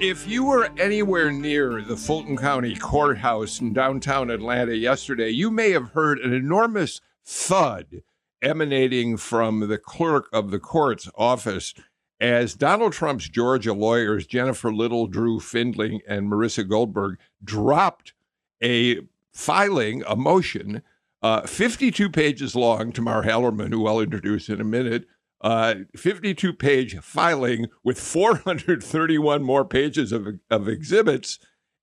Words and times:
If 0.00 0.26
you 0.26 0.44
were 0.44 0.70
anywhere 0.78 1.30
near 1.30 1.82
the 1.82 1.94
Fulton 1.94 2.34
County 2.34 2.74
Courthouse 2.74 3.60
in 3.60 3.74
downtown 3.74 4.30
Atlanta 4.30 4.74
yesterday, 4.74 5.28
you 5.28 5.50
may 5.50 5.72
have 5.72 5.90
heard 5.90 6.18
an 6.20 6.32
enormous 6.32 7.02
thud 7.22 8.02
emanating 8.40 9.18
from 9.18 9.68
the 9.68 9.76
clerk 9.76 10.30
of 10.32 10.50
the 10.50 10.58
court's 10.58 11.10
office 11.16 11.74
as 12.18 12.54
Donald 12.54 12.94
Trump's 12.94 13.28
Georgia 13.28 13.74
lawyers, 13.74 14.26
Jennifer 14.26 14.72
Little, 14.72 15.06
Drew 15.06 15.38
Findling, 15.38 16.00
and 16.08 16.30
Marissa 16.32 16.66
Goldberg, 16.66 17.18
dropped 17.44 18.14
a 18.62 19.00
filing, 19.34 20.02
a 20.06 20.16
motion, 20.16 20.80
uh, 21.22 21.42
52 21.42 22.08
pages 22.08 22.56
long, 22.56 22.90
Tamar 22.90 23.24
Hallerman, 23.24 23.74
who 23.74 23.86
I'll 23.86 24.00
introduce 24.00 24.48
in 24.48 24.62
a 24.62 24.64
minute, 24.64 25.04
uh, 25.40 25.74
52 25.96 26.52
page 26.52 26.98
filing 26.98 27.66
with 27.82 27.98
431 27.98 29.42
more 29.42 29.64
pages 29.64 30.12
of, 30.12 30.26
of 30.50 30.68
exhibits 30.68 31.38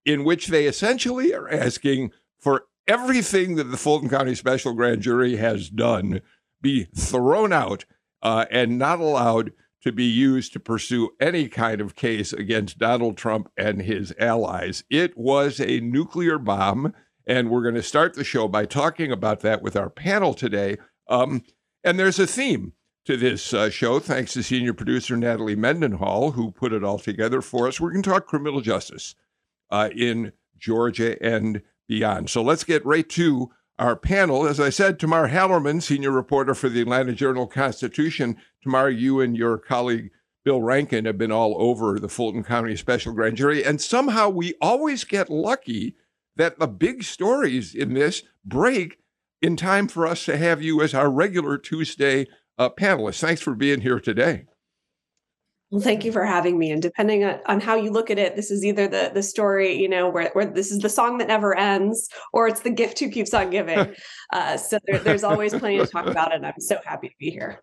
in 0.06 0.24
which 0.24 0.48
they 0.48 0.66
essentially 0.68 1.34
are 1.34 1.50
asking 1.50 2.12
for 2.40 2.66
everything 2.88 3.56
that 3.56 3.66
the 3.66 3.78
Fulton 3.78 4.10
County 4.10 4.36
Special 4.36 4.74
Grand 4.74 5.02
Jury 5.02 5.36
has 5.38 5.70
done 5.70 6.22
be 6.62 6.86
thrown 6.96 7.52
out 7.52 7.86
uh, 8.22 8.46
and 8.50 8.78
not 8.78 9.00
allowed 9.00 9.52
to 9.84 9.92
be 9.92 10.06
used 10.06 10.54
to 10.54 10.60
pursue 10.60 11.12
any 11.20 11.48
kind 11.48 11.82
of 11.82 11.96
case 11.96 12.34
against 12.34 12.80
Donald 12.80 13.18
Trump 13.18 13.50
and 13.58 13.82
his 13.82 14.14
allies. 14.20 14.84
It 14.90 15.18
was 15.18 15.60
a 15.60 15.80
nuclear 15.80 16.38
bomb, 16.38 16.94
and 17.26 17.50
we're 17.50 17.62
going 17.62 17.76
to 17.76 17.84
start 17.84 18.14
the 18.14 18.24
show 18.24 18.48
by 18.48 18.66
talking 18.66 19.12
about 19.12 19.42
that 19.42 19.62
with 19.62 19.76
our 19.76 19.90
panel 19.90 20.34
today. 20.34 20.78
Um, 21.08 21.44
and 21.84 22.00
there's 22.00 22.20
a 22.20 22.28
theme 22.28 22.74
to 23.08 23.16
this 23.16 23.54
uh, 23.54 23.70
show, 23.70 24.00
thanks 24.00 24.34
to 24.34 24.44
senior 24.44 24.74
producer 24.74 25.16
Natalie 25.16 25.56
Mendenhall, 25.56 26.32
who 26.32 26.52
put 26.52 26.74
it 26.74 26.84
all 26.84 27.00
together 27.00 27.42
for 27.42 27.66
us. 27.66 27.80
We're 27.80 27.92
going 27.92 28.04
to 28.04 28.10
talk 28.10 28.26
criminal 28.26 28.60
justice 28.60 29.16
uh, 29.72 29.90
in 29.96 30.34
Georgia 30.58 31.22
and 31.24 31.62
beyond. 31.88 32.30
So 32.30 32.42
let's 32.42 32.66
get 32.66 32.86
right 32.86 33.08
to 33.12 33.50
our 33.80 33.96
panel. 33.96 34.46
As 34.46 34.60
I 34.60 34.70
said, 34.70 35.00
Tamar 35.00 35.30
Hallerman, 35.30 35.82
senior 35.82 36.12
reporter 36.12 36.54
for 36.54 36.68
the 36.68 36.82
Atlanta 36.82 37.14
Journal 37.14 37.48
Constitution. 37.48 38.36
Tamar, 38.62 38.90
you 38.90 39.22
and 39.22 39.38
your 39.38 39.58
colleague 39.58 40.12
Bill 40.44 40.62
Rankin 40.62 41.06
have 41.06 41.18
been 41.18 41.32
all 41.32 41.56
over 41.62 42.00
the 42.00 42.10
Fulton 42.10 42.44
County 42.44 42.76
Special 42.76 43.14
Grand 43.14 43.38
Jury, 43.38 43.64
and 43.64 43.80
somehow 43.80 44.28
we 44.28 44.56
always 44.60 45.06
get 45.06 45.30
lucky 45.30 45.96
that 46.36 46.60
the 46.60 46.68
big 46.68 47.04
stories 47.04 47.74
in 47.74 47.94
this 47.94 48.24
break 48.44 48.98
in 49.42 49.56
time 49.56 49.88
for 49.88 50.06
us 50.06 50.26
to 50.26 50.36
have 50.36 50.62
you 50.62 50.82
as 50.82 50.94
our 50.94 51.10
regular 51.10 51.58
Tuesday 51.58 52.28
uh, 52.58 52.70
panelists. 52.70 53.20
Thanks 53.20 53.42
for 53.42 53.56
being 53.56 53.82
here 53.82 54.00
today. 54.00 54.46
Well, 55.70 55.82
thank 55.82 56.06
you 56.06 56.14
for 56.14 56.24
having 56.24 56.58
me. 56.58 56.72
And 56.72 56.82
depending 56.82 57.26
on, 57.26 57.40
on 57.46 57.60
how 57.60 57.76
you 57.76 57.92
look 57.92 58.10
at 58.10 58.18
it, 58.18 58.38
this 58.38 58.52
is 58.52 58.64
either 58.64 58.88
the 58.88 59.12
the 59.14 59.22
story, 59.22 59.74
you 59.74 59.90
know, 59.90 60.10
where, 60.10 60.30
where 60.32 60.46
this 60.46 60.72
is 60.72 60.80
the 60.80 60.90
song 60.90 61.18
that 61.18 61.28
never 61.28 61.58
ends, 61.58 62.08
or 62.32 62.48
it's 62.48 62.62
the 62.62 62.70
gift 62.70 63.00
who 63.00 63.10
keeps 63.10 63.34
on 63.34 63.50
giving. 63.50 63.94
uh, 64.34 64.56
so 64.56 64.80
there, 64.86 65.00
there's 65.00 65.26
always 65.26 65.54
plenty 65.54 65.78
to 65.78 65.86
talk 65.86 66.08
about, 66.08 66.34
and 66.34 66.46
I'm 66.46 66.60
so 66.60 66.80
happy 66.86 67.10
to 67.10 67.16
be 67.20 67.32
here. 67.32 67.62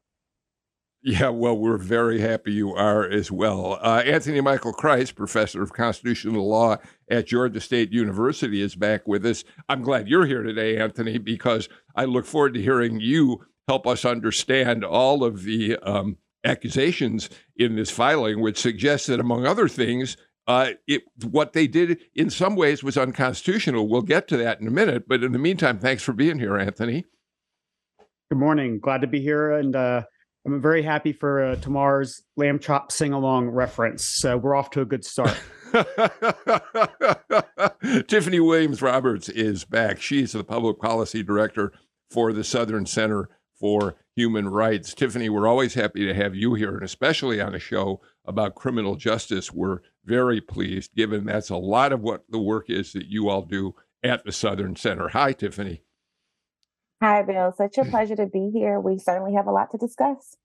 Yeah, 1.06 1.28
well, 1.28 1.56
we're 1.56 1.76
very 1.76 2.18
happy 2.20 2.52
you 2.52 2.72
are 2.72 3.04
as 3.04 3.30
well. 3.30 3.78
Uh, 3.82 4.02
Anthony 4.06 4.40
Michael 4.40 4.72
Kreis, 4.72 5.14
professor 5.14 5.62
of 5.62 5.72
constitutional 5.74 6.48
law 6.48 6.78
at 7.10 7.26
Georgia 7.26 7.60
State 7.60 7.92
University, 7.92 8.62
is 8.62 8.74
back 8.74 9.06
with 9.06 9.26
us. 9.26 9.44
I'm 9.68 9.82
glad 9.82 10.08
you're 10.08 10.24
here 10.24 10.42
today, 10.42 10.78
Anthony, 10.78 11.18
because 11.18 11.68
I 11.94 12.06
look 12.06 12.24
forward 12.24 12.54
to 12.54 12.62
hearing 12.62 13.00
you 13.00 13.44
help 13.68 13.86
us 13.86 14.04
understand 14.04 14.84
all 14.84 15.24
of 15.24 15.44
the 15.44 15.76
um, 15.78 16.16
accusations 16.44 17.30
in 17.56 17.76
this 17.76 17.90
filing, 17.90 18.40
which 18.40 18.58
suggests 18.58 19.06
that, 19.06 19.20
among 19.20 19.46
other 19.46 19.68
things, 19.68 20.16
uh, 20.46 20.70
it, 20.86 21.02
what 21.30 21.54
they 21.54 21.66
did 21.66 22.00
in 22.14 22.28
some 22.28 22.54
ways 22.54 22.82
was 22.82 22.98
unconstitutional. 22.98 23.88
We'll 23.88 24.02
get 24.02 24.28
to 24.28 24.36
that 24.38 24.60
in 24.60 24.66
a 24.66 24.70
minute. 24.70 25.08
But 25.08 25.24
in 25.24 25.32
the 25.32 25.38
meantime, 25.38 25.78
thanks 25.78 26.02
for 26.02 26.12
being 26.12 26.38
here, 26.38 26.58
Anthony. 26.58 27.06
Good 28.30 28.38
morning. 28.38 28.78
Glad 28.78 29.00
to 29.00 29.06
be 29.06 29.20
here. 29.20 29.52
And 29.52 29.74
uh, 29.74 30.02
I'm 30.46 30.60
very 30.60 30.82
happy 30.82 31.12
for 31.12 31.42
uh, 31.42 31.56
Tamar's 31.56 32.22
lamb 32.36 32.58
chop 32.58 32.92
sing 32.92 33.14
along 33.14 33.48
reference. 33.48 34.04
So 34.04 34.36
we're 34.36 34.54
off 34.54 34.70
to 34.70 34.82
a 34.82 34.84
good 34.84 35.04
start. 35.04 35.34
Tiffany 38.06 38.40
Williams 38.40 38.82
Roberts 38.82 39.30
is 39.30 39.64
back. 39.64 40.00
She's 40.00 40.32
the 40.32 40.44
public 40.44 40.78
policy 40.78 41.22
director 41.22 41.72
for 42.10 42.32
the 42.32 42.44
Southern 42.44 42.86
Center 42.86 43.28
for 43.64 43.94
Human 44.14 44.50
Rights. 44.50 44.92
Tiffany, 44.92 45.30
we're 45.30 45.48
always 45.48 45.72
happy 45.72 46.04
to 46.04 46.12
have 46.12 46.34
you 46.34 46.52
here, 46.52 46.74
and 46.74 46.82
especially 46.82 47.40
on 47.40 47.54
a 47.54 47.58
show 47.58 48.02
about 48.26 48.54
criminal 48.54 48.94
justice. 48.94 49.54
We're 49.54 49.78
very 50.04 50.42
pleased, 50.42 50.94
given 50.94 51.24
that's 51.24 51.48
a 51.48 51.56
lot 51.56 51.90
of 51.90 52.02
what 52.02 52.24
the 52.28 52.38
work 52.38 52.68
is 52.68 52.92
that 52.92 53.06
you 53.06 53.30
all 53.30 53.40
do 53.40 53.74
at 54.02 54.22
the 54.22 54.32
Southern 54.32 54.76
Center. 54.76 55.08
Hi, 55.08 55.32
Tiffany. 55.32 55.80
Hi, 57.00 57.22
Bill. 57.22 57.54
Such 57.56 57.78
a 57.78 57.84
pleasure 57.90 58.16
to 58.16 58.26
be 58.26 58.50
here. 58.52 58.78
We 58.78 58.98
certainly 58.98 59.32
have 59.32 59.46
a 59.46 59.50
lot 59.50 59.70
to 59.70 59.78
discuss. 59.78 60.36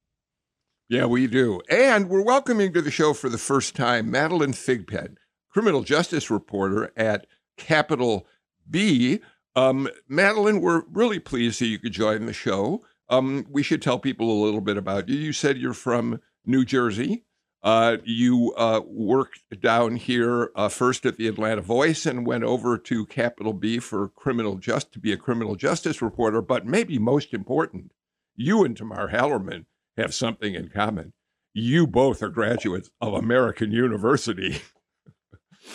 Yeah, 0.88 1.07
we 1.07 1.28
do. 1.28 1.59
And 1.69 2.07
we're 2.07 2.24
welcoming 2.24 2.72
to 2.72 2.81
the 2.81 2.90
show 2.90 3.13
for 3.13 3.28
the 3.28 3.38
first 3.38 3.75
time 3.75 4.09
Madeline 4.09 4.53
Thigpen, 4.53 5.18
criminal 5.51 5.84
justice 5.84 6.31
reporter 6.31 6.94
at 6.96 7.28
Capital 7.57 8.25
B. 8.72 9.19
Um, 9.57 9.90
Madeline, 10.07 10.62
we're 10.62 10.84
really 10.90 11.19
pleased 11.19 11.59
that 11.59 11.68
you 11.68 11.80
could 11.80 11.91
join 11.91 12.25
the 12.25 12.31
show. 12.31 12.86
Um, 13.09 13.46
we 13.50 13.64
should 13.64 13.81
tell 13.81 14.00
people 14.00 14.31
a 14.31 14.44
little 14.44 14.62
bit 14.62 14.78
about 14.78 15.09
you. 15.09 15.18
You 15.18 15.34
said 15.34 15.58
you're 15.58 15.74
from 15.74 16.22
New 16.46 16.66
Jersey. 16.66 17.25
Uh, 17.62 17.97
you 18.06 18.53
uh, 18.56 18.81
worked 18.86 19.42
down 19.59 19.97
here 19.97 20.52
uh, 20.56 20.70
first 20.70 21.06
at 21.06 21.18
the 21.18 21.28
Atlanta 21.28 21.62
Voice 21.62 22.06
and 22.06 22.25
went 22.25 22.44
over 22.44 22.78
to 22.78 23.06
Capital 23.08 23.52
B 23.52 23.80
for 23.80 24.09
criminal 24.09 24.56
just 24.56 24.94
to 24.94 25.00
be 25.00 25.12
a 25.12 25.18
criminal 25.18 25.56
justice 25.56 26.02
reporter. 26.02 26.42
But 26.42 26.66
maybe 26.66 26.98
most 27.00 27.34
important, 27.34 27.92
you 28.36 28.64
and 28.64 28.78
Tamar 28.78 29.09
Hallerman 29.09 29.66
have 29.98 30.14
something 30.14 30.56
in 30.56 30.69
common. 30.69 31.12
You 31.53 31.86
both 31.86 32.24
are 32.24 32.30
graduates 32.30 32.90
of 33.02 33.14
American 33.14 33.72
University. 33.72 34.62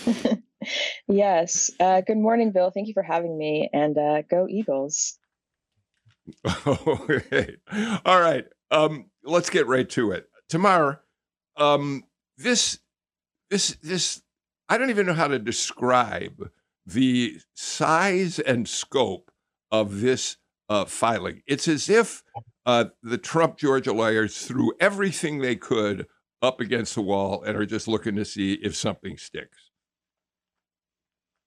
yes. 1.09 1.71
Uh, 1.78 2.00
good 2.00 2.17
morning, 2.17 2.53
Bill. 2.53 2.71
Thank 2.71 2.89
you 2.89 2.94
for 2.94 3.03
having 3.03 3.37
me. 3.37 3.69
And 3.73 3.97
uh, 3.99 4.23
go 4.23 4.47
Eagles. 4.49 5.19
okay. 6.67 7.57
All 8.05 8.21
right. 8.21 8.45
Um, 8.71 9.07
let's 9.25 9.51
get 9.51 9.67
right 9.67 9.89
to 9.91 10.12
it. 10.12 10.29
Tamar, 10.49 11.03
um, 11.57 12.05
this, 12.37 12.79
this, 13.51 13.77
this, 13.83 14.23
I 14.69 14.79
don't 14.79 14.91
even 14.91 15.07
know 15.07 15.15
how 15.15 15.29
to 15.29 15.39
describe 15.39 16.51
the 16.87 17.39
size 17.55 18.39
and 18.39 18.69
scope 18.69 19.31
of 19.71 20.01
this 20.01 20.37
uh, 20.69 20.85
filing. 20.85 21.43
It's 21.47 21.69
as 21.69 21.89
if 21.89 22.23
uh, 22.67 22.87
the 23.03 23.19
Trump 23.19 23.59
Georgia 23.59 23.93
lawyers 23.93 24.47
threw 24.47 24.73
everything 24.81 25.41
they 25.41 25.56
could 25.56 26.06
up 26.43 26.61
against 26.61 26.95
the 26.95 27.03
wall 27.03 27.43
and 27.43 27.56
are 27.56 27.67
just 27.67 27.88
looking 27.88 28.17
to 28.17 28.25
see 28.25 28.55
if 28.55 28.76
something 28.76 29.17
sticks. 29.17 29.71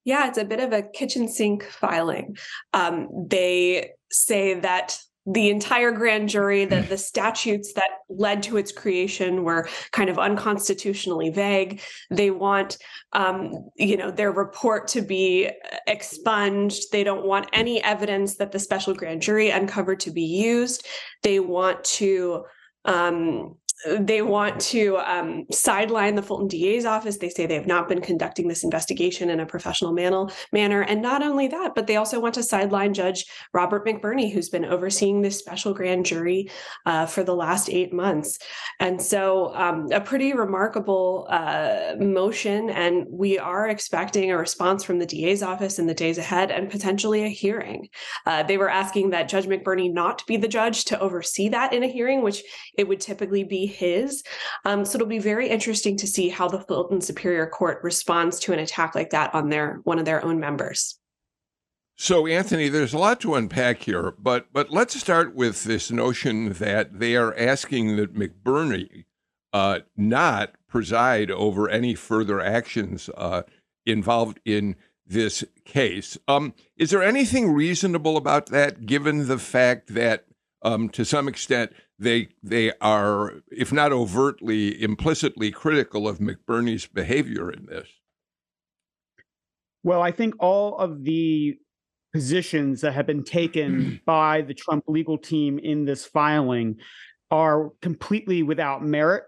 Yeah, 0.05 0.27
it's 0.27 0.37
a 0.37 0.45
bit 0.45 0.61
of 0.61 0.71
a 0.71 0.83
kitchen 0.83 1.27
sink 1.27 1.63
filing. 1.63 2.37
Um, 2.73 3.09
they 3.29 3.91
say 4.11 4.59
that 4.59 4.97
the 5.29 5.49
entire 5.49 5.91
grand 5.91 6.29
jury 6.29 6.63
that 6.63 6.87
the 6.87 6.97
statutes 6.97 7.73
that 7.73 7.89
led 8.07 8.41
to 8.41 8.55
its 8.55 8.71
creation 8.71 9.43
were 9.43 9.67
kind 9.91 10.09
of 10.09 10.17
unconstitutionally 10.17 11.29
vague. 11.29 11.81
They 12.09 12.31
want 12.31 12.77
um, 13.11 13.69
you 13.75 13.97
know 13.97 14.09
their 14.09 14.31
report 14.31 14.87
to 14.89 15.01
be 15.01 15.49
expunged. 15.85 16.91
They 16.93 17.03
don't 17.03 17.25
want 17.25 17.49
any 17.51 17.83
evidence 17.83 18.37
that 18.37 18.53
the 18.53 18.59
special 18.59 18.93
grand 18.93 19.21
jury 19.21 19.49
uncovered 19.49 19.99
to 20.01 20.11
be 20.11 20.23
used. 20.23 20.87
They 21.23 21.41
want 21.41 21.83
to 21.83 22.45
um, 22.85 23.57
they 23.85 24.21
want 24.21 24.59
to 24.59 24.97
um, 24.97 25.45
sideline 25.51 26.15
the 26.15 26.21
Fulton 26.21 26.47
DA's 26.47 26.85
office. 26.85 27.17
They 27.17 27.29
say 27.29 27.45
they 27.45 27.55
have 27.55 27.67
not 27.67 27.87
been 27.87 28.01
conducting 28.01 28.47
this 28.47 28.63
investigation 28.63 29.29
in 29.29 29.39
a 29.39 29.45
professional 29.45 29.93
man- 29.93 30.27
manner. 30.51 30.81
And 30.81 31.01
not 31.01 31.21
only 31.21 31.47
that, 31.49 31.75
but 31.75 31.85
they 31.85 31.95
also 31.95 32.19
want 32.19 32.35
to 32.35 32.43
sideline 32.43 32.93
Judge 32.93 33.25
Robert 33.53 33.85
McBurney, 33.85 34.31
who's 34.31 34.49
been 34.49 34.65
overseeing 34.65 35.21
this 35.21 35.37
special 35.37 35.73
grand 35.73 36.05
jury 36.05 36.49
uh, 36.85 37.05
for 37.05 37.23
the 37.23 37.35
last 37.35 37.69
eight 37.69 37.93
months. 37.93 38.39
And 38.79 39.01
so, 39.01 39.53
um, 39.55 39.87
a 39.91 40.01
pretty 40.01 40.33
remarkable 40.33 41.27
uh, 41.29 41.93
motion. 41.99 42.69
And 42.71 43.05
we 43.09 43.37
are 43.37 43.69
expecting 43.69 44.31
a 44.31 44.37
response 44.37 44.83
from 44.83 44.97
the 44.97 45.05
DA's 45.05 45.43
office 45.43 45.77
in 45.77 45.85
the 45.85 45.93
days 45.93 46.17
ahead 46.17 46.49
and 46.49 46.69
potentially 46.69 47.23
a 47.23 47.29
hearing. 47.29 47.89
Uh, 48.25 48.41
they 48.43 48.57
were 48.57 48.69
asking 48.69 49.11
that 49.11 49.29
Judge 49.29 49.45
McBurney 49.45 49.93
not 49.93 50.25
be 50.25 50.37
the 50.37 50.47
judge 50.47 50.85
to 50.85 50.99
oversee 50.99 51.49
that 51.49 51.73
in 51.73 51.83
a 51.83 51.87
hearing, 51.87 52.23
which 52.23 52.43
it 52.75 52.87
would 52.87 52.99
typically 52.99 53.43
be 53.43 53.66
his. 53.67 54.23
Um, 54.65 54.85
so 54.85 54.95
it'll 54.95 55.07
be 55.07 55.19
very 55.19 55.49
interesting 55.49 55.97
to 55.97 56.07
see 56.07 56.29
how 56.29 56.47
the 56.47 56.59
Fulton 56.61 57.01
Superior 57.01 57.47
Court 57.47 57.79
responds 57.83 58.39
to 58.39 58.53
an 58.53 58.59
attack 58.59 58.95
like 58.95 59.11
that 59.11 59.33
on 59.35 59.49
their 59.49 59.81
one 59.83 59.99
of 59.99 60.05
their 60.05 60.23
own 60.23 60.39
members. 60.39 60.97
So, 61.99 62.27
Anthony, 62.27 62.69
there's 62.69 62.93
a 62.93 62.99
lot 62.99 63.19
to 63.21 63.33
unpack 63.33 63.81
here, 63.81 64.13
but 64.19 64.53
but 64.53 64.69
let's 64.69 64.99
start 64.99 65.35
with 65.35 65.63
this 65.63 65.89
notion 65.89 66.53
that 66.53 66.99
they 66.99 67.15
are 67.15 67.35
asking 67.37 67.95
that 67.95 68.13
McBurney 68.13 69.05
uh, 69.51 69.79
not 69.95 70.53
preside 70.67 71.31
over 71.31 71.67
any 71.67 71.95
further 71.95 72.39
actions 72.39 73.09
uh, 73.17 73.41
involved 73.85 74.39
in 74.45 74.75
this 75.07 75.43
case. 75.65 76.17
Um, 76.27 76.53
is 76.75 76.91
there 76.91 77.01
anything 77.01 77.51
reasonable 77.51 78.17
about 78.17 78.47
that, 78.47 78.85
given 78.85 79.27
the 79.27 79.39
fact 79.39 79.93
that, 79.95 80.25
um, 80.61 80.89
to 80.89 81.05
some 81.05 81.27
extent, 81.27 81.71
they 81.99 82.29
they 82.43 82.71
are, 82.79 83.41
if 83.51 83.71
not 83.71 83.91
overtly, 83.91 84.81
implicitly 84.81 85.51
critical 85.51 86.07
of 86.07 86.19
McBurney's 86.19 86.85
behavior 86.85 87.51
in 87.51 87.65
this? 87.65 87.87
Well, 89.83 90.01
I 90.01 90.11
think 90.11 90.35
all 90.39 90.77
of 90.77 91.03
the 91.03 91.57
positions 92.13 92.81
that 92.81 92.93
have 92.93 93.05
been 93.05 93.23
taken 93.23 94.01
by 94.05 94.41
the 94.41 94.53
Trump 94.53 94.85
legal 94.87 95.17
team 95.17 95.59
in 95.59 95.85
this 95.85 96.05
filing 96.05 96.77
are 97.31 97.71
completely 97.81 98.43
without 98.43 98.83
merit 98.83 99.23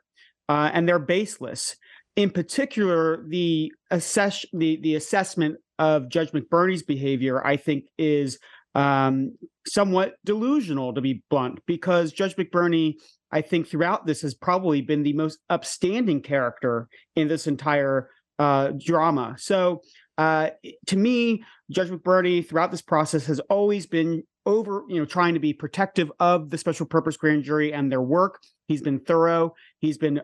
uh, 0.48 0.72
and 0.74 0.88
they're 0.88 1.00
baseless. 1.00 1.76
In 2.16 2.32
particular, 2.32 3.24
the 3.28 3.72
assess 3.92 4.46
the 4.52 4.78
the 4.82 4.96
assessment 4.96 5.58
of 5.78 6.10
Judge 6.10 6.32
McBurney's 6.32 6.84
behavior, 6.84 7.46
I 7.46 7.56
think, 7.56 7.86
is 7.98 8.40
um, 8.76 9.38
somewhat 9.72 10.16
delusional, 10.26 10.94
to 10.94 11.02
be 11.02 11.24
blunt, 11.30 11.60
because 11.66 12.12
Judge 12.12 12.36
McBurney, 12.36 12.96
I 13.32 13.42
think, 13.42 13.68
throughout 13.68 14.06
this 14.06 14.22
has 14.22 14.34
probably 14.34 14.82
been 14.82 15.04
the 15.04 15.14
most 15.14 15.40
upstanding 15.50 16.22
character 16.22 16.88
in 17.16 17.28
this 17.28 17.48
entire 17.48 18.10
uh, 18.38 18.72
drama. 18.78 19.36
So, 19.38 19.82
uh, 20.18 20.50
to 20.88 20.98
me, 20.98 21.44
Judge 21.72 21.90
McBurney, 21.90 22.46
throughout 22.46 22.72
this 22.72 22.82
process, 22.82 23.26
has 23.28 23.40
always 23.42 23.86
been 23.86 24.24
over, 24.46 24.84
you 24.90 25.00
know, 25.00 25.06
trying 25.06 25.34
to 25.36 25.40
be 25.40 25.54
protective 25.54 26.12
of 26.20 26.50
the 26.50 26.58
special 26.58 26.86
purpose 26.86 27.18
grand 27.18 27.44
jury 27.44 27.72
and 27.72 27.92
their 27.92 28.02
work. 28.02 28.40
He's 28.68 28.82
been 28.82 29.00
thorough. 29.00 29.54
He's 29.80 29.98
been 29.98 30.22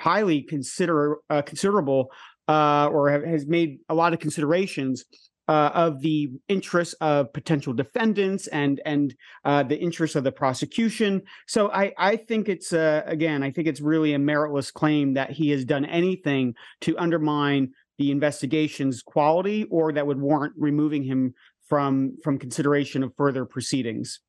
highly 0.00 0.42
consider 0.42 1.16
uh, 1.28 1.42
considerable 1.42 2.10
uh, 2.48 2.88
or 2.88 3.10
have, 3.10 3.24
has 3.24 3.46
made 3.46 3.78
a 3.88 3.94
lot 3.94 4.12
of 4.12 4.20
considerations 4.20 5.04
uh, 5.48 5.70
of 5.74 6.00
the 6.00 6.30
interests 6.48 6.94
of 7.00 7.32
potential 7.32 7.72
defendants 7.72 8.46
and 8.48 8.80
and 8.84 9.14
uh, 9.44 9.62
the 9.62 9.78
interests 9.78 10.16
of 10.16 10.24
the 10.24 10.32
prosecution. 10.32 11.22
So 11.46 11.70
I 11.70 11.92
I 11.98 12.16
think 12.16 12.48
it's 12.48 12.72
uh, 12.72 13.02
again 13.06 13.42
I 13.42 13.50
think 13.50 13.68
it's 13.68 13.80
really 13.80 14.14
a 14.14 14.18
meritless 14.18 14.72
claim 14.72 15.14
that 15.14 15.30
he 15.30 15.50
has 15.50 15.64
done 15.64 15.84
anything 15.84 16.54
to 16.82 16.96
undermine 16.98 17.72
the 17.98 18.10
investigation's 18.10 19.02
quality 19.02 19.64
or 19.70 19.92
that 19.92 20.06
would 20.06 20.20
warrant 20.20 20.54
removing 20.56 21.04
him 21.04 21.34
from 21.68 22.16
from 22.22 22.38
consideration 22.38 23.02
of 23.02 23.14
further 23.16 23.44
proceedings. 23.44 24.20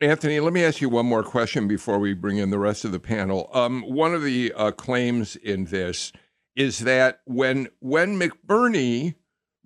Anthony, 0.00 0.40
let 0.40 0.52
me 0.52 0.64
ask 0.64 0.80
you 0.80 0.88
one 0.88 1.06
more 1.06 1.22
question 1.22 1.68
before 1.68 1.98
we 1.98 2.14
bring 2.14 2.36
in 2.36 2.50
the 2.50 2.58
rest 2.58 2.84
of 2.84 2.92
the 2.92 3.00
panel. 3.00 3.48
Um, 3.54 3.82
one 3.82 4.12
of 4.12 4.22
the 4.22 4.52
uh, 4.54 4.72
claims 4.72 5.36
in 5.36 5.66
this 5.66 6.12
is 6.56 6.80
that 6.80 7.20
when 7.24 7.68
when 7.80 8.18
McBurney 8.18 9.14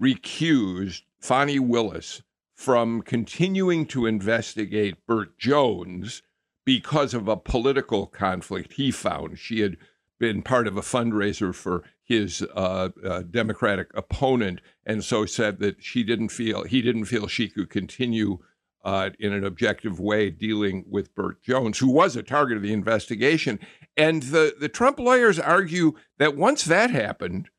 recused 0.00 1.02
Fani 1.18 1.58
Willis 1.58 2.22
from 2.54 3.02
continuing 3.02 3.86
to 3.86 4.06
investigate 4.06 5.06
Burt 5.06 5.38
Jones 5.38 6.22
because 6.64 7.14
of 7.14 7.28
a 7.28 7.36
political 7.36 8.06
conflict 8.06 8.74
he 8.74 8.90
found, 8.90 9.38
she 9.38 9.60
had 9.60 9.76
been 10.18 10.42
part 10.42 10.66
of 10.66 10.76
a 10.76 10.82
fundraiser 10.82 11.54
for 11.54 11.84
his 12.02 12.42
uh, 12.54 12.88
uh, 13.04 13.22
Democratic 13.22 13.90
opponent, 13.94 14.60
and 14.84 15.04
so 15.04 15.24
said 15.24 15.60
that 15.60 15.82
she 15.82 16.02
didn't 16.02 16.30
feel 16.30 16.64
he 16.64 16.82
didn't 16.82 17.04
feel 17.04 17.26
she 17.26 17.48
could 17.48 17.70
continue 17.70 18.38
uh, 18.84 19.10
in 19.18 19.32
an 19.32 19.44
objective 19.44 20.00
way 20.00 20.30
dealing 20.30 20.84
with 20.88 21.14
Burt 21.14 21.42
Jones, 21.42 21.78
who 21.78 21.90
was 21.90 22.16
a 22.16 22.22
target 22.22 22.56
of 22.56 22.62
the 22.62 22.72
investigation. 22.72 23.58
And 23.96 24.24
the, 24.24 24.54
the 24.58 24.68
Trump 24.68 24.98
lawyers 24.98 25.38
argue 25.38 25.94
that 26.18 26.36
once 26.36 26.64
that 26.64 26.90
happened, 26.90 27.50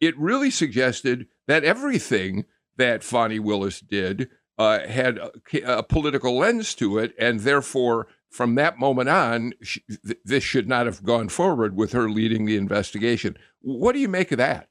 it 0.00 0.18
really 0.18 0.50
suggested 0.50 1.26
that 1.46 1.64
everything 1.64 2.44
that 2.76 3.04
Fani 3.04 3.38
Willis 3.38 3.80
did 3.80 4.28
uh, 4.58 4.86
had 4.86 5.18
a, 5.18 5.32
a, 5.78 5.82
political 5.82 6.38
lens 6.38 6.74
to 6.76 6.98
it, 6.98 7.14
and 7.18 7.40
therefore, 7.40 8.06
from 8.30 8.54
that 8.54 8.78
moment 8.78 9.08
on, 9.08 9.52
sh- 9.62 9.80
th- 10.06 10.18
this 10.24 10.44
should 10.44 10.68
not 10.68 10.86
have 10.86 11.02
gone 11.02 11.28
forward 11.28 11.76
with 11.76 11.92
her 11.92 12.08
leading 12.08 12.44
the 12.44 12.56
investigation. 12.56 13.36
What 13.60 13.92
do 13.92 13.98
you 13.98 14.08
make 14.08 14.30
of 14.32 14.38
that? 14.38 14.68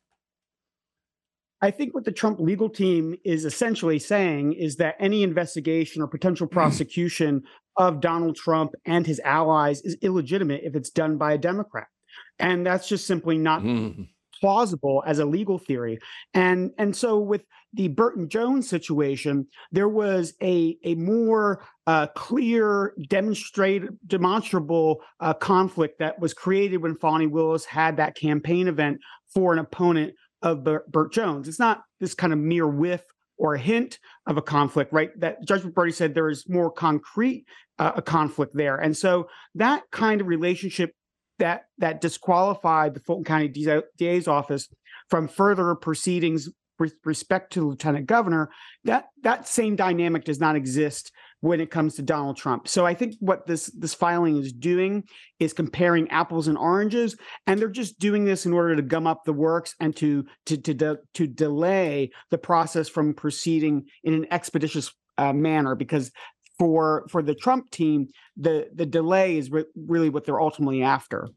I 1.61 1.71
think 1.71 1.93
what 1.93 2.03
the 2.03 2.11
Trump 2.11 2.39
legal 2.39 2.69
team 2.69 3.15
is 3.23 3.45
essentially 3.45 3.99
saying 3.99 4.53
is 4.53 4.77
that 4.77 4.95
any 4.99 5.23
investigation 5.23 6.01
or 6.01 6.07
potential 6.07 6.47
hmm. 6.47 6.53
prosecution 6.53 7.43
of 7.77 8.01
Donald 8.01 8.35
Trump 8.35 8.73
and 8.85 9.07
his 9.07 9.19
allies 9.23 9.81
is 9.81 9.97
illegitimate 10.01 10.61
if 10.63 10.75
it's 10.75 10.89
done 10.89 11.17
by 11.17 11.33
a 11.33 11.37
Democrat. 11.37 11.87
And 12.39 12.65
that's 12.65 12.87
just 12.87 13.07
simply 13.07 13.37
not 13.37 13.63
mm. 13.63 14.07
Plausible 14.43 15.01
as 15.07 15.19
a 15.19 15.25
legal 15.25 15.57
theory. 15.57 15.97
And 16.33 16.71
and 16.77 16.93
so 16.93 17.17
with 17.17 17.45
the 17.73 17.87
Burton 17.87 18.27
Jones 18.27 18.67
situation, 18.67 19.47
there 19.71 19.87
was 19.87 20.33
a 20.41 20.77
a 20.83 20.95
more 20.95 21.65
uh, 21.87 22.07
clear, 22.07 22.93
demonstrable 23.07 25.01
uh, 25.21 25.33
conflict 25.33 25.99
that 25.99 26.19
was 26.19 26.33
created 26.33 26.81
when 26.83 26.97
Fani 26.97 27.27
Willis 27.27 27.63
had 27.63 27.95
that 27.97 28.15
campaign 28.15 28.67
event 28.67 28.99
for 29.33 29.53
an 29.53 29.59
opponent 29.59 30.13
of 30.41 30.65
Burt 30.65 31.13
Jones. 31.13 31.47
It's 31.47 31.57
not 31.57 31.83
this 32.01 32.13
kind 32.13 32.33
of 32.33 32.39
mere 32.39 32.67
whiff 32.67 33.01
or 33.37 33.55
a 33.55 33.59
hint 33.59 33.97
of 34.27 34.35
a 34.35 34.41
conflict, 34.41 34.91
right? 34.91 35.17
That 35.21 35.37
Judge 35.45 35.61
McBurney 35.61 35.93
said 35.93 36.13
there 36.13 36.29
is 36.29 36.49
more 36.49 36.69
concrete 36.69 37.45
uh, 37.79 37.93
a 37.95 38.01
conflict 38.01 38.53
there, 38.55 38.75
and 38.75 38.95
so 38.95 39.29
that 39.55 39.83
kind 39.91 40.19
of 40.19 40.27
relationship 40.27 40.91
that 41.39 41.65
that 41.79 42.01
disqualified 42.01 42.93
the 42.93 42.99
Fulton 42.99 43.25
County 43.25 43.47
DA's 43.97 44.27
office 44.27 44.67
from 45.09 45.27
further 45.27 45.75
proceedings 45.75 46.49
with 46.79 46.95
respect 47.05 47.53
to 47.53 47.59
the 47.59 47.65
lieutenant 47.67 48.07
governor. 48.07 48.49
That 48.83 49.05
that 49.21 49.47
same 49.47 49.75
dynamic 49.75 50.25
does 50.25 50.39
not 50.39 50.55
exist 50.55 51.11
when 51.41 51.59
it 51.59 51.69
comes 51.69 51.95
to 51.95 52.01
Donald 52.01 52.37
Trump. 52.37 52.67
So 52.69 52.85
I 52.85 52.93
think 52.93 53.15
what 53.19 53.45
this 53.45 53.67
this 53.77 53.93
filing 53.93 54.37
is 54.37 54.53
doing 54.53 55.03
is 55.39 55.53
comparing 55.53 56.09
apples 56.09 56.47
and 56.47 56.57
oranges, 56.57 57.17
and 57.47 57.59
they're 57.59 57.67
just 57.69 57.99
doing 57.99 58.25
this 58.25 58.45
in 58.45 58.53
order 58.53 58.75
to 58.75 58.81
gum 58.81 59.07
up 59.07 59.25
the 59.25 59.33
works 59.33 59.75
and 59.79 59.95
to 59.97 60.25
to 60.45 60.57
to 60.57 60.73
de- 60.73 60.99
to 61.15 61.27
delay 61.27 62.11
the 62.31 62.37
process 62.37 62.89
from 62.89 63.13
proceeding 63.13 63.85
in 64.03 64.13
an 64.13 64.27
expeditious 64.31 64.91
uh, 65.17 65.33
manner 65.33 65.75
because. 65.75 66.11
For 66.59 67.05
for 67.09 67.23
the 67.23 67.35
Trump 67.35 67.71
team, 67.71 68.09
the 68.37 68.69
the 68.73 68.85
delay 68.85 69.37
is 69.37 69.49
re- 69.51 69.65
really 69.75 70.09
what 70.09 70.25
they're 70.25 70.41
ultimately 70.41 70.83
after. 70.83 71.29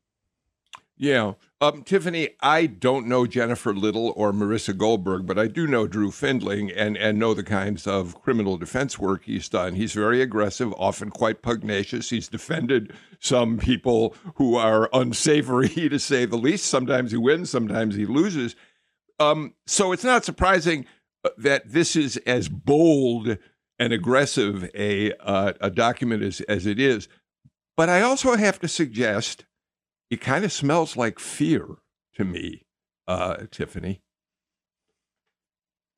Yeah. 0.99 1.35
Um, 1.61 1.83
Tiffany, 1.83 2.31
I 2.41 2.67
don't 2.67 3.07
know 3.07 3.27
Jennifer 3.27 3.75
Little 3.75 4.13
or 4.17 4.33
Marissa 4.33 4.77
Goldberg, 4.77 5.27
but 5.27 5.39
I 5.39 5.47
do 5.47 5.67
know 5.67 5.87
Drew 5.87 6.11
Findling 6.11 6.71
and, 6.71 6.97
and 6.97 7.19
know 7.19 7.35
the 7.35 7.43
kinds 7.43 7.87
of 7.87 8.21
criminal 8.23 8.57
defense 8.57 8.99
work 8.99 9.25
he's 9.25 9.49
done. 9.49 9.75
He's 9.75 9.93
very 9.93 10.23
aggressive, 10.23 10.73
often 10.75 11.11
quite 11.11 11.43
pugnacious. 11.43 12.11
He's 12.11 12.29
defended 12.29 12.95
some 13.21 13.59
people 13.59 14.15
who 14.37 14.57
are 14.57 14.89
unsavory, 14.93 15.69
to 15.75 15.99
say 15.99 16.25
the 16.25 16.37
least. 16.37 16.67
Sometimes 16.67 17.11
he 17.11 17.19
wins, 17.19 17.51
sometimes 17.51 17.95
he 17.95 18.07
loses. 18.07 18.57
Um, 19.19 19.55
so 19.67 19.93
it's 19.93 20.05
not 20.05 20.25
surprising 20.25 20.87
uh, 21.25 21.31
that 21.39 21.71
this 21.71 21.95
is 21.97 22.17
as 22.27 22.49
bold 22.49 23.37
and 23.79 23.93
aggressive 23.93 24.71
a, 24.75 25.13
uh, 25.21 25.53
a 25.61 25.71
document 25.71 26.23
as, 26.23 26.41
as 26.43 26.67
it 26.67 26.79
is. 26.79 27.09
But 27.77 27.89
I 27.89 28.03
also 28.03 28.37
have 28.37 28.59
to 28.61 28.69
suggest 28.69 29.45
it 30.11 30.21
kind 30.21 30.45
of 30.45 30.53
smells 30.53 30.97
like 30.97 31.19
fear 31.19 31.67
to 32.15 32.25
me, 32.25 32.67
uh, 33.07 33.47
Tiffany. 33.51 34.03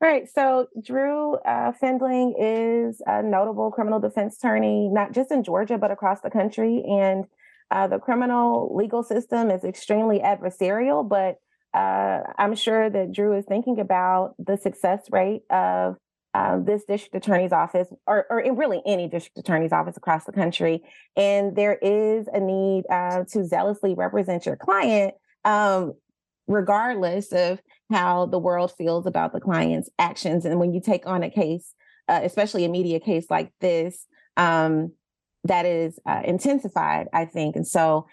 Right. 0.01 0.29
So 0.33 0.67
Drew 0.85 1.35
uh, 1.37 1.73
Findling 1.73 2.35
is 2.39 3.03
a 3.07 3.23
notable 3.23 3.71
criminal 3.71 4.01
defense 4.01 4.37
attorney, 4.37 4.89
not 4.93 5.13
just 5.13 5.31
in 5.31 5.43
Georgia, 5.43 5.79
but 5.79 5.91
across 5.91 6.21
the 6.21 6.31
country. 6.31 6.85
And 6.89 7.25
Uh, 7.71 7.87
the 7.87 7.99
criminal 7.99 8.75
legal 8.75 9.03
system 9.03 9.51
is 9.51 9.63
extremely 9.63 10.21
adversarial, 10.21 11.05
but 11.07 11.37
uh, 11.79 12.23
I'm 12.39 12.55
sure 12.55 12.89
that 12.89 13.13
Drew 13.13 13.37
is 13.37 13.45
thinking 13.45 13.79
about 13.79 14.33
the 14.39 14.57
success 14.57 15.01
rate 15.13 15.43
of 15.51 15.99
this 16.65 16.85
district 16.85 17.15
attorney's 17.15 17.53
office, 17.53 17.89
or, 18.07 18.27
or 18.31 18.55
really 18.55 18.81
any 18.87 19.09
district 19.09 19.39
attorney's 19.39 19.73
office 19.73 19.97
across 19.97 20.25
the 20.25 20.33
country. 20.33 20.83
And 21.17 21.57
there 21.57 21.75
is 21.75 22.29
a 22.33 22.41
need 22.41 22.85
uh, 22.91 23.25
to 23.33 23.45
zealously 23.45 23.95
represent 23.95 24.47
your 24.47 24.57
client, 24.57 25.15
um, 25.45 25.95
regardless 26.47 27.33
of 27.33 27.61
how 27.91 28.27
the 28.27 28.39
world 28.39 28.73
feels 28.77 29.07
about 29.07 29.33
the 29.33 29.41
client's 29.41 29.91
actions. 29.99 30.45
And 30.45 30.61
when 30.61 30.73
you 30.73 30.81
take 30.81 31.07
on 31.07 31.23
a 31.23 31.31
case, 31.31 31.75
uh, 32.09 32.21
especially 32.23 32.65
a 32.65 32.69
media 32.69 33.01
case 33.01 33.27
like 33.31 33.53
this, 33.61 34.07
um, 34.37 34.93
that 35.45 35.67
is 35.67 35.99
uh, 36.07 36.23
intensified, 36.25 37.07
I 37.13 37.25
think. 37.25 37.57
And 37.57 37.67
so 37.67 38.07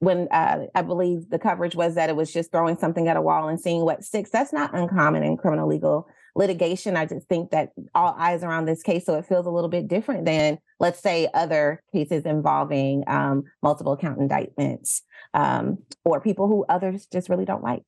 when 0.00 0.28
uh, 0.30 0.66
I 0.74 0.82
believe 0.82 1.28
the 1.28 1.38
coverage 1.38 1.74
was 1.74 1.96
that 1.96 2.08
it 2.08 2.16
was 2.16 2.32
just 2.32 2.52
throwing 2.52 2.78
something 2.78 3.08
at 3.08 3.16
a 3.16 3.22
wall 3.22 3.48
and 3.48 3.60
seeing 3.60 3.84
what 3.84 4.04
sticks. 4.04 4.30
That's 4.30 4.52
not 4.52 4.74
uncommon 4.74 5.22
in 5.22 5.36
criminal 5.36 5.68
legal 5.68 6.08
litigation. 6.38 6.96
I 6.96 7.04
just 7.04 7.26
think 7.26 7.50
that 7.50 7.72
all 7.94 8.14
eyes 8.16 8.44
are 8.44 8.52
on 8.52 8.64
this 8.64 8.82
case, 8.82 9.04
so 9.04 9.14
it 9.14 9.26
feels 9.26 9.44
a 9.44 9.50
little 9.50 9.68
bit 9.68 9.88
different 9.88 10.24
than, 10.24 10.58
let's 10.78 11.00
say, 11.00 11.28
other 11.34 11.82
cases 11.92 12.24
involving 12.24 13.02
um, 13.08 13.42
multiple 13.60 13.96
count 13.96 14.20
indictments 14.20 15.02
um, 15.34 15.78
or 16.04 16.20
people 16.20 16.46
who 16.46 16.64
others 16.68 17.06
just 17.12 17.28
really 17.28 17.44
don't 17.44 17.64
like. 17.64 17.82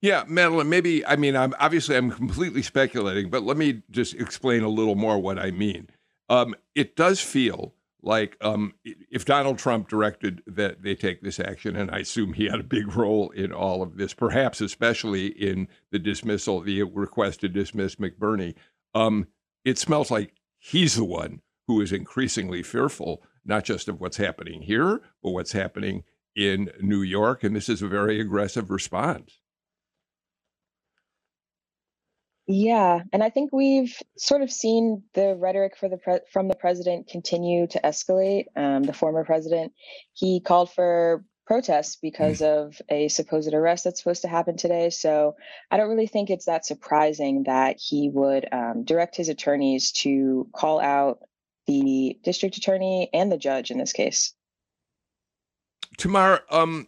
Yeah, 0.00 0.24
Madeline, 0.26 0.70
maybe, 0.70 1.04
I 1.04 1.16
mean, 1.16 1.36
I'm 1.36 1.54
obviously 1.60 1.96
I'm 1.96 2.10
completely 2.10 2.62
speculating, 2.62 3.28
but 3.28 3.42
let 3.42 3.56
me 3.56 3.82
just 3.90 4.14
explain 4.14 4.62
a 4.62 4.68
little 4.68 4.94
more 4.94 5.18
what 5.18 5.38
I 5.38 5.50
mean. 5.50 5.88
Um, 6.30 6.54
it 6.74 6.96
does 6.96 7.20
feel 7.20 7.74
like 8.02 8.36
um, 8.40 8.74
if 8.84 9.24
Donald 9.24 9.58
Trump 9.58 9.88
directed 9.88 10.42
that 10.46 10.82
they 10.82 10.94
take 10.94 11.20
this 11.20 11.40
action, 11.40 11.76
and 11.76 11.90
I 11.90 11.98
assume 11.98 12.32
he 12.32 12.46
had 12.46 12.60
a 12.60 12.64
big 12.64 12.94
role 12.96 13.30
in 13.30 13.52
all 13.52 13.82
of 13.82 13.96
this, 13.96 14.14
perhaps 14.14 14.60
especially 14.60 15.26
in 15.26 15.68
the 15.90 15.98
dismissal, 15.98 16.60
the 16.60 16.82
request 16.84 17.40
to 17.40 17.48
dismiss 17.48 17.96
McBurney, 17.96 18.54
um, 18.94 19.26
it 19.64 19.78
smells 19.78 20.10
like 20.10 20.32
he's 20.58 20.94
the 20.94 21.04
one 21.04 21.40
who 21.66 21.80
is 21.80 21.92
increasingly 21.92 22.62
fearful, 22.62 23.22
not 23.44 23.64
just 23.64 23.88
of 23.88 24.00
what's 24.00 24.16
happening 24.16 24.62
here, 24.62 25.02
but 25.22 25.30
what's 25.30 25.52
happening 25.52 26.04
in 26.36 26.70
New 26.80 27.02
York. 27.02 27.42
And 27.42 27.54
this 27.54 27.68
is 27.68 27.82
a 27.82 27.88
very 27.88 28.20
aggressive 28.20 28.70
response. 28.70 29.40
Yeah, 32.50 33.02
and 33.12 33.22
I 33.22 33.28
think 33.28 33.52
we've 33.52 33.94
sort 34.16 34.40
of 34.40 34.50
seen 34.50 35.02
the 35.12 35.36
rhetoric 35.36 35.76
for 35.76 35.90
the 35.90 35.98
pre- 35.98 36.20
from 36.32 36.48
the 36.48 36.56
president 36.56 37.06
continue 37.06 37.66
to 37.66 37.80
escalate. 37.84 38.46
Um, 38.56 38.84
the 38.84 38.94
former 38.94 39.22
president, 39.22 39.74
he 40.14 40.40
called 40.40 40.72
for 40.72 41.26
protests 41.46 41.96
because 41.96 42.40
of 42.40 42.80
a 42.88 43.08
supposed 43.08 43.52
arrest 43.52 43.84
that's 43.84 44.00
supposed 44.00 44.22
to 44.22 44.28
happen 44.28 44.56
today. 44.56 44.88
So 44.88 45.36
I 45.70 45.76
don't 45.76 45.90
really 45.90 46.06
think 46.06 46.30
it's 46.30 46.46
that 46.46 46.64
surprising 46.64 47.42
that 47.42 47.76
he 47.78 48.08
would 48.08 48.48
um, 48.50 48.82
direct 48.82 49.16
his 49.16 49.28
attorneys 49.28 49.92
to 49.92 50.48
call 50.54 50.80
out 50.80 51.18
the 51.66 52.18
district 52.24 52.56
attorney 52.56 53.10
and 53.12 53.30
the 53.30 53.36
judge 53.36 53.70
in 53.70 53.76
this 53.76 53.92
case. 53.92 54.32
Tamar, 55.98 56.40
um, 56.50 56.86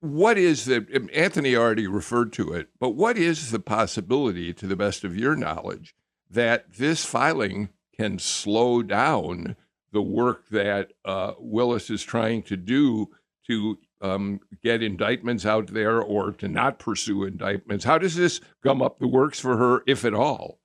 what 0.00 0.38
is 0.38 0.64
the 0.64 1.08
Anthony 1.14 1.54
already 1.54 1.86
referred 1.86 2.32
to 2.34 2.52
it, 2.52 2.68
but 2.78 2.90
what 2.90 3.18
is 3.18 3.50
the 3.50 3.60
possibility, 3.60 4.52
to 4.54 4.66
the 4.66 4.76
best 4.76 5.04
of 5.04 5.16
your 5.16 5.36
knowledge, 5.36 5.94
that 6.30 6.72
this 6.74 7.04
filing 7.04 7.68
can 7.96 8.18
slow 8.18 8.82
down 8.82 9.56
the 9.92 10.02
work 10.02 10.48
that 10.48 10.92
uh, 11.04 11.32
Willis 11.38 11.90
is 11.90 12.02
trying 12.02 12.42
to 12.44 12.56
do 12.56 13.08
to 13.46 13.78
um, 14.00 14.40
get 14.62 14.82
indictments 14.82 15.44
out 15.44 15.66
there 15.68 16.00
or 16.00 16.32
to 16.32 16.48
not 16.48 16.78
pursue 16.78 17.24
indictments? 17.24 17.84
How 17.84 17.98
does 17.98 18.16
this 18.16 18.40
gum 18.62 18.80
up 18.80 18.98
the 18.98 19.08
works 19.08 19.38
for 19.38 19.56
her, 19.56 19.82
if 19.86 20.04
at 20.04 20.14
all? 20.14 20.60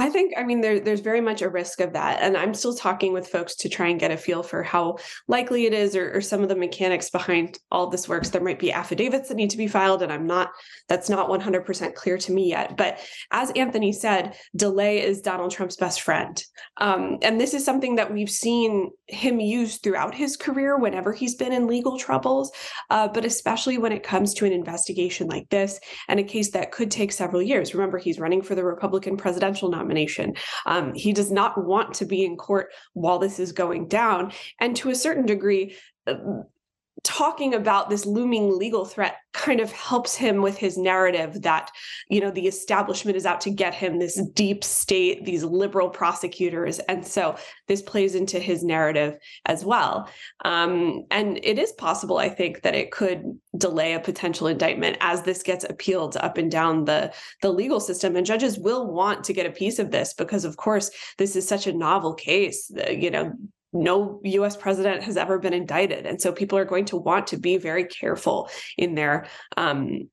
I 0.00 0.10
think, 0.10 0.34
I 0.36 0.44
mean, 0.44 0.60
there, 0.60 0.78
there's 0.78 1.00
very 1.00 1.20
much 1.20 1.42
a 1.42 1.48
risk 1.48 1.80
of 1.80 1.94
that. 1.94 2.20
And 2.22 2.36
I'm 2.36 2.54
still 2.54 2.72
talking 2.72 3.12
with 3.12 3.26
folks 3.26 3.56
to 3.56 3.68
try 3.68 3.88
and 3.88 3.98
get 3.98 4.12
a 4.12 4.16
feel 4.16 4.44
for 4.44 4.62
how 4.62 4.98
likely 5.26 5.66
it 5.66 5.72
is 5.72 5.96
or, 5.96 6.14
or, 6.14 6.20
some 6.20 6.42
of 6.44 6.48
the 6.48 6.54
mechanics 6.54 7.10
behind 7.10 7.58
all 7.72 7.88
this 7.88 8.08
works. 8.08 8.30
There 8.30 8.40
might 8.40 8.60
be 8.60 8.70
affidavits 8.70 9.28
that 9.28 9.34
need 9.34 9.50
to 9.50 9.56
be 9.56 9.66
filed, 9.66 10.02
and 10.02 10.12
I'm 10.12 10.26
not, 10.26 10.50
that's 10.88 11.10
not 11.10 11.28
100% 11.28 11.94
clear 11.94 12.16
to 12.16 12.32
me 12.32 12.48
yet. 12.48 12.76
But 12.76 13.00
as 13.32 13.50
Anthony 13.52 13.92
said, 13.92 14.36
delay 14.54 15.02
is 15.02 15.20
Donald 15.20 15.50
Trump's 15.50 15.76
best 15.76 16.02
friend. 16.02 16.40
Um, 16.76 17.18
and 17.22 17.40
this 17.40 17.52
is 17.52 17.64
something 17.64 17.96
that 17.96 18.12
we've 18.12 18.30
seen 18.30 18.90
him 19.08 19.40
use 19.40 19.78
throughout 19.78 20.14
his 20.14 20.36
career 20.36 20.78
whenever 20.78 21.12
he's 21.12 21.34
been 21.34 21.52
in 21.52 21.66
legal 21.66 21.98
troubles, 21.98 22.52
uh, 22.90 23.08
but 23.08 23.24
especially 23.24 23.78
when 23.78 23.90
it 23.90 24.04
comes 24.04 24.32
to 24.34 24.44
an 24.44 24.52
investigation 24.52 25.26
like 25.26 25.48
this 25.48 25.80
and 26.06 26.20
a 26.20 26.24
case 26.24 26.52
that 26.52 26.70
could 26.70 26.90
take 26.90 27.10
several 27.10 27.42
years. 27.42 27.74
Remember, 27.74 27.98
he's 27.98 28.20
running 28.20 28.42
for 28.42 28.54
the 28.54 28.64
Republican 28.64 29.16
presidential 29.16 29.68
nomination 29.68 29.87
nomination. 29.88 30.34
Um, 30.66 30.94
he 30.94 31.12
does 31.12 31.32
not 31.32 31.64
want 31.64 31.94
to 31.94 32.04
be 32.04 32.24
in 32.24 32.36
court 32.36 32.72
while 32.92 33.18
this 33.18 33.38
is 33.38 33.52
going 33.52 33.88
down. 33.88 34.32
And 34.60 34.76
to 34.76 34.90
a 34.90 34.94
certain 34.94 35.26
degree, 35.26 35.74
uh, 36.06 36.16
talking 37.08 37.54
about 37.54 37.88
this 37.88 38.04
looming 38.04 38.58
legal 38.58 38.84
threat 38.84 39.16
kind 39.32 39.60
of 39.60 39.72
helps 39.72 40.14
him 40.14 40.42
with 40.42 40.58
his 40.58 40.76
narrative 40.76 41.40
that 41.40 41.70
you 42.10 42.20
know 42.20 42.30
the 42.30 42.46
establishment 42.46 43.16
is 43.16 43.24
out 43.24 43.40
to 43.40 43.50
get 43.50 43.72
him 43.72 43.98
this 43.98 44.20
deep 44.34 44.62
state 44.62 45.24
these 45.24 45.42
liberal 45.42 45.88
prosecutors. 45.88 46.80
And 46.80 47.06
so 47.06 47.36
this 47.66 47.80
plays 47.80 48.14
into 48.14 48.38
his 48.38 48.62
narrative 48.62 49.16
as 49.46 49.64
well. 49.64 50.10
Um, 50.44 51.06
and 51.10 51.40
it 51.42 51.58
is 51.58 51.72
possible 51.72 52.18
i 52.18 52.28
think 52.28 52.60
that 52.60 52.74
it 52.74 52.90
could 52.90 53.38
delay 53.56 53.94
a 53.94 54.00
potential 54.00 54.46
indictment 54.46 54.98
as 55.00 55.22
this 55.22 55.42
gets 55.42 55.64
appealed 55.64 56.18
up 56.18 56.36
and 56.36 56.50
down 56.50 56.84
the 56.84 57.10
the 57.40 57.50
legal 57.50 57.80
system. 57.80 58.16
And 58.16 58.26
judges 58.26 58.58
will 58.58 58.86
want 58.86 59.24
to 59.24 59.32
get 59.32 59.46
a 59.46 59.50
piece 59.50 59.78
of 59.78 59.90
this 59.90 60.12
because 60.12 60.44
of 60.44 60.58
course 60.58 60.90
this 61.16 61.36
is 61.36 61.48
such 61.48 61.66
a 61.66 61.72
novel 61.72 62.12
case 62.12 62.70
you 62.90 63.10
know 63.10 63.32
no 63.72 64.20
US 64.24 64.56
president 64.56 65.02
has 65.02 65.16
ever 65.16 65.38
been 65.38 65.52
indicted. 65.52 66.06
And 66.06 66.20
so 66.20 66.32
people 66.32 66.58
are 66.58 66.64
going 66.64 66.86
to 66.86 66.96
want 66.96 67.26
to 67.28 67.36
be 67.36 67.56
very 67.56 67.84
careful 67.84 68.48
in 68.76 68.94
their 68.94 69.26
um, 69.56 70.08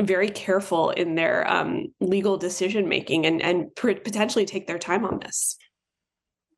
very 0.00 0.28
careful 0.28 0.90
in 0.90 1.16
their 1.16 1.50
um, 1.50 1.86
legal 2.00 2.36
decision 2.36 2.88
making 2.88 3.26
and, 3.26 3.42
and 3.42 3.74
potentially 3.74 4.46
take 4.46 4.66
their 4.66 4.78
time 4.78 5.04
on 5.04 5.18
this. 5.18 5.56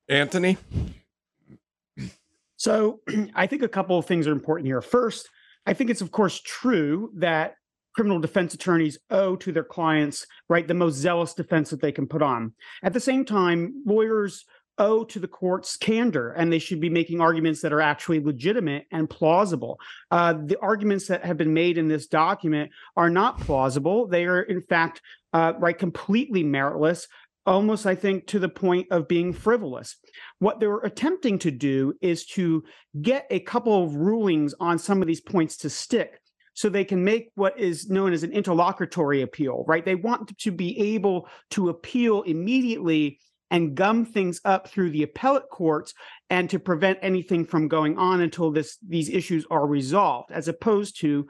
Anthony? 0.08 0.58
So 2.56 3.00
I 3.34 3.46
think 3.46 3.62
a 3.62 3.68
couple 3.68 3.98
of 3.98 4.06
things 4.06 4.26
are 4.26 4.32
important 4.32 4.66
here. 4.66 4.82
First, 4.82 5.28
I 5.66 5.72
think 5.72 5.90
it's, 5.90 6.02
of 6.02 6.10
course, 6.10 6.40
true 6.40 7.10
that 7.16 7.54
criminal 7.94 8.20
defense 8.20 8.54
attorneys 8.54 8.98
owe 9.10 9.36
to 9.36 9.52
their 9.52 9.64
clients, 9.64 10.26
right, 10.48 10.66
the 10.66 10.74
most 10.74 10.94
zealous 10.94 11.34
defense 11.34 11.70
that 11.70 11.80
they 11.80 11.92
can 11.92 12.06
put 12.06 12.22
on. 12.22 12.52
At 12.82 12.92
the 12.92 13.00
same 13.00 13.24
time, 13.24 13.82
lawyers 13.86 14.44
owe 14.80 15.04
to 15.04 15.20
the 15.20 15.28
court's 15.28 15.76
candor 15.76 16.30
and 16.32 16.50
they 16.50 16.58
should 16.58 16.80
be 16.80 16.88
making 16.88 17.20
arguments 17.20 17.60
that 17.60 17.72
are 17.72 17.82
actually 17.82 18.18
legitimate 18.18 18.86
and 18.90 19.08
plausible. 19.08 19.78
Uh, 20.10 20.32
the 20.32 20.58
arguments 20.60 21.06
that 21.06 21.24
have 21.24 21.36
been 21.36 21.54
made 21.54 21.78
in 21.78 21.86
this 21.86 22.06
document 22.08 22.70
are 22.96 23.10
not 23.10 23.38
plausible. 23.40 24.08
They 24.08 24.24
are, 24.24 24.40
in 24.40 24.62
fact, 24.62 25.02
uh, 25.32 25.52
right, 25.58 25.78
completely 25.78 26.42
meritless. 26.42 27.06
Almost, 27.46 27.86
I 27.86 27.94
think, 27.94 28.26
to 28.28 28.38
the 28.38 28.48
point 28.48 28.88
of 28.90 29.08
being 29.08 29.32
frivolous. 29.32 29.96
What 30.38 30.60
they're 30.60 30.78
attempting 30.78 31.38
to 31.40 31.50
do 31.50 31.94
is 32.00 32.24
to 32.26 32.64
get 33.00 33.26
a 33.30 33.40
couple 33.40 33.84
of 33.84 33.96
rulings 33.96 34.54
on 34.60 34.78
some 34.78 35.02
of 35.02 35.08
these 35.08 35.20
points 35.20 35.58
to 35.58 35.70
stick 35.70 36.20
so 36.54 36.68
they 36.68 36.84
can 36.84 37.04
make 37.04 37.30
what 37.34 37.58
is 37.58 37.88
known 37.88 38.12
as 38.12 38.22
an 38.22 38.32
interlocutory 38.32 39.22
appeal, 39.22 39.64
right? 39.66 39.84
They 39.84 39.94
want 39.94 40.36
to 40.36 40.50
be 40.50 40.78
able 40.94 41.28
to 41.50 41.68
appeal 41.68 42.22
immediately 42.22 43.18
and 43.50 43.74
gum 43.74 44.04
things 44.04 44.40
up 44.44 44.68
through 44.68 44.90
the 44.90 45.02
appellate 45.02 45.48
courts 45.50 45.94
and 46.28 46.48
to 46.50 46.58
prevent 46.58 46.98
anything 47.02 47.44
from 47.44 47.68
going 47.68 47.98
on 47.98 48.20
until 48.20 48.50
this 48.50 48.78
these 48.86 49.08
issues 49.08 49.44
are 49.50 49.66
resolved 49.66 50.30
as 50.30 50.48
opposed 50.48 51.00
to 51.00 51.26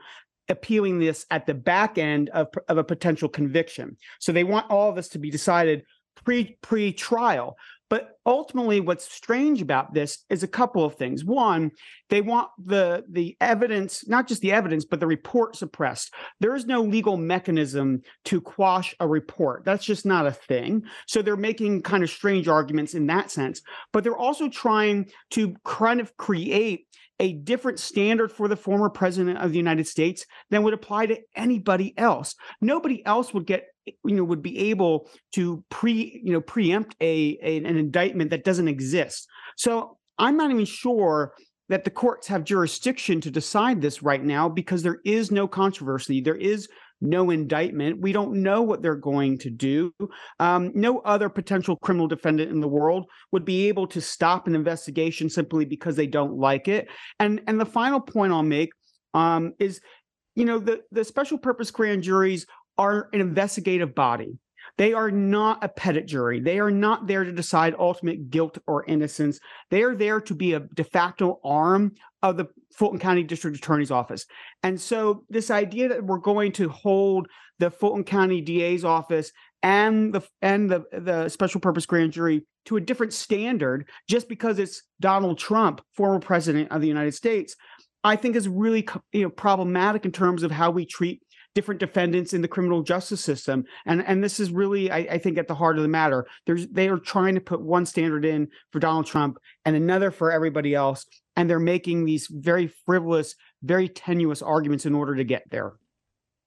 appealing 0.48 0.98
this 0.98 1.26
at 1.30 1.46
the 1.46 1.54
back 1.54 1.96
end 1.96 2.28
of, 2.30 2.48
of 2.68 2.76
a 2.76 2.84
potential 2.84 3.28
conviction. 3.28 3.96
So 4.18 4.32
they 4.32 4.44
want 4.44 4.70
all 4.70 4.90
of 4.90 4.96
this 4.96 5.08
to 5.10 5.18
be 5.18 5.30
decided 5.30 5.84
pre 6.16 6.56
pre 6.60 6.92
trial 6.92 7.56
but 7.90 8.12
ultimately, 8.24 8.78
what's 8.78 9.12
strange 9.12 9.60
about 9.60 9.92
this 9.92 10.24
is 10.30 10.44
a 10.44 10.48
couple 10.48 10.84
of 10.84 10.94
things. 10.94 11.24
One, 11.24 11.72
they 12.08 12.20
want 12.20 12.48
the 12.64 13.04
the 13.10 13.36
evidence, 13.40 14.08
not 14.08 14.28
just 14.28 14.40
the 14.40 14.52
evidence, 14.52 14.84
but 14.84 15.00
the 15.00 15.08
report 15.08 15.56
suppressed. 15.56 16.14
There 16.38 16.54
is 16.54 16.66
no 16.66 16.82
legal 16.82 17.16
mechanism 17.16 18.02
to 18.26 18.40
quash 18.40 18.94
a 19.00 19.08
report. 19.08 19.64
That's 19.64 19.84
just 19.84 20.06
not 20.06 20.26
a 20.26 20.32
thing. 20.32 20.84
So 21.08 21.20
they're 21.20 21.36
making 21.36 21.82
kind 21.82 22.04
of 22.04 22.10
strange 22.10 22.46
arguments 22.46 22.94
in 22.94 23.06
that 23.08 23.32
sense. 23.32 23.60
But 23.92 24.04
they're 24.04 24.16
also 24.16 24.48
trying 24.48 25.10
to 25.30 25.56
kind 25.64 26.00
of 26.00 26.16
create 26.16 26.86
a 27.20 27.34
different 27.34 27.78
standard 27.78 28.32
for 28.32 28.48
the 28.48 28.56
former 28.56 28.90
president 28.90 29.38
of 29.38 29.52
the 29.52 29.58
United 29.58 29.86
States 29.86 30.26
than 30.50 30.64
would 30.64 30.74
apply 30.74 31.06
to 31.06 31.20
anybody 31.36 31.94
else. 31.96 32.34
Nobody 32.60 33.04
else 33.06 33.32
would 33.32 33.46
get 33.46 33.66
you 33.86 34.14
know 34.16 34.24
would 34.24 34.42
be 34.42 34.70
able 34.70 35.08
to 35.32 35.64
pre 35.70 36.20
you 36.24 36.32
know 36.32 36.40
preempt 36.40 36.96
a, 37.00 37.38
a, 37.42 37.56
an 37.58 37.76
indictment 37.76 38.30
that 38.30 38.44
doesn't 38.44 38.68
exist 38.68 39.26
so 39.56 39.96
i'm 40.18 40.36
not 40.36 40.50
even 40.50 40.66
sure 40.66 41.32
that 41.70 41.84
the 41.84 41.90
courts 41.90 42.26
have 42.26 42.42
jurisdiction 42.44 43.20
to 43.20 43.30
decide 43.30 43.80
this 43.80 44.02
right 44.02 44.24
now 44.24 44.48
because 44.48 44.82
there 44.82 44.98
is 45.04 45.30
no 45.30 45.46
controversy. 45.46 46.20
There 46.20 46.34
is 46.34 46.68
no 47.00 47.30
indictment. 47.30 48.00
We 48.00 48.12
don't 48.12 48.42
know 48.42 48.62
what 48.62 48.82
they're 48.82 48.94
going 48.94 49.38
to 49.38 49.50
do. 49.50 49.92
Um, 50.38 50.70
no 50.74 50.98
other 51.00 51.28
potential 51.28 51.76
criminal 51.76 52.08
defendant 52.08 52.50
in 52.50 52.60
the 52.60 52.68
world 52.68 53.06
would 53.32 53.44
be 53.44 53.68
able 53.68 53.86
to 53.88 54.00
stop 54.00 54.46
an 54.46 54.54
investigation 54.54 55.28
simply 55.30 55.64
because 55.64 55.96
they 55.96 56.06
don't 56.06 56.36
like 56.36 56.68
it. 56.68 56.88
And 57.18 57.40
and 57.46 57.60
the 57.60 57.66
final 57.66 58.00
point 58.00 58.32
I'll 58.32 58.42
make 58.42 58.70
um, 59.14 59.54
is, 59.58 59.80
you 60.34 60.44
know, 60.44 60.58
the 60.58 60.82
the 60.90 61.04
special 61.04 61.38
purpose 61.38 61.70
grand 61.70 62.02
juries 62.02 62.46
are 62.78 63.08
an 63.12 63.20
investigative 63.20 63.94
body. 63.94 64.38
They 64.78 64.92
are 64.92 65.10
not 65.10 65.62
a 65.62 65.68
petit 65.68 66.02
jury. 66.02 66.40
They 66.40 66.58
are 66.58 66.70
not 66.70 67.06
there 67.06 67.24
to 67.24 67.32
decide 67.32 67.74
ultimate 67.78 68.30
guilt 68.30 68.58
or 68.66 68.84
innocence. 68.84 69.38
They 69.70 69.82
are 69.82 69.94
there 69.94 70.20
to 70.22 70.34
be 70.34 70.54
a 70.54 70.60
de 70.60 70.84
facto 70.84 71.38
arm 71.44 71.92
of 72.22 72.36
the 72.36 72.46
Fulton 72.74 72.98
County 72.98 73.22
District 73.22 73.56
Attorney's 73.56 73.90
Office. 73.90 74.26
And 74.62 74.80
so, 74.80 75.24
this 75.28 75.50
idea 75.50 75.88
that 75.88 76.04
we're 76.04 76.18
going 76.18 76.52
to 76.52 76.68
hold 76.68 77.28
the 77.58 77.70
Fulton 77.70 78.04
County 78.04 78.40
DA's 78.40 78.84
office 78.84 79.32
and 79.62 80.14
the 80.14 80.22
and 80.40 80.70
the 80.70 80.84
the 80.92 81.28
special 81.28 81.60
purpose 81.60 81.86
grand 81.86 82.12
jury 82.12 82.46
to 82.66 82.76
a 82.76 82.80
different 82.80 83.12
standard 83.12 83.88
just 84.08 84.28
because 84.28 84.58
it's 84.58 84.82
Donald 85.00 85.38
Trump, 85.38 85.82
former 85.94 86.20
president 86.20 86.70
of 86.72 86.80
the 86.80 86.88
United 86.88 87.14
States, 87.14 87.56
I 88.02 88.16
think 88.16 88.36
is 88.36 88.48
really 88.48 88.86
you 89.12 89.22
know 89.22 89.30
problematic 89.30 90.04
in 90.04 90.12
terms 90.12 90.42
of 90.42 90.50
how 90.50 90.70
we 90.70 90.86
treat 90.86 91.22
different 91.54 91.80
defendants 91.80 92.32
in 92.32 92.42
the 92.42 92.48
criminal 92.48 92.82
justice 92.82 93.20
system. 93.20 93.64
And 93.86 94.04
and 94.06 94.22
this 94.22 94.40
is 94.40 94.50
really, 94.50 94.90
I, 94.90 94.98
I, 94.98 95.18
think, 95.18 95.38
at 95.38 95.48
the 95.48 95.54
heart 95.54 95.76
of 95.76 95.82
the 95.82 95.88
matter. 95.88 96.26
There's 96.46 96.66
they 96.68 96.88
are 96.88 96.98
trying 96.98 97.34
to 97.34 97.40
put 97.40 97.60
one 97.60 97.86
standard 97.86 98.24
in 98.24 98.48
for 98.72 98.78
Donald 98.78 99.06
Trump 99.06 99.38
and 99.64 99.76
another 99.76 100.10
for 100.10 100.30
everybody 100.30 100.74
else, 100.74 101.06
and 101.36 101.48
they're 101.48 101.58
making 101.58 102.04
these 102.04 102.28
very 102.30 102.68
frivolous, 102.86 103.34
very 103.62 103.88
tenuous 103.88 104.42
arguments 104.42 104.86
in 104.86 104.94
order 104.94 105.14
to 105.16 105.24
get 105.24 105.44
there. 105.50 105.72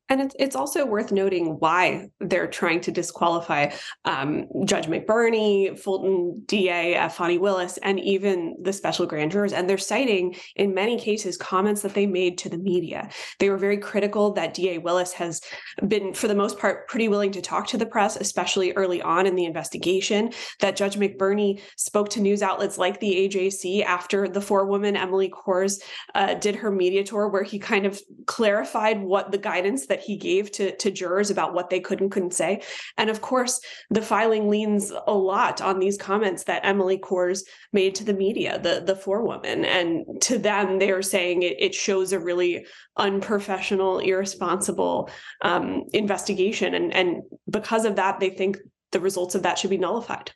And 0.09 0.33
it's, 0.37 0.53
also 0.53 0.85
worth 0.85 1.11
noting 1.11 1.57
why 1.59 2.09
they're 2.19 2.47
trying 2.47 2.79
to 2.81 2.91
disqualify 2.91 3.71
um, 4.05 4.45
Judge 4.65 4.85
McBurney, 4.85 5.77
Fulton 5.79 6.43
DA, 6.45 6.93
F. 6.93 7.15
Fani 7.15 7.39
Willis, 7.39 7.77
and 7.77 7.99
even 7.99 8.55
the 8.61 8.71
special 8.71 9.07
grand 9.07 9.31
jurors. 9.31 9.51
And 9.51 9.67
they're 9.67 9.79
citing, 9.79 10.35
in 10.55 10.75
many 10.75 10.99
cases, 10.99 11.37
comments 11.37 11.81
that 11.81 11.95
they 11.95 12.05
made 12.05 12.37
to 12.39 12.49
the 12.49 12.59
media. 12.59 13.09
They 13.39 13.49
were 13.49 13.57
very 13.57 13.77
critical 13.77 14.31
that 14.33 14.53
DA 14.53 14.77
Willis 14.77 15.13
has 15.13 15.41
been, 15.87 16.13
for 16.13 16.27
the 16.27 16.35
most 16.35 16.59
part, 16.59 16.87
pretty 16.87 17.07
willing 17.07 17.31
to 17.31 17.41
talk 17.41 17.65
to 17.67 17.77
the 17.77 17.85
press, 17.85 18.15
especially 18.15 18.73
early 18.73 19.01
on 19.01 19.25
in 19.25 19.35
the 19.35 19.45
investigation. 19.45 20.31
That 20.59 20.75
Judge 20.75 20.97
McBurney 20.97 21.61
spoke 21.77 22.09
to 22.09 22.21
news 22.21 22.43
outlets 22.43 22.77
like 22.77 22.99
the 22.99 23.27
AJC 23.27 23.83
after 23.83 24.27
the 24.27 24.41
forewoman 24.41 24.95
Emily 24.95 25.29
Kohrs 25.29 25.81
uh, 26.13 26.35
did 26.35 26.57
her 26.57 26.69
media 26.69 27.03
tour, 27.03 27.27
where 27.27 27.43
he 27.43 27.57
kind 27.57 27.85
of 27.85 27.99
clarified 28.27 29.01
what 29.01 29.31
the 29.31 29.37
guidance 29.37 29.87
that 29.93 30.01
he 30.01 30.17
gave 30.17 30.51
to, 30.51 30.75
to 30.77 30.89
jurors 30.89 31.29
about 31.29 31.53
what 31.53 31.69
they 31.69 31.79
could 31.79 32.01
and 32.01 32.09
couldn't 32.09 32.33
say. 32.33 32.63
And 32.97 33.11
of 33.11 33.21
course, 33.21 33.61
the 33.91 34.01
filing 34.01 34.49
leans 34.49 34.91
a 35.05 35.13
lot 35.13 35.61
on 35.61 35.77
these 35.77 35.97
comments 35.97 36.45
that 36.45 36.65
Emily 36.65 36.97
Kohrs 36.97 37.43
made 37.71 37.93
to 37.95 38.03
the 38.03 38.15
media, 38.15 38.57
the, 38.57 38.81
the 38.83 38.95
forewoman. 38.95 39.65
And 39.65 40.19
to 40.23 40.39
them, 40.39 40.79
they're 40.79 41.03
saying 41.03 41.43
it, 41.43 41.57
it 41.59 41.75
shows 41.75 42.11
a 42.11 42.19
really 42.19 42.65
unprofessional, 42.97 43.99
irresponsible 43.99 45.11
um, 45.43 45.83
investigation. 45.93 46.73
And, 46.73 46.91
and 46.91 47.21
because 47.47 47.85
of 47.85 47.95
that, 47.97 48.19
they 48.19 48.31
think 48.31 48.57
the 48.93 48.99
results 48.99 49.35
of 49.35 49.43
that 49.43 49.59
should 49.59 49.69
be 49.69 49.77
nullified. 49.77 50.31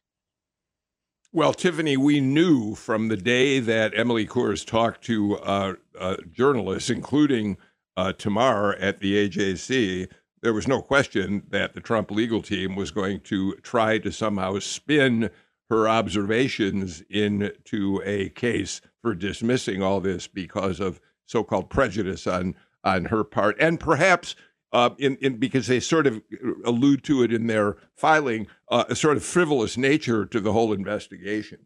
Well, 1.33 1.53
Tiffany, 1.53 1.97
we 1.97 2.21
knew 2.21 2.75
from 2.75 3.07
the 3.07 3.17
day 3.17 3.59
that 3.59 3.97
Emily 3.97 4.27
Kohrs 4.27 4.65
talked 4.65 5.03
to 5.05 5.37
uh, 5.39 5.73
uh, 5.99 6.17
journalists, 6.31 6.89
including 6.89 7.57
uh, 7.98 8.13
Tamar 8.13 8.75
at 8.75 9.00
the 9.00 9.27
AJC, 9.27 10.08
there 10.42 10.54
was 10.54 10.68
no 10.68 10.82
question 10.82 11.44
that 11.50 11.74
the 11.74 11.82
Trump 11.82 12.12
legal 12.12 12.42
team 12.42 12.75
was 12.75 12.92
going 12.92 13.20
to 13.22 13.56
try 13.56 13.98
to 13.98 14.12
somehow 14.12 14.60
spin 14.60 15.32
her 15.70 15.89
observations 15.89 17.01
into 17.10 18.01
a 18.06 18.30
case 18.30 18.80
for 19.01 19.13
dismissing 19.13 19.82
all 19.82 20.00
this 20.00 20.27
because 20.27 20.80
of 20.80 21.01
so-called 21.25 21.70
prejudice 21.70 22.25
on 22.25 22.56
on 22.84 23.06
her 23.06 23.24
part, 23.25 23.58
and 23.60 23.82
perhaps 23.82 24.36
uh, 24.72 24.92
in, 24.98 25.18
in 25.18 25.38
because 25.38 25.68
they 25.68 25.79
sort 25.79 26.07
of 26.07 26.22
allude 26.64 27.03
to 27.03 27.24
it 27.24 27.33
in 27.33 27.48
their 27.48 27.75
filing, 27.96 28.48
uh, 28.70 28.86
a 28.88 28.96
sort 28.96 29.18
of 29.18 29.24
frivolous 29.25 29.75
nature 29.75 30.25
to 30.25 30.40
the 30.40 30.53
whole 30.53 30.72
investigation. 30.72 31.66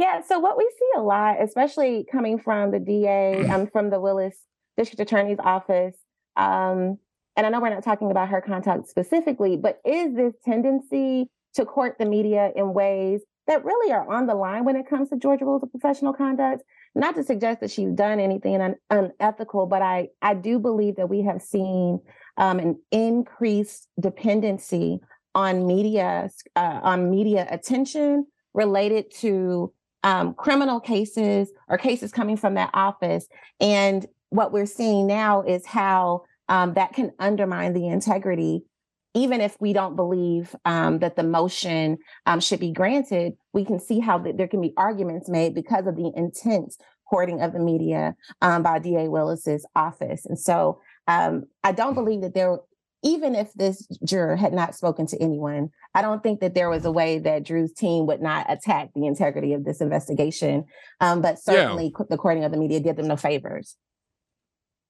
Yeah, 0.00 0.22
so 0.22 0.38
what 0.38 0.56
we 0.56 0.66
see 0.78 0.88
a 0.96 1.02
lot, 1.02 1.42
especially 1.42 2.06
coming 2.10 2.38
from 2.38 2.70
the 2.70 2.78
DA, 2.78 3.46
um, 3.50 3.66
from 3.66 3.90
the 3.90 4.00
Willis 4.00 4.34
District 4.78 4.98
Attorney's 4.98 5.36
Office, 5.38 5.94
um, 6.38 6.96
and 7.36 7.44
I 7.44 7.50
know 7.50 7.60
we're 7.60 7.68
not 7.68 7.84
talking 7.84 8.10
about 8.10 8.30
her 8.30 8.40
contact 8.40 8.88
specifically, 8.88 9.58
but 9.58 9.78
is 9.84 10.14
this 10.14 10.32
tendency 10.42 11.28
to 11.52 11.66
court 11.66 11.96
the 11.98 12.06
media 12.06 12.50
in 12.56 12.72
ways 12.72 13.20
that 13.46 13.62
really 13.62 13.92
are 13.92 14.10
on 14.10 14.26
the 14.26 14.34
line 14.34 14.64
when 14.64 14.74
it 14.74 14.88
comes 14.88 15.10
to 15.10 15.18
Georgia 15.18 15.44
rules 15.44 15.62
of 15.62 15.70
professional 15.70 16.14
conduct? 16.14 16.62
Not 16.94 17.14
to 17.16 17.22
suggest 17.22 17.60
that 17.60 17.70
she's 17.70 17.92
done 17.92 18.20
anything 18.20 18.58
un- 18.58 18.76
unethical, 18.88 19.66
but 19.66 19.82
I 19.82 20.08
I 20.22 20.32
do 20.32 20.58
believe 20.58 20.96
that 20.96 21.10
we 21.10 21.20
have 21.24 21.42
seen 21.42 22.00
um, 22.38 22.58
an 22.58 22.80
increased 22.90 23.86
dependency 24.00 25.00
on 25.34 25.66
media 25.66 26.30
uh, 26.56 26.80
on 26.82 27.10
media 27.10 27.46
attention 27.50 28.24
related 28.54 29.10
to 29.16 29.74
um, 30.02 30.34
criminal 30.34 30.80
cases 30.80 31.50
or 31.68 31.78
cases 31.78 32.12
coming 32.12 32.36
from 32.36 32.54
that 32.54 32.70
office. 32.74 33.28
And 33.60 34.06
what 34.30 34.52
we're 34.52 34.66
seeing 34.66 35.06
now 35.06 35.42
is 35.42 35.66
how 35.66 36.24
um, 36.48 36.74
that 36.74 36.92
can 36.92 37.12
undermine 37.18 37.72
the 37.72 37.88
integrity. 37.88 38.64
Even 39.12 39.40
if 39.40 39.56
we 39.60 39.72
don't 39.72 39.96
believe 39.96 40.54
um, 40.64 41.00
that 41.00 41.16
the 41.16 41.24
motion 41.24 41.98
um, 42.26 42.38
should 42.40 42.60
be 42.60 42.70
granted, 42.70 43.32
we 43.52 43.64
can 43.64 43.80
see 43.80 43.98
how 43.98 44.18
th- 44.18 44.36
there 44.36 44.46
can 44.46 44.60
be 44.60 44.72
arguments 44.76 45.28
made 45.28 45.54
because 45.54 45.86
of 45.86 45.96
the 45.96 46.12
intense 46.14 46.78
hoarding 47.04 47.40
of 47.42 47.52
the 47.52 47.58
media 47.58 48.14
um, 48.40 48.62
by 48.62 48.78
DA 48.78 49.08
Willis's 49.08 49.66
office. 49.74 50.24
And 50.26 50.38
so 50.38 50.80
um, 51.08 51.44
I 51.64 51.72
don't 51.72 51.94
believe 51.94 52.20
that 52.20 52.34
there 52.34 52.58
even 53.02 53.34
if 53.34 53.52
this 53.54 53.86
juror 54.04 54.36
had 54.36 54.52
not 54.52 54.74
spoken 54.74 55.06
to 55.06 55.22
anyone, 55.22 55.70
I 55.94 56.02
don't 56.02 56.22
think 56.22 56.40
that 56.40 56.54
there 56.54 56.68
was 56.68 56.84
a 56.84 56.90
way 56.90 57.18
that 57.18 57.44
Drew's 57.44 57.72
team 57.72 58.06
would 58.06 58.20
not 58.20 58.46
attack 58.48 58.90
the 58.94 59.06
integrity 59.06 59.54
of 59.54 59.64
this 59.64 59.80
investigation. 59.80 60.64
Um, 61.00 61.22
but 61.22 61.38
certainly, 61.38 61.92
yeah. 61.98 62.06
the 62.10 62.16
courting 62.16 62.44
of 62.44 62.52
the 62.52 62.58
media 62.58 62.80
did 62.80 62.96
them 62.96 63.08
no 63.08 63.16
favors. 63.16 63.76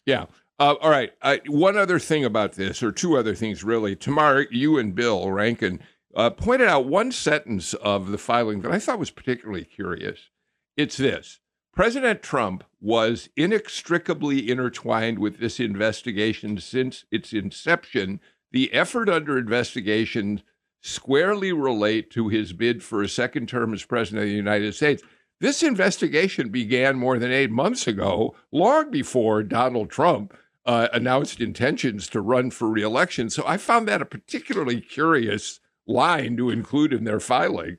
Yeah. 0.06 0.26
Uh, 0.58 0.74
all 0.80 0.90
right. 0.90 1.12
Uh, 1.22 1.38
one 1.46 1.76
other 1.76 1.98
thing 1.98 2.24
about 2.24 2.52
this, 2.52 2.82
or 2.82 2.92
two 2.92 3.16
other 3.16 3.34
things 3.34 3.64
really. 3.64 3.96
Tamar, 3.96 4.46
you 4.50 4.78
and 4.78 4.94
Bill 4.94 5.30
Rankin 5.30 5.80
uh, 6.14 6.30
pointed 6.30 6.68
out 6.68 6.86
one 6.86 7.12
sentence 7.12 7.74
of 7.74 8.10
the 8.10 8.18
filing 8.18 8.60
that 8.62 8.72
I 8.72 8.78
thought 8.78 8.98
was 8.98 9.10
particularly 9.10 9.64
curious. 9.64 10.28
It's 10.76 10.96
this 10.96 11.40
President 11.72 12.22
Trump 12.22 12.64
was 12.80 13.28
inextricably 13.36 14.50
intertwined 14.50 15.18
with 15.18 15.38
this 15.38 15.60
investigation 15.60 16.58
since 16.58 17.04
its 17.10 17.32
inception. 17.32 18.20
The 18.52 18.72
effort 18.72 19.08
under 19.08 19.38
investigation 19.38 20.42
squarely 20.82 21.52
relate 21.52 22.10
to 22.10 22.28
his 22.28 22.52
bid 22.52 22.82
for 22.82 23.02
a 23.02 23.08
second 23.08 23.48
term 23.48 23.72
as 23.72 23.84
president 23.84 24.24
of 24.24 24.28
the 24.28 24.34
United 24.34 24.74
States. 24.74 25.02
This 25.40 25.62
investigation 25.62 26.50
began 26.50 26.98
more 26.98 27.18
than 27.18 27.32
eight 27.32 27.50
months 27.50 27.86
ago, 27.86 28.34
long 28.52 28.90
before 28.90 29.42
Donald 29.42 29.90
Trump 29.90 30.36
uh, 30.66 30.88
announced 30.92 31.40
intentions 31.40 32.08
to 32.08 32.20
run 32.20 32.50
for 32.50 32.68
reelection. 32.68 33.30
So 33.30 33.44
I 33.46 33.56
found 33.56 33.88
that 33.88 34.02
a 34.02 34.06
particularly 34.06 34.80
curious 34.80 35.60
line 35.86 36.36
to 36.36 36.50
include 36.50 36.92
in 36.92 37.04
their 37.04 37.20
filing. 37.20 37.78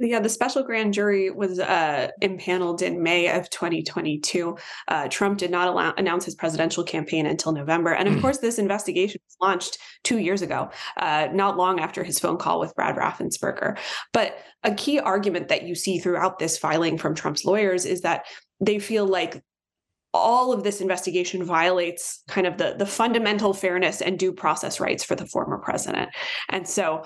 Yeah, 0.00 0.20
the 0.20 0.28
special 0.28 0.62
grand 0.62 0.94
jury 0.94 1.30
was 1.30 1.60
uh, 1.60 2.08
impaneled 2.20 2.82
in 2.82 3.02
May 3.02 3.28
of 3.28 3.48
2022. 3.50 4.56
Uh, 4.88 5.08
Trump 5.08 5.38
did 5.38 5.50
not 5.50 5.68
allow, 5.68 5.92
announce 5.96 6.24
his 6.24 6.34
presidential 6.34 6.82
campaign 6.82 7.26
until 7.26 7.52
November. 7.52 7.92
And 7.92 8.08
of 8.08 8.14
hmm. 8.14 8.20
course, 8.20 8.38
this 8.38 8.58
investigation 8.58 9.20
was 9.26 9.36
launched 9.40 9.78
two 10.02 10.18
years 10.18 10.42
ago, 10.42 10.70
uh, 10.96 11.28
not 11.32 11.56
long 11.56 11.78
after 11.78 12.02
his 12.02 12.18
phone 12.18 12.38
call 12.38 12.58
with 12.58 12.74
Brad 12.74 12.96
Raffensperger. 12.96 13.78
But 14.12 14.38
a 14.64 14.74
key 14.74 14.98
argument 14.98 15.48
that 15.48 15.64
you 15.64 15.74
see 15.74 15.98
throughout 15.98 16.38
this 16.38 16.58
filing 16.58 16.96
from 16.98 17.14
Trump's 17.14 17.44
lawyers 17.44 17.84
is 17.84 18.00
that 18.00 18.24
they 18.60 18.78
feel 18.78 19.06
like 19.06 19.42
all 20.14 20.52
of 20.52 20.62
this 20.62 20.80
investigation 20.80 21.42
violates 21.44 22.22
kind 22.28 22.46
of 22.46 22.58
the, 22.58 22.74
the 22.78 22.86
fundamental 22.86 23.54
fairness 23.54 24.00
and 24.00 24.18
due 24.18 24.32
process 24.32 24.78
rights 24.80 25.04
for 25.04 25.14
the 25.14 25.26
former 25.26 25.58
president. 25.58 26.10
And 26.50 26.68
so 26.68 27.04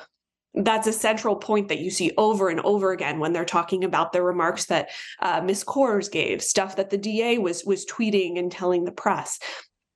that's 0.56 0.86
a 0.86 0.92
central 0.92 1.36
point 1.36 1.68
that 1.68 1.80
you 1.80 1.90
see 1.90 2.12
over 2.16 2.48
and 2.48 2.60
over 2.60 2.92
again 2.92 3.18
when 3.18 3.32
they're 3.32 3.44
talking 3.44 3.84
about 3.84 4.12
the 4.12 4.22
remarks 4.22 4.66
that 4.66 4.90
uh, 5.20 5.40
Ms. 5.42 5.64
Kohrs 5.64 6.10
gave, 6.10 6.42
stuff 6.42 6.76
that 6.76 6.90
the 6.90 6.98
DA 6.98 7.38
was 7.38 7.64
was 7.64 7.84
tweeting 7.86 8.38
and 8.38 8.50
telling 8.50 8.84
the 8.84 8.92
press, 8.92 9.38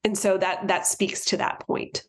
and 0.05 0.17
so 0.17 0.37
that 0.39 0.69
that 0.69 0.87
speaks 0.87 1.25
to 1.27 1.37
that 1.39 1.61
point. 1.61 2.05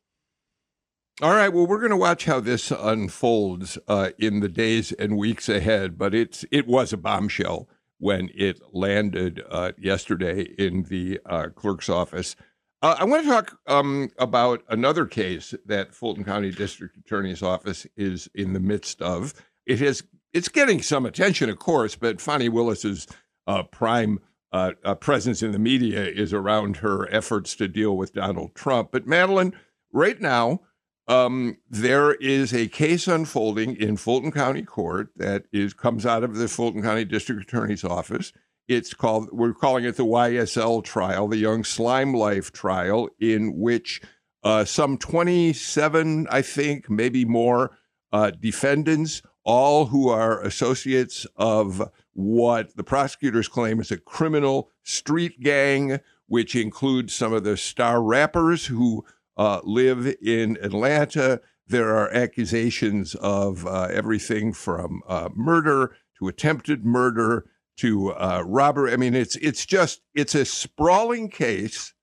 All 1.22 1.36
right. 1.36 1.54
Well, 1.54 1.68
we're 1.68 1.80
going 1.80 1.92
to 1.92 1.98
watch 1.98 2.26
how 2.26 2.40
this 2.40 2.72
unfolds 2.72 3.78
uh, 3.88 4.10
in 4.18 4.40
the 4.40 4.50
days 4.50 4.92
and 4.94 5.18
weeks 5.18 5.50
ahead. 5.50 5.98
But 5.98 6.16
it's 6.16 6.46
it 6.52 6.68
was 6.68 6.94
a 6.94 6.98
bombshell 6.98 7.70
when 8.00 8.30
it 8.34 8.60
landed 8.74 9.44
uh, 9.50 9.74
yesterday 9.78 10.42
in 10.58 10.84
the 10.84 11.20
uh, 11.28 11.50
clerk's 11.54 11.90
office. 11.90 12.36
Uh, 12.82 12.96
I 12.98 13.06
want 13.06 13.24
to 13.24 13.30
talk 13.30 13.60
um, 13.68 14.10
about 14.18 14.64
another 14.68 15.06
case 15.06 15.54
that 15.66 15.94
Fulton 15.94 16.24
County 16.24 16.52
District 16.52 16.98
Attorney's 16.98 17.44
Office 17.44 17.86
is 17.96 18.28
in 18.34 18.54
the 18.54 18.60
midst 18.60 19.02
of. 19.02 19.34
It 19.66 19.80
has 19.80 20.04
it's 20.34 20.50
getting 20.50 20.82
some 20.82 21.06
attention, 21.06 21.50
of 21.50 21.60
course, 21.60 21.96
but 21.96 22.22
Fani 22.22 22.50
Willis's 22.50 23.06
uh, 23.46 23.64
prime 23.64 24.20
uh, 24.52 24.72
presence 24.96 25.44
in 25.44 25.52
the 25.52 25.60
media 25.60 26.04
is 26.06 26.34
around 26.34 26.78
her 26.78 27.08
efforts 27.14 27.56
to 27.58 27.68
deal 27.68 27.96
with 27.96 28.14
Donald 28.14 28.56
Trump. 28.56 28.92
But 28.92 29.06
Madeline, 29.08 29.54
right 29.94 30.20
now 30.20 30.62
um, 31.08 31.58
there 31.70 32.14
is 32.14 32.54
a 32.54 32.68
case 32.68 33.08
unfolding 33.08 33.76
in 33.76 33.98
Fulton 33.98 34.32
County 34.32 34.64
Court 34.64 35.10
that 35.18 35.44
is 35.52 35.74
comes 35.74 36.06
out 36.06 36.24
of 36.24 36.36
the 36.36 36.48
Fulton 36.48 36.82
County 36.82 37.06
District 37.06 37.42
Attorney's 37.42 37.84
Office. 37.84 38.32
It's 38.68 38.94
called 38.94 39.30
we're 39.32 39.54
calling 39.54 39.86
it 39.86 39.98
the 39.98 40.06
YSL 40.06 40.84
trial, 40.84 41.28
the 41.28 41.38
Young 41.38 41.64
Slime 41.64 42.14
Life 42.14 42.52
trial, 42.52 43.10
in 43.20 43.58
which 43.58 44.02
uh, 44.44 44.66
some 44.66 44.98
27, 44.98 46.28
I 46.30 46.42
think, 46.42 46.90
maybe 46.90 47.26
more, 47.26 47.78
uh, 48.12 48.32
defendants, 48.32 49.22
all 49.44 49.88
who 49.88 50.10
are 50.10 50.42
associates 50.42 51.26
of 51.36 51.90
what 52.14 52.76
the 52.76 52.84
prosecutors 52.84 53.48
claim 53.48 53.80
is 53.80 53.92
a 53.92 53.98
criminal 53.98 54.70
street 54.84 55.42
gang, 55.42 56.00
which 56.28 56.56
includes 56.56 57.14
some 57.14 57.34
of 57.34 57.44
the 57.44 57.58
star 57.58 58.02
rappers 58.02 58.68
who 58.68 59.06
uh, 59.38 59.62
live 59.64 60.14
in 60.22 60.58
Atlanta. 60.62 61.42
There 61.68 61.96
are 61.96 62.14
accusations 62.14 63.16
of 63.16 63.66
uh, 63.66 63.88
everything 63.92 64.54
from 64.54 65.02
uh, 65.08 65.30
murder 65.34 65.96
to 66.20 66.28
attempted 66.28 66.86
murder 66.86 67.46
to 67.82 68.12
uh, 68.12 68.44
robbery. 68.46 68.94
I 68.94 68.98
mean, 68.98 69.16
it's 69.16 69.36
it's 69.38 69.66
just 69.66 70.02
it's 70.14 70.36
a 70.36 70.46
sprawling 70.46 71.30
case. 71.30 71.94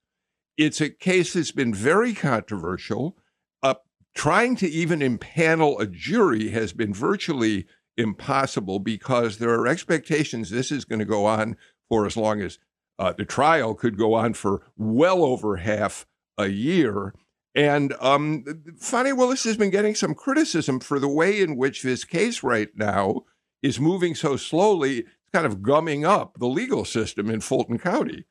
It's 0.57 0.81
a 0.81 0.89
case 0.89 1.33
that's 1.33 1.51
been 1.51 1.73
very 1.73 2.13
controversial. 2.13 3.17
Uh, 3.63 3.75
trying 4.13 4.57
to 4.57 4.67
even 4.67 4.99
impanel 4.99 5.79
a 5.79 5.87
jury 5.87 6.49
has 6.49 6.73
been 6.73 6.93
virtually 6.93 7.65
impossible 7.95 8.79
because 8.79 9.37
there 9.37 9.51
are 9.51 9.67
expectations 9.67 10.49
this 10.49 10.71
is 10.71 10.83
going 10.83 10.99
to 10.99 11.05
go 11.05 11.25
on 11.25 11.55
for 11.87 12.05
as 12.05 12.17
long 12.17 12.41
as 12.41 12.59
uh, 12.97 13.13
the 13.17 13.25
trial 13.25 13.73
could 13.73 13.97
go 13.97 14.13
on 14.13 14.33
for 14.33 14.61
well 14.77 15.23
over 15.23 15.57
half 15.57 16.05
a 16.37 16.47
year. 16.47 17.13
And 17.55 17.93
um, 18.01 18.43
Fani 18.77 19.13
Willis 19.13 19.45
has 19.45 19.57
been 19.57 19.69
getting 19.69 19.95
some 19.95 20.13
criticism 20.13 20.81
for 20.81 20.99
the 20.99 21.07
way 21.07 21.41
in 21.41 21.55
which 21.55 21.83
this 21.83 22.03
case 22.03 22.43
right 22.43 22.69
now 22.75 23.21
is 23.61 23.79
moving 23.79 24.15
so 24.15 24.37
slowly, 24.37 25.05
kind 25.33 25.45
of 25.45 25.61
gumming 25.61 26.05
up 26.05 26.37
the 26.39 26.47
legal 26.47 26.85
system 26.85 27.29
in 27.29 27.41
Fulton 27.41 27.77
County. 27.77 28.25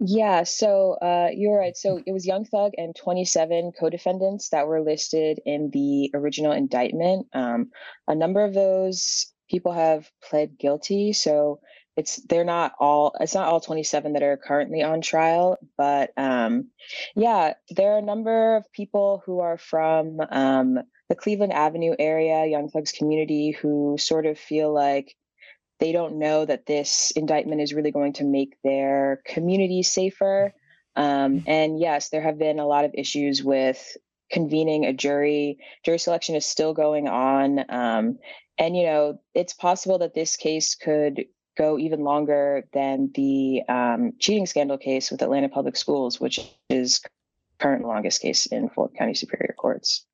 Yeah, 0.00 0.44
so 0.44 0.92
uh, 1.02 1.30
you're 1.34 1.58
right. 1.58 1.76
So 1.76 2.00
it 2.06 2.12
was 2.12 2.24
Young 2.24 2.44
Thug 2.44 2.72
and 2.76 2.94
27 2.94 3.72
co 3.78 3.90
defendants 3.90 4.50
that 4.50 4.68
were 4.68 4.80
listed 4.80 5.40
in 5.44 5.70
the 5.72 6.10
original 6.14 6.52
indictment. 6.52 7.26
Um, 7.32 7.70
a 8.06 8.14
number 8.14 8.44
of 8.44 8.54
those 8.54 9.32
people 9.50 9.72
have 9.72 10.08
pled 10.22 10.56
guilty. 10.56 11.12
So 11.12 11.58
it's 11.98 12.22
they're 12.28 12.44
not 12.44 12.74
all 12.78 13.12
it's 13.18 13.34
not 13.34 13.48
all 13.48 13.60
27 13.60 14.12
that 14.12 14.22
are 14.22 14.36
currently 14.36 14.82
on 14.82 15.00
trial 15.00 15.58
but 15.76 16.10
um 16.16 16.68
yeah 17.16 17.54
there 17.70 17.94
are 17.94 17.98
a 17.98 18.02
number 18.02 18.54
of 18.54 18.72
people 18.72 19.20
who 19.26 19.40
are 19.40 19.58
from 19.58 20.18
um 20.30 20.78
the 21.08 21.14
cleveland 21.14 21.52
avenue 21.52 21.94
area 21.98 22.46
young 22.46 22.68
thugs 22.68 22.92
community 22.92 23.50
who 23.50 23.96
sort 23.98 24.26
of 24.26 24.38
feel 24.38 24.72
like 24.72 25.16
they 25.80 25.92
don't 25.92 26.18
know 26.18 26.44
that 26.44 26.66
this 26.66 27.12
indictment 27.12 27.60
is 27.60 27.72
really 27.72 27.92
going 27.92 28.12
to 28.14 28.24
make 28.24 28.56
their 28.64 29.22
community 29.24 29.82
safer. 29.82 30.52
Um, 30.96 31.44
and 31.46 31.78
yes 31.78 32.08
there 32.08 32.22
have 32.22 32.38
been 32.38 32.58
a 32.58 32.66
lot 32.66 32.84
of 32.84 32.90
issues 32.94 33.42
with 33.42 33.96
convening 34.30 34.84
a 34.84 34.92
jury. 34.92 35.58
Jury 35.84 35.98
selection 35.98 36.34
is 36.34 36.44
still 36.44 36.74
going 36.74 37.08
on. 37.08 37.64
Um, 37.68 38.18
and 38.58 38.76
you 38.76 38.84
know 38.84 39.20
it's 39.34 39.54
possible 39.54 39.98
that 39.98 40.14
this 40.14 40.36
case 40.36 40.74
could 40.74 41.24
go 41.56 41.78
even 41.78 42.00
longer 42.00 42.64
than 42.72 43.10
the 43.14 43.62
um, 43.68 44.12
cheating 44.18 44.46
scandal 44.46 44.78
case 44.78 45.10
with 45.10 45.22
Atlanta 45.22 45.48
Public 45.48 45.76
Schools, 45.76 46.20
which 46.20 46.40
is 46.68 47.00
current 47.58 47.84
longest 47.84 48.22
case 48.22 48.46
in 48.46 48.68
Fulton 48.68 48.96
County 48.96 49.14
Superior 49.14 49.54
Courts. 49.58 50.06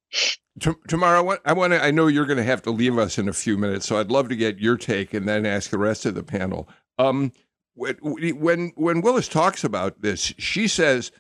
I 1.17 1.21
want, 1.21 1.41
I 1.45 1.53
want 1.53 1.73
to, 1.73 1.83
I 1.83 1.91
know 1.91 2.07
you're 2.07 2.27
going 2.27 2.37
to 2.37 2.45
have 2.45 2.63
to 2.63 2.71
leave 2.71 2.99
us 2.99 3.19
in 3.19 3.29
a 3.29 3.33
few 3.33 3.59
minutes, 3.59 3.87
so 3.87 3.99
I'd 3.99 4.11
love 4.11 4.29
to 4.29 4.37
get 4.37 4.61
your 4.61 4.77
take 4.77 5.13
and 5.13 5.29
then 5.29 5.45
ask 5.45 5.71
the 5.71 5.79
rest 5.79 6.07
of 6.07 6.15
the 6.15 6.23
panel. 6.23 6.69
Um, 6.99 7.33
when 7.75 8.73
when 8.77 9.01
Willis 9.01 9.29
talks 9.29 9.65
about 9.65 10.01
this, 10.01 10.33
she 10.39 10.69
says 10.69 11.11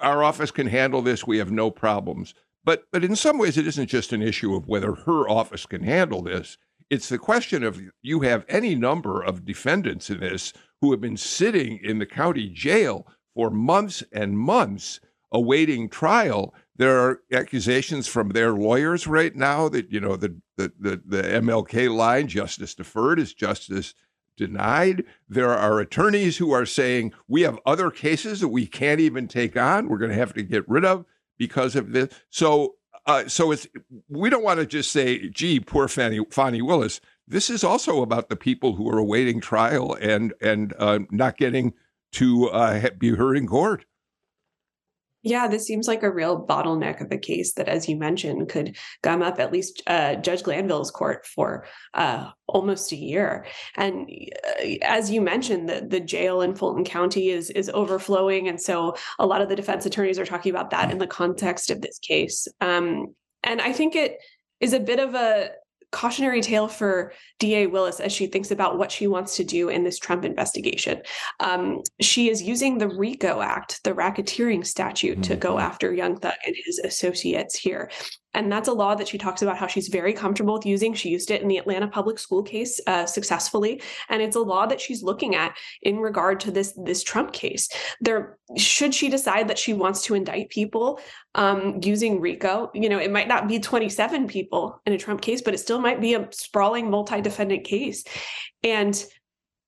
our 0.00 0.22
office 0.22 0.50
can 0.50 0.68
handle 0.68 1.02
this. 1.02 1.26
We 1.26 1.38
have 1.38 1.50
no 1.50 1.70
problems. 1.70 2.34
But 2.64 2.84
but 2.92 3.04
in 3.04 3.16
some 3.16 3.38
ways, 3.38 3.56
it 3.58 3.66
isn't 3.66 3.88
just 3.88 4.12
an 4.12 4.22
issue 4.22 4.54
of 4.54 4.68
whether 4.68 4.94
her 4.94 5.28
office 5.28 5.66
can 5.66 5.82
handle 5.82 6.22
this. 6.22 6.58
It's 6.90 7.08
the 7.08 7.18
question 7.18 7.64
of 7.64 7.80
you 8.02 8.20
have 8.20 8.44
any 8.48 8.76
number 8.76 9.22
of 9.22 9.44
defendants 9.44 10.10
in 10.10 10.20
this 10.20 10.52
who 10.80 10.92
have 10.92 11.00
been 11.00 11.16
sitting 11.16 11.80
in 11.82 11.98
the 11.98 12.06
county 12.06 12.48
jail 12.48 13.06
for 13.34 13.50
months 13.50 14.04
and 14.12 14.38
months 14.38 15.00
awaiting 15.32 15.88
trial. 15.88 16.54
There 16.76 16.98
are 16.98 17.20
accusations 17.32 18.06
from 18.06 18.30
their 18.30 18.52
lawyers 18.52 19.06
right 19.06 19.34
now 19.34 19.68
that, 19.70 19.90
you 19.90 20.00
know, 20.00 20.16
the, 20.16 20.36
the, 20.56 20.72
the, 20.78 21.02
the 21.04 21.22
MLK 21.22 21.94
line, 21.94 22.28
justice 22.28 22.74
deferred, 22.74 23.18
is 23.18 23.32
justice 23.32 23.94
denied. 24.36 25.04
There 25.28 25.50
are 25.50 25.80
attorneys 25.80 26.36
who 26.36 26.52
are 26.52 26.66
saying 26.66 27.12
we 27.26 27.42
have 27.42 27.58
other 27.64 27.90
cases 27.90 28.40
that 28.40 28.48
we 28.48 28.66
can't 28.66 29.00
even 29.00 29.28
take 29.28 29.56
on. 29.56 29.88
We're 29.88 29.98
going 29.98 30.10
to 30.10 30.16
have 30.16 30.34
to 30.34 30.42
get 30.42 30.68
rid 30.68 30.84
of 30.84 31.06
because 31.38 31.76
of 31.76 31.92
this. 31.92 32.12
So 32.30 32.74
uh, 33.06 33.28
so 33.28 33.52
it's 33.52 33.68
we 34.08 34.28
don't 34.28 34.42
want 34.42 34.58
to 34.58 34.66
just 34.66 34.90
say, 34.90 35.28
"Gee, 35.28 35.60
poor 35.60 35.86
Fani 35.88 36.62
Willis." 36.62 37.00
This 37.28 37.50
is 37.50 37.62
also 37.62 38.02
about 38.02 38.28
the 38.28 38.36
people 38.36 38.74
who 38.74 38.88
are 38.90 38.98
awaiting 38.98 39.40
trial 39.40 39.96
and 40.00 40.34
and 40.40 40.74
uh, 40.78 41.00
not 41.10 41.36
getting 41.36 41.72
to 42.12 42.48
uh, 42.50 42.90
be 42.98 43.10
heard 43.10 43.36
in 43.36 43.46
court. 43.46 43.84
Yeah, 45.26 45.48
this 45.48 45.66
seems 45.66 45.88
like 45.88 46.04
a 46.04 46.10
real 46.10 46.46
bottleneck 46.46 47.00
of 47.00 47.10
a 47.10 47.18
case 47.18 47.54
that, 47.54 47.66
as 47.66 47.88
you 47.88 47.96
mentioned, 47.96 48.48
could 48.48 48.76
gum 49.02 49.22
up 49.22 49.40
at 49.40 49.50
least 49.50 49.82
uh, 49.88 50.14
Judge 50.14 50.44
Glanville's 50.44 50.92
court 50.92 51.26
for 51.26 51.66
uh, 51.94 52.30
almost 52.46 52.92
a 52.92 52.96
year. 52.96 53.44
And 53.74 54.08
uh, 54.44 54.76
as 54.82 55.10
you 55.10 55.20
mentioned, 55.20 55.68
the, 55.68 55.84
the 55.84 55.98
jail 55.98 56.42
in 56.42 56.54
Fulton 56.54 56.84
County 56.84 57.30
is 57.30 57.50
is 57.50 57.68
overflowing, 57.74 58.46
and 58.46 58.60
so 58.60 58.94
a 59.18 59.26
lot 59.26 59.42
of 59.42 59.48
the 59.48 59.56
defense 59.56 59.84
attorneys 59.84 60.20
are 60.20 60.24
talking 60.24 60.50
about 60.50 60.70
that 60.70 60.92
in 60.92 60.98
the 60.98 61.08
context 61.08 61.72
of 61.72 61.80
this 61.80 61.98
case. 61.98 62.46
Um, 62.60 63.16
and 63.42 63.60
I 63.60 63.72
think 63.72 63.96
it 63.96 64.18
is 64.60 64.74
a 64.74 64.80
bit 64.80 65.00
of 65.00 65.16
a 65.16 65.50
cautionary 65.92 66.40
tale 66.40 66.68
for 66.68 67.12
DA 67.38 67.66
Willis 67.66 68.00
as 68.00 68.12
she 68.12 68.26
thinks 68.26 68.50
about 68.50 68.78
what 68.78 68.92
she 68.92 69.06
wants 69.06 69.36
to 69.36 69.44
do 69.44 69.68
in 69.68 69.84
this 69.84 69.98
Trump 69.98 70.24
investigation. 70.24 71.00
Um, 71.40 71.82
she 72.00 72.28
is 72.28 72.42
using 72.42 72.78
the 72.78 72.88
RICO 72.88 73.40
Act, 73.40 73.82
the 73.84 73.92
racketeering 73.92 74.66
statute, 74.66 75.12
mm-hmm. 75.12 75.22
to 75.22 75.36
go 75.36 75.54
mm-hmm. 75.54 75.66
after 75.66 75.94
Young 75.94 76.18
Thug 76.18 76.34
and 76.44 76.54
his 76.64 76.78
associates 76.80 77.56
here. 77.58 77.90
And 78.36 78.52
that's 78.52 78.68
a 78.68 78.72
law 78.72 78.94
that 78.94 79.08
she 79.08 79.18
talks 79.18 79.42
about 79.42 79.56
how 79.56 79.66
she's 79.66 79.88
very 79.88 80.12
comfortable 80.12 80.54
with 80.54 80.66
using. 80.66 80.94
She 80.94 81.08
used 81.08 81.30
it 81.30 81.42
in 81.42 81.48
the 81.48 81.56
Atlanta 81.56 81.88
public 81.88 82.18
school 82.18 82.42
case 82.42 82.80
uh, 82.86 83.06
successfully, 83.06 83.82
and 84.08 84.22
it's 84.22 84.36
a 84.36 84.40
law 84.40 84.66
that 84.66 84.80
she's 84.80 85.02
looking 85.02 85.34
at 85.34 85.56
in 85.82 85.98
regard 85.98 86.38
to 86.40 86.50
this 86.50 86.72
this 86.76 87.02
Trump 87.02 87.32
case. 87.32 87.68
There, 88.00 88.38
should 88.56 88.94
she 88.94 89.08
decide 89.08 89.48
that 89.48 89.58
she 89.58 89.72
wants 89.72 90.02
to 90.02 90.14
indict 90.14 90.50
people 90.50 91.00
um, 91.34 91.80
using 91.82 92.20
RICO, 92.20 92.70
you 92.74 92.88
know, 92.88 92.98
it 92.98 93.10
might 93.10 93.28
not 93.28 93.48
be 93.48 93.58
27 93.58 94.26
people 94.26 94.80
in 94.86 94.92
a 94.92 94.98
Trump 94.98 95.20
case, 95.20 95.42
but 95.42 95.54
it 95.54 95.58
still 95.58 95.78
might 95.78 96.00
be 96.00 96.14
a 96.14 96.28
sprawling 96.30 96.90
multi-defendant 96.90 97.64
case. 97.64 98.04
And 98.62 99.02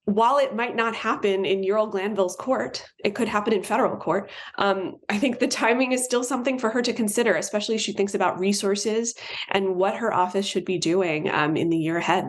while 0.09 0.39
it 0.39 0.57
might 0.57 0.75
not 0.75 0.95
happen 0.95 1.45
in 1.45 1.63
Ural 1.63 1.87
Glanville's 1.87 2.35
court, 2.37 2.83
it 3.05 3.15
could 3.15 3.29
happen 3.29 3.53
in 3.53 3.63
federal 3.63 3.95
court. 3.95 4.31
Um, 4.57 4.95
I 5.11 5.19
think 5.19 5.39
the 5.39 5.47
timing 5.47 5.93
is 5.93 6.03
still 6.03 6.25
something 6.25 6.59
for 6.59 6.71
her 6.71 6.81
to 6.81 6.95
consider, 6.95 7.37
especially 7.37 7.77
she 7.77 7.93
thinks 7.93 8.15
about 8.15 8.39
resources 8.39 9.15
and 9.51 9.77
what 9.77 9.97
her 9.97 10.13
office 10.13 10.47
should 10.47 10.65
be 10.65 10.79
doing 10.79 11.29
um, 11.29 11.59
in 11.59 11.69
the 11.69 11.77
year 11.77 11.99
ahead. 11.99 12.25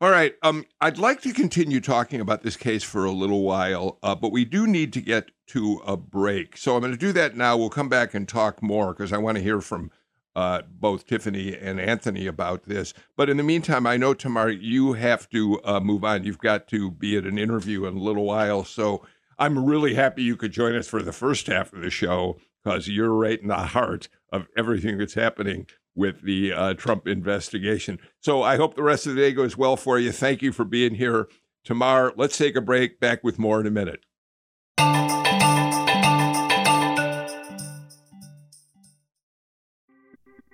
All 0.00 0.10
right. 0.10 0.34
Um, 0.42 0.64
I'd 0.80 0.98
like 0.98 1.20
to 1.22 1.32
continue 1.32 1.80
talking 1.80 2.20
about 2.20 2.42
this 2.42 2.56
case 2.56 2.82
for 2.82 3.04
a 3.04 3.12
little 3.12 3.42
while, 3.42 3.98
uh, 4.02 4.16
but 4.16 4.32
we 4.32 4.44
do 4.44 4.66
need 4.66 4.92
to 4.94 5.00
get 5.00 5.30
to 5.48 5.80
a 5.86 5.96
break. 5.96 6.56
So 6.56 6.74
I'm 6.74 6.80
going 6.80 6.92
to 6.92 6.98
do 6.98 7.12
that 7.12 7.36
now. 7.36 7.56
We'll 7.56 7.70
come 7.70 7.88
back 7.88 8.14
and 8.14 8.28
talk 8.28 8.60
more 8.60 8.92
because 8.92 9.12
I 9.12 9.18
want 9.18 9.38
to 9.38 9.42
hear 9.42 9.60
from 9.60 9.92
uh, 10.38 10.62
both 10.70 11.04
Tiffany 11.04 11.56
and 11.56 11.80
Anthony 11.80 12.28
about 12.28 12.62
this. 12.62 12.94
But 13.16 13.28
in 13.28 13.38
the 13.38 13.42
meantime, 13.42 13.88
I 13.88 13.96
know, 13.96 14.14
Tamar, 14.14 14.50
you 14.50 14.92
have 14.92 15.28
to 15.30 15.60
uh, 15.64 15.80
move 15.80 16.04
on. 16.04 16.22
You've 16.22 16.38
got 16.38 16.68
to 16.68 16.92
be 16.92 17.16
at 17.16 17.24
an 17.24 17.38
interview 17.38 17.86
in 17.86 17.96
a 17.96 18.00
little 18.00 18.24
while. 18.24 18.62
So 18.62 19.04
I'm 19.36 19.64
really 19.64 19.94
happy 19.94 20.22
you 20.22 20.36
could 20.36 20.52
join 20.52 20.76
us 20.76 20.86
for 20.86 21.02
the 21.02 21.12
first 21.12 21.48
half 21.48 21.72
of 21.72 21.82
the 21.82 21.90
show. 21.90 22.38
because 22.62 22.86
you're 22.86 23.14
right 23.14 23.40
in 23.40 23.48
the 23.48 23.56
heart 23.56 24.08
of 24.32 24.46
everything 24.56 24.98
that's 24.98 25.14
happening 25.14 25.66
with 25.96 26.22
the 26.22 26.52
uh, 26.52 26.74
Trump 26.74 27.08
investigation. 27.08 27.98
So 28.20 28.42
I 28.44 28.56
hope 28.56 28.76
the 28.76 28.82
rest 28.84 29.08
of 29.08 29.16
the 29.16 29.20
day 29.20 29.32
goes 29.32 29.56
well 29.56 29.76
for 29.76 29.98
you. 29.98 30.12
Thank 30.12 30.42
you 30.42 30.52
for 30.52 30.64
being 30.64 30.94
here. 30.94 31.26
Tamar, 31.64 32.12
let's 32.16 32.38
take 32.38 32.54
a 32.54 32.60
break. 32.60 33.00
Back 33.00 33.24
with 33.24 33.40
more 33.40 33.60
in 33.60 33.66
a 33.66 33.72
minute. 33.72 34.04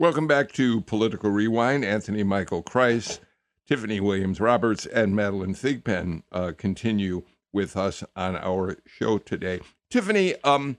Welcome 0.00 0.26
back 0.26 0.52
to 0.52 0.80
Political 0.80 1.28
Rewind. 1.28 1.84
Anthony 1.84 2.22
Michael 2.22 2.62
Kreis, 2.62 3.20
Tiffany 3.68 4.00
Williams 4.00 4.40
Roberts, 4.40 4.86
and 4.86 5.14
Madeline 5.14 5.52
Thigpen 5.52 6.22
uh, 6.32 6.52
continue 6.56 7.24
with 7.52 7.76
us 7.76 8.02
on 8.16 8.34
our 8.34 8.78
show 8.86 9.18
today. 9.18 9.60
Tiffany, 9.90 10.36
um, 10.42 10.78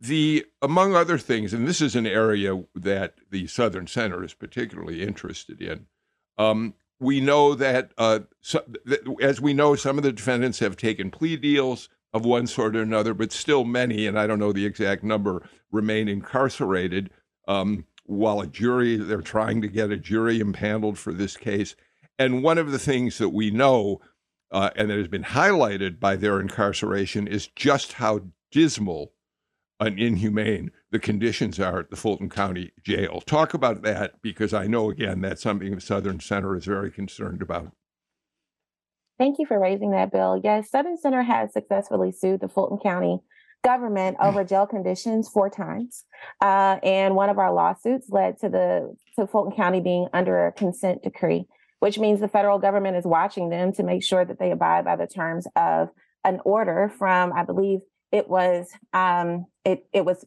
the 0.00 0.46
among 0.62 0.94
other 0.94 1.18
things, 1.18 1.52
and 1.52 1.68
this 1.68 1.82
is 1.82 1.94
an 1.94 2.06
area 2.06 2.64
that 2.74 3.16
the 3.30 3.48
Southern 3.48 3.86
Center 3.86 4.24
is 4.24 4.32
particularly 4.32 5.02
interested 5.02 5.60
in. 5.60 5.84
Um, 6.38 6.72
we 6.98 7.20
know 7.20 7.54
that, 7.54 7.92
uh, 7.98 8.20
so, 8.40 8.64
that, 8.86 9.00
as 9.20 9.42
we 9.42 9.52
know, 9.52 9.74
some 9.74 9.98
of 9.98 10.04
the 10.04 10.12
defendants 10.12 10.60
have 10.60 10.78
taken 10.78 11.10
plea 11.10 11.36
deals 11.36 11.90
of 12.14 12.24
one 12.24 12.46
sort 12.46 12.76
or 12.76 12.80
another, 12.80 13.12
but 13.12 13.30
still 13.30 13.64
many, 13.64 14.06
and 14.06 14.18
I 14.18 14.26
don't 14.26 14.38
know 14.38 14.54
the 14.54 14.64
exact 14.64 15.04
number, 15.04 15.46
remain 15.70 16.08
incarcerated. 16.08 17.10
Um, 17.46 17.84
while 18.08 18.40
a 18.40 18.46
jury, 18.46 18.96
they're 18.96 19.20
trying 19.20 19.60
to 19.60 19.68
get 19.68 19.90
a 19.90 19.96
jury 19.96 20.40
impaneled 20.40 20.98
for 20.98 21.12
this 21.12 21.36
case. 21.36 21.76
And 22.18 22.42
one 22.42 22.58
of 22.58 22.72
the 22.72 22.78
things 22.78 23.18
that 23.18 23.28
we 23.28 23.50
know 23.50 24.00
uh, 24.50 24.70
and 24.76 24.90
that 24.90 24.96
has 24.96 25.08
been 25.08 25.24
highlighted 25.24 26.00
by 26.00 26.16
their 26.16 26.40
incarceration 26.40 27.26
is 27.26 27.48
just 27.48 27.94
how 27.94 28.22
dismal 28.50 29.12
and 29.78 29.98
inhumane 29.98 30.70
the 30.90 30.98
conditions 30.98 31.60
are 31.60 31.80
at 31.80 31.90
the 31.90 31.96
Fulton 31.96 32.30
County 32.30 32.72
Jail. 32.82 33.20
Talk 33.20 33.52
about 33.52 33.82
that 33.82 34.14
because 34.22 34.54
I 34.54 34.66
know, 34.66 34.90
again, 34.90 35.20
that's 35.20 35.42
something 35.42 35.74
the 35.74 35.80
Southern 35.80 36.18
Center 36.18 36.56
is 36.56 36.64
very 36.64 36.90
concerned 36.90 37.42
about. 37.42 37.72
Thank 39.18 39.38
you 39.38 39.46
for 39.46 39.60
raising 39.60 39.90
that, 39.90 40.10
Bill. 40.10 40.40
Yes, 40.42 40.70
Southern 40.70 40.96
Center 40.96 41.22
has 41.22 41.52
successfully 41.52 42.10
sued 42.10 42.40
the 42.40 42.48
Fulton 42.48 42.78
County 42.78 43.20
government 43.64 44.16
over 44.20 44.44
jail 44.44 44.66
conditions 44.66 45.28
four 45.28 45.50
times, 45.50 46.04
uh, 46.40 46.78
and 46.82 47.14
one 47.14 47.30
of 47.30 47.38
our 47.38 47.52
lawsuits 47.52 48.08
led 48.10 48.38
to 48.40 48.48
the 48.48 48.96
to 49.16 49.26
Fulton 49.26 49.52
County 49.56 49.80
being 49.80 50.08
under 50.12 50.46
a 50.46 50.52
consent 50.52 51.02
decree 51.02 51.46
which 51.80 51.98
means 51.98 52.20
the 52.20 52.28
federal 52.28 52.58
government 52.58 52.96
is 52.96 53.04
watching 53.04 53.50
them 53.50 53.72
to 53.72 53.82
make 53.82 54.02
sure 54.02 54.24
that 54.24 54.38
they 54.38 54.50
abide 54.50 54.84
by 54.84 54.96
the 54.96 55.06
terms 55.06 55.46
of 55.56 55.90
an 56.24 56.40
order 56.44 56.92
from, 56.98 57.32
I 57.32 57.44
believe 57.44 57.80
it 58.10 58.28
was, 58.28 58.68
um, 58.92 59.46
it 59.64 59.86
it 59.92 60.04
was 60.04 60.24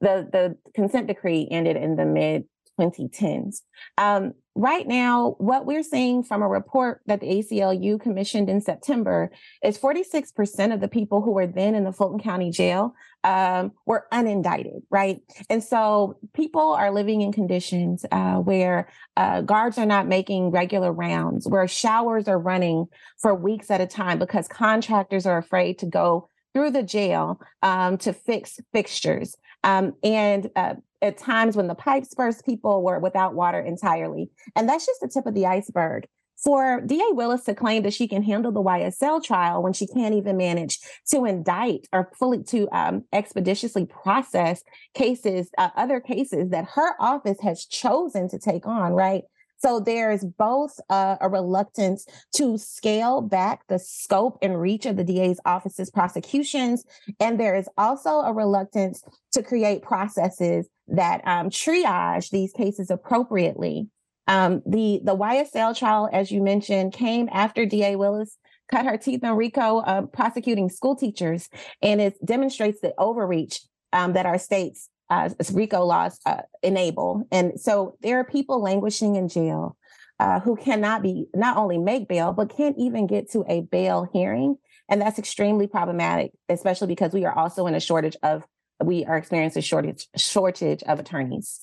the 0.00 0.28
the 0.30 0.56
consent 0.74 1.08
decree 1.08 1.46
ended 1.50 1.76
in 1.76 1.96
the 1.96 2.06
mid 2.06 2.44
2010s. 2.80 3.62
Um, 3.98 4.34
right 4.58 4.86
now, 4.88 5.36
what 5.38 5.66
we're 5.66 5.84
seeing 5.84 6.24
from 6.24 6.42
a 6.42 6.48
report 6.48 7.00
that 7.06 7.20
the 7.20 7.28
ACLU 7.28 8.00
commissioned 8.00 8.50
in 8.50 8.60
September 8.60 9.30
is 9.62 9.78
46% 9.78 10.74
of 10.74 10.80
the 10.80 10.88
people 10.88 11.22
who 11.22 11.30
were 11.30 11.46
then 11.46 11.76
in 11.76 11.84
the 11.84 11.92
Fulton 11.92 12.18
County 12.18 12.50
Jail 12.50 12.94
um, 13.22 13.70
were 13.86 14.06
unindicted, 14.12 14.82
right? 14.90 15.20
And 15.48 15.62
so 15.62 16.18
people 16.34 16.72
are 16.72 16.90
living 16.90 17.20
in 17.20 17.30
conditions 17.30 18.04
uh, 18.10 18.36
where 18.36 18.88
uh, 19.16 19.42
guards 19.42 19.78
are 19.78 19.86
not 19.86 20.08
making 20.08 20.50
regular 20.50 20.92
rounds, 20.92 21.46
where 21.46 21.68
showers 21.68 22.26
are 22.26 22.38
running 22.38 22.86
for 23.16 23.34
weeks 23.34 23.70
at 23.70 23.80
a 23.80 23.86
time 23.86 24.18
because 24.18 24.48
contractors 24.48 25.24
are 25.24 25.38
afraid 25.38 25.78
to 25.78 25.86
go 25.86 26.28
through 26.52 26.72
the 26.72 26.82
jail 26.82 27.40
um, 27.62 27.96
to 27.98 28.12
fix 28.12 28.58
fixtures. 28.72 29.36
Um, 29.62 29.94
and 30.02 30.50
uh, 30.56 30.74
at 31.00 31.18
times 31.18 31.56
when 31.56 31.68
the 31.68 31.74
pipes 31.74 32.14
burst, 32.14 32.44
people 32.44 32.82
were 32.82 32.98
without 32.98 33.34
water 33.34 33.60
entirely. 33.60 34.30
And 34.56 34.68
that's 34.68 34.86
just 34.86 35.00
the 35.00 35.08
tip 35.08 35.26
of 35.26 35.34
the 35.34 35.46
iceberg. 35.46 36.06
For 36.42 36.80
DA 36.82 37.02
Willis 37.10 37.42
to 37.44 37.54
claim 37.54 37.82
that 37.82 37.94
she 37.94 38.06
can 38.06 38.22
handle 38.22 38.52
the 38.52 38.62
YSL 38.62 39.22
trial 39.22 39.60
when 39.60 39.72
she 39.72 39.88
can't 39.88 40.14
even 40.14 40.36
manage 40.36 40.78
to 41.10 41.24
indict 41.24 41.88
or 41.92 42.12
fully 42.16 42.44
to 42.44 42.68
um, 42.70 43.04
expeditiously 43.12 43.86
process 43.86 44.62
cases, 44.94 45.50
uh, 45.58 45.70
other 45.74 45.98
cases 45.98 46.50
that 46.50 46.68
her 46.74 46.94
office 47.00 47.38
has 47.42 47.64
chosen 47.66 48.28
to 48.28 48.38
take 48.38 48.68
on, 48.68 48.92
right? 48.92 49.24
So 49.58 49.80
there's 49.80 50.24
both 50.24 50.78
uh, 50.88 51.16
a 51.20 51.28
reluctance 51.28 52.06
to 52.36 52.56
scale 52.56 53.20
back 53.20 53.66
the 53.66 53.80
scope 53.80 54.38
and 54.40 54.60
reach 54.60 54.86
of 54.86 54.96
the 54.96 55.02
DA's 55.02 55.40
office's 55.44 55.90
prosecutions, 55.90 56.84
and 57.18 57.40
there 57.40 57.56
is 57.56 57.68
also 57.76 58.20
a 58.20 58.32
reluctance 58.32 59.02
to 59.32 59.42
create 59.42 59.82
processes 59.82 60.68
that 60.88 61.26
um, 61.26 61.50
triage 61.50 62.30
these 62.30 62.52
cases 62.52 62.90
appropriately. 62.90 63.88
Um, 64.26 64.62
the 64.66 65.00
the 65.02 65.16
YSL 65.16 65.76
trial, 65.76 66.08
as 66.12 66.30
you 66.30 66.42
mentioned, 66.42 66.92
came 66.92 67.28
after 67.32 67.64
DA 67.64 67.96
Willis 67.96 68.36
cut 68.70 68.84
her 68.84 68.96
teeth 68.96 69.24
in 69.24 69.32
RICO 69.32 69.78
uh, 69.78 70.02
prosecuting 70.02 70.68
school 70.68 70.94
teachers, 70.94 71.48
and 71.82 72.00
it 72.00 72.14
demonstrates 72.24 72.80
the 72.80 72.94
overreach 72.98 73.60
um, 73.92 74.12
that 74.12 74.26
our 74.26 74.38
states 74.38 74.90
uh, 75.10 75.30
RICO 75.52 75.84
laws 75.84 76.20
uh, 76.26 76.42
enable. 76.62 77.26
And 77.32 77.58
so 77.58 77.96
there 78.02 78.18
are 78.18 78.24
people 78.24 78.62
languishing 78.62 79.16
in 79.16 79.28
jail 79.28 79.76
uh, 80.20 80.40
who 80.40 80.56
cannot 80.56 81.02
be 81.02 81.26
not 81.34 81.56
only 81.56 81.78
make 81.78 82.08
bail, 82.08 82.32
but 82.32 82.54
can't 82.54 82.76
even 82.78 83.06
get 83.06 83.30
to 83.32 83.44
a 83.48 83.62
bail 83.62 84.08
hearing. 84.12 84.56
And 84.88 85.00
that's 85.00 85.18
extremely 85.18 85.66
problematic, 85.66 86.32
especially 86.48 86.88
because 86.88 87.12
we 87.12 87.24
are 87.24 87.36
also 87.36 87.66
in 87.66 87.74
a 87.74 87.80
shortage 87.80 88.16
of 88.22 88.42
we 88.82 89.04
are 89.04 89.16
experiencing 89.16 89.60
a 89.60 89.62
shortage 89.62 90.08
shortage 90.16 90.82
of 90.84 90.98
attorneys. 91.00 91.60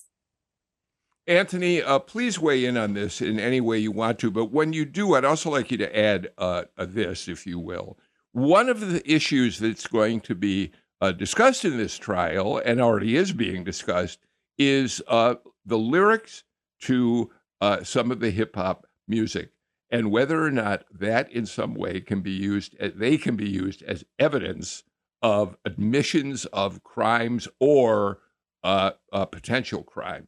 Anthony, 1.28 1.82
uh, 1.82 1.99
please 1.99 2.39
weigh 2.39 2.65
in 2.65 2.78
on 2.78 2.93
this 2.93 3.19
in 3.19 3.39
any 3.39 3.60
way 3.60 3.80
you 3.80 3.91
want 3.91 4.19
to. 4.19 4.30
But 4.30 4.51
when 4.51 4.73
you 4.73 4.86
do, 4.86 5.15
I'd 5.15 5.25
also 5.25 5.49
like 5.49 5.71
you 5.71 5.78
to 5.78 5.97
add 5.97 6.30
uh, 6.38 6.65
this, 6.78 7.28
if 7.28 7.47
you 7.47 7.58
will. 7.58 7.97
One 8.32 8.69
of 8.69 8.80
the 8.80 9.01
issues 9.12 9.58
that's 9.58 9.88
going 9.88 10.21
to 10.21 10.36
be 10.36 10.71
uh, 11.01 11.13
discussed 11.13 11.65
in 11.65 11.78
this 11.78 11.97
trial 11.97 12.62
and 12.63 12.80
already 12.80 13.15
is 13.15 13.34
being 13.34 13.63
discussed 13.63 14.19
is 14.60 15.01
uh, 15.08 15.36
the 15.65 15.78
lyrics 15.78 16.43
to 16.82 17.32
uh, 17.60 17.84
some 17.84 18.12
of 18.12 18.19
the 18.19 18.30
hip 18.30 18.56
hop 18.56 18.86
music 19.08 19.51
and 19.89 20.12
whether 20.12 20.43
or 20.43 20.51
not 20.51 20.84
that 20.91 21.32
in 21.32 21.45
some 21.45 21.73
way 21.73 22.01
can 22.01 22.21
be 22.21 22.32
used, 22.32 22.75
uh, 22.82 22.89
they 22.95 23.17
can 23.17 23.36
be 23.36 23.49
used 23.49 23.84
as 23.84 24.04
evidence 24.19 24.84
of 25.25 25.57
admissions 25.65 26.45
of 26.53 26.83
crimes 26.83 27.47
or 27.59 28.19
uh, 28.63 28.91
uh, 29.11 29.25
potential 29.25 29.81
crimes. 29.81 30.27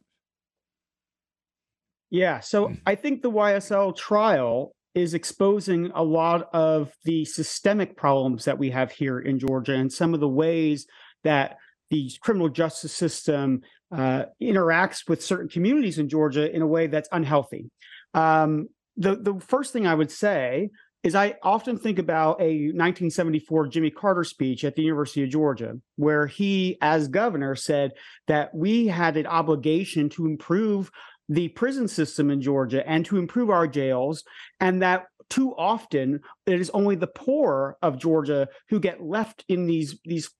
Yeah, 2.10 2.40
so 2.40 2.66
mm. 2.66 2.80
I 2.84 2.96
think 2.96 3.22
the 3.22 3.30
YSL 3.30 3.96
trial 3.96 4.74
is 4.96 5.14
exposing 5.14 5.92
a 5.94 6.02
lot 6.02 6.48
of 6.52 6.92
the 7.04 7.24
systemic 7.24 7.96
problems 7.96 8.44
that 8.46 8.58
we 8.58 8.70
have 8.70 8.90
here 8.90 9.20
in 9.20 9.38
Georgia 9.38 9.74
and 9.74 9.92
some 9.92 10.14
of 10.14 10.20
the 10.20 10.28
ways 10.28 10.84
that 11.22 11.58
the 11.90 12.10
criminal 12.20 12.48
justice 12.48 12.92
system 12.92 13.60
uh, 13.96 14.24
interacts 14.42 15.08
with 15.08 15.24
certain 15.24 15.48
communities 15.48 15.98
in 15.98 16.08
Georgia 16.08 16.52
in 16.52 16.60
a 16.60 16.66
way 16.66 16.88
that's 16.88 17.08
unhealthy. 17.12 17.70
Um, 18.14 18.68
the 18.96 19.14
the 19.14 19.38
first 19.46 19.72
thing 19.72 19.86
I 19.86 19.94
would 19.94 20.10
say 20.10 20.70
is 21.02 21.14
I 21.14 21.36
often 21.42 21.78
think 21.78 21.98
about 21.98 22.40
a 22.40 22.72
1974 22.72 23.68
Jimmy 23.68 23.90
Carter 23.90 24.24
speech 24.24 24.64
at 24.64 24.74
the 24.74 24.82
University 24.82 25.22
of 25.22 25.30
Georgia, 25.30 25.78
where 25.96 26.26
he, 26.26 26.76
as 26.80 27.08
governor, 27.08 27.54
said 27.54 27.92
that 28.26 28.54
we 28.54 28.88
had 28.88 29.16
an 29.16 29.26
obligation 29.26 30.08
to 30.10 30.26
improve 30.26 30.90
the 31.28 31.48
prison 31.48 31.86
system 31.88 32.30
in 32.30 32.40
Georgia 32.40 32.86
and 32.88 33.04
to 33.06 33.18
improve 33.18 33.50
our 33.50 33.66
jails, 33.66 34.24
and 34.60 34.82
that 34.82 35.06
too 35.30 35.54
often 35.56 36.20
it 36.46 36.60
is 36.60 36.70
only 36.70 36.96
the 36.96 37.06
poor 37.06 37.76
of 37.82 37.98
Georgia 37.98 38.48
who 38.70 38.80
get 38.80 39.02
left 39.02 39.44
in 39.48 39.66
these 39.66 39.98
these 40.04 40.30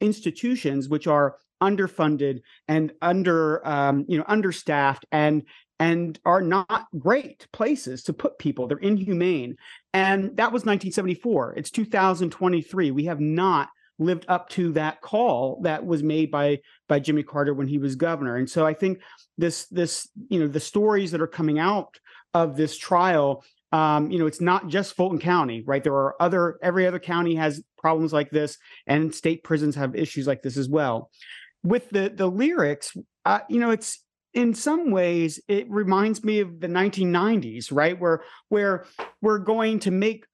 institutions 0.00 0.88
which 0.88 1.06
are 1.06 1.36
underfunded 1.62 2.40
and 2.68 2.92
under 3.02 3.66
um, 3.66 4.04
you 4.08 4.16
know 4.16 4.24
understaffed 4.26 5.04
and 5.12 5.42
and 5.80 6.20
are 6.24 6.42
not 6.42 6.86
great 6.98 7.48
places 7.52 8.04
to 8.04 8.12
put 8.12 8.38
people. 8.38 8.68
They're 8.68 8.78
inhumane, 8.78 9.56
and 9.92 10.36
that 10.36 10.52
was 10.52 10.62
1974. 10.62 11.54
It's 11.56 11.70
2023. 11.70 12.92
We 12.92 13.06
have 13.06 13.18
not 13.20 13.70
lived 13.98 14.24
up 14.28 14.48
to 14.50 14.72
that 14.72 15.00
call 15.00 15.60
that 15.62 15.84
was 15.84 16.02
made 16.02 16.30
by 16.30 16.60
by 16.88 17.00
Jimmy 17.00 17.24
Carter 17.24 17.54
when 17.54 17.66
he 17.66 17.78
was 17.78 17.96
governor. 17.96 18.36
And 18.36 18.48
so 18.48 18.64
I 18.64 18.74
think 18.74 19.00
this 19.36 19.66
this 19.66 20.08
you 20.28 20.38
know 20.38 20.46
the 20.46 20.60
stories 20.60 21.10
that 21.10 21.20
are 21.20 21.26
coming 21.26 21.58
out 21.58 21.98
of 22.32 22.56
this 22.56 22.78
trial 22.78 23.42
um, 23.72 24.10
you 24.10 24.18
know, 24.18 24.26
it's 24.26 24.40
not 24.40 24.66
just 24.66 24.96
Fulton 24.96 25.20
County, 25.20 25.62
right? 25.64 25.82
There 25.82 25.94
are 25.94 26.20
other, 26.20 26.58
every 26.60 26.86
other 26.88 26.98
county 26.98 27.36
has 27.36 27.62
problems 27.78 28.12
like 28.12 28.30
this, 28.30 28.58
and 28.86 29.14
state 29.14 29.44
prisons 29.44 29.76
have 29.76 29.94
issues 29.94 30.26
like 30.26 30.42
this 30.42 30.56
as 30.56 30.68
well. 30.68 31.10
With 31.62 31.88
the 31.90 32.08
the 32.08 32.26
lyrics, 32.26 32.96
uh, 33.24 33.40
you 33.48 33.60
know, 33.60 33.70
it's 33.70 34.02
in 34.34 34.54
some 34.54 34.90
ways 34.90 35.40
it 35.48 35.68
reminds 35.70 36.22
me 36.22 36.40
of 36.40 36.60
the 36.60 36.68
1990s, 36.68 37.68
right? 37.72 37.98
Where 37.98 38.22
where 38.48 38.86
we're 39.20 39.38
going 39.38 39.80
to 39.80 39.90
make 39.90 40.24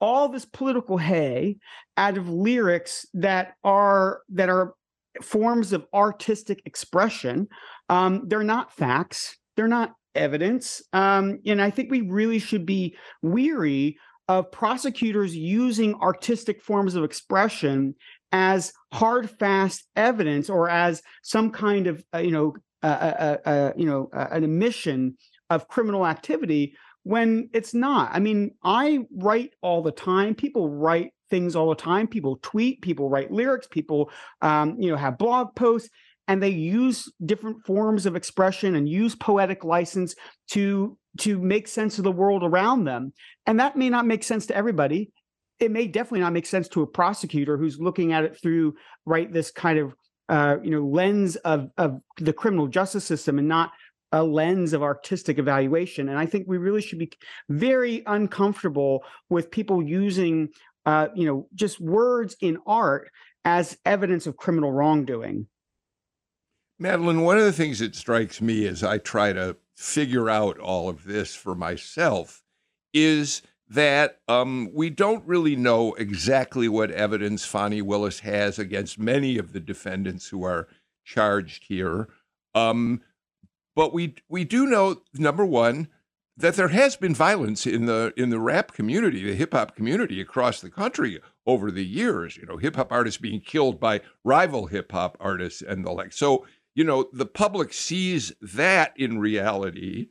all 0.00 0.28
this 0.28 0.44
political 0.44 0.98
hay 0.98 1.56
out 1.96 2.18
of 2.18 2.28
lyrics 2.28 3.06
that 3.14 3.54
are 3.64 4.20
that 4.30 4.48
are 4.48 4.74
forms 5.22 5.72
of 5.72 5.86
artistic 5.94 6.60
expression. 6.66 7.48
Um, 7.88 8.22
they're 8.26 8.42
not 8.42 8.72
facts. 8.72 9.36
They're 9.56 9.68
not 9.68 9.92
evidence. 10.14 10.82
Um, 10.92 11.38
and 11.46 11.60
I 11.60 11.70
think 11.70 11.90
we 11.90 12.02
really 12.02 12.38
should 12.38 12.66
be 12.66 12.96
weary 13.22 13.96
of 14.28 14.50
prosecutors 14.50 15.36
using 15.36 15.94
artistic 15.94 16.62
forms 16.62 16.94
of 16.94 17.04
expression 17.04 17.94
as 18.32 18.72
hard, 18.92 19.30
fast 19.30 19.86
evidence 19.94 20.50
or 20.50 20.68
as 20.68 21.00
some 21.22 21.50
kind 21.50 21.86
of 21.86 22.04
uh, 22.14 22.18
you 22.18 22.32
know 22.32 22.54
uh, 22.86 23.38
uh, 23.46 23.48
uh 23.48 23.72
you 23.76 23.86
know 23.86 24.08
an 24.12 24.44
admission 24.44 25.16
of 25.50 25.68
criminal 25.68 26.06
activity 26.06 26.74
when 27.06 27.48
it's 27.52 27.72
not. 27.72 28.10
I 28.12 28.18
mean, 28.18 28.50
I 28.64 29.06
write 29.16 29.52
all 29.62 29.80
the 29.80 29.92
time. 29.92 30.34
People 30.34 30.68
write 30.68 31.12
things 31.30 31.54
all 31.54 31.68
the 31.68 31.76
time. 31.76 32.08
People 32.08 32.40
tweet. 32.42 32.82
People 32.82 33.08
write 33.08 33.30
lyrics. 33.30 33.68
People, 33.68 34.10
um, 34.42 34.76
you 34.80 34.90
know, 34.90 34.96
have 34.96 35.16
blog 35.16 35.54
posts, 35.54 35.88
and 36.26 36.42
they 36.42 36.48
use 36.48 37.08
different 37.24 37.64
forms 37.64 38.06
of 38.06 38.16
expression 38.16 38.74
and 38.74 38.88
use 38.88 39.14
poetic 39.14 39.62
license 39.62 40.16
to 40.50 40.98
to 41.20 41.38
make 41.38 41.68
sense 41.68 41.98
of 41.98 42.04
the 42.04 42.10
world 42.10 42.42
around 42.42 42.84
them. 42.84 43.12
And 43.46 43.60
that 43.60 43.76
may 43.76 43.88
not 43.88 44.04
make 44.04 44.24
sense 44.24 44.46
to 44.46 44.56
everybody. 44.56 45.12
It 45.60 45.70
may 45.70 45.86
definitely 45.86 46.20
not 46.20 46.32
make 46.32 46.44
sense 46.44 46.68
to 46.70 46.82
a 46.82 46.86
prosecutor 46.86 47.56
who's 47.56 47.78
looking 47.78 48.12
at 48.12 48.24
it 48.24 48.36
through 48.42 48.74
right 49.06 49.32
this 49.32 49.52
kind 49.52 49.78
of 49.78 49.94
uh, 50.28 50.56
you 50.62 50.70
know 50.70 50.86
lens 50.86 51.36
of 51.36 51.70
of 51.76 52.00
the 52.18 52.32
criminal 52.32 52.66
justice 52.66 53.04
system 53.04 53.38
and 53.38 53.48
not 53.48 53.72
a 54.12 54.22
lens 54.22 54.72
of 54.72 54.82
artistic 54.82 55.38
evaluation. 55.38 56.08
And 56.08 56.18
I 56.18 56.26
think 56.26 56.46
we 56.46 56.58
really 56.58 56.80
should 56.80 56.98
be 56.98 57.10
very 57.48 58.02
uncomfortable 58.06 59.04
with 59.28 59.50
people 59.50 59.82
using, 59.82 60.50
uh, 60.84 61.08
you 61.14 61.26
know, 61.26 61.48
just 61.54 61.80
words 61.80 62.36
in 62.40 62.58
art 62.66 63.10
as 63.44 63.76
evidence 63.84 64.26
of 64.26 64.36
criminal 64.36 64.72
wrongdoing. 64.72 65.46
Madeline, 66.78 67.22
one 67.22 67.38
of 67.38 67.44
the 67.44 67.52
things 67.52 67.78
that 67.78 67.94
strikes 67.94 68.40
me 68.40 68.66
as 68.66 68.82
I 68.82 68.98
try 68.98 69.32
to 69.32 69.56
figure 69.76 70.28
out 70.28 70.58
all 70.58 70.88
of 70.88 71.04
this 71.04 71.34
for 71.34 71.54
myself 71.54 72.42
is 72.92 73.42
that 73.68 74.20
um, 74.28 74.70
we 74.72 74.90
don't 74.90 75.26
really 75.26 75.56
know 75.56 75.94
exactly 75.94 76.68
what 76.68 76.90
evidence 76.90 77.44
Fani 77.44 77.82
Willis 77.82 78.20
has 78.20 78.58
against 78.58 78.98
many 78.98 79.38
of 79.38 79.52
the 79.52 79.60
defendants 79.60 80.28
who 80.28 80.44
are 80.44 80.68
charged 81.04 81.64
here. 81.64 82.08
Um, 82.54 83.02
but 83.74 83.92
we 83.92 84.14
we 84.28 84.44
do 84.44 84.66
know 84.66 85.02
number 85.14 85.44
one 85.44 85.88
that 86.36 86.54
there 86.54 86.68
has 86.68 86.96
been 86.96 87.14
violence 87.14 87.66
in 87.66 87.86
the 87.86 88.12
in 88.16 88.30
the 88.30 88.40
rap 88.40 88.72
community, 88.72 89.24
the 89.24 89.34
hip 89.34 89.52
hop 89.52 89.74
community 89.74 90.20
across 90.20 90.60
the 90.60 90.70
country 90.70 91.20
over 91.46 91.70
the 91.70 91.84
years. 91.84 92.36
You 92.36 92.46
know, 92.46 92.56
hip 92.56 92.76
hop 92.76 92.92
artists 92.92 93.20
being 93.20 93.40
killed 93.40 93.80
by 93.80 94.00
rival 94.24 94.66
hip 94.66 94.92
hop 94.92 95.16
artists 95.20 95.62
and 95.62 95.84
the 95.84 95.90
like. 95.90 96.12
So 96.12 96.46
you 96.74 96.84
know, 96.84 97.08
the 97.12 97.26
public 97.26 97.72
sees 97.72 98.32
that 98.40 98.92
in 98.96 99.18
reality. 99.18 100.08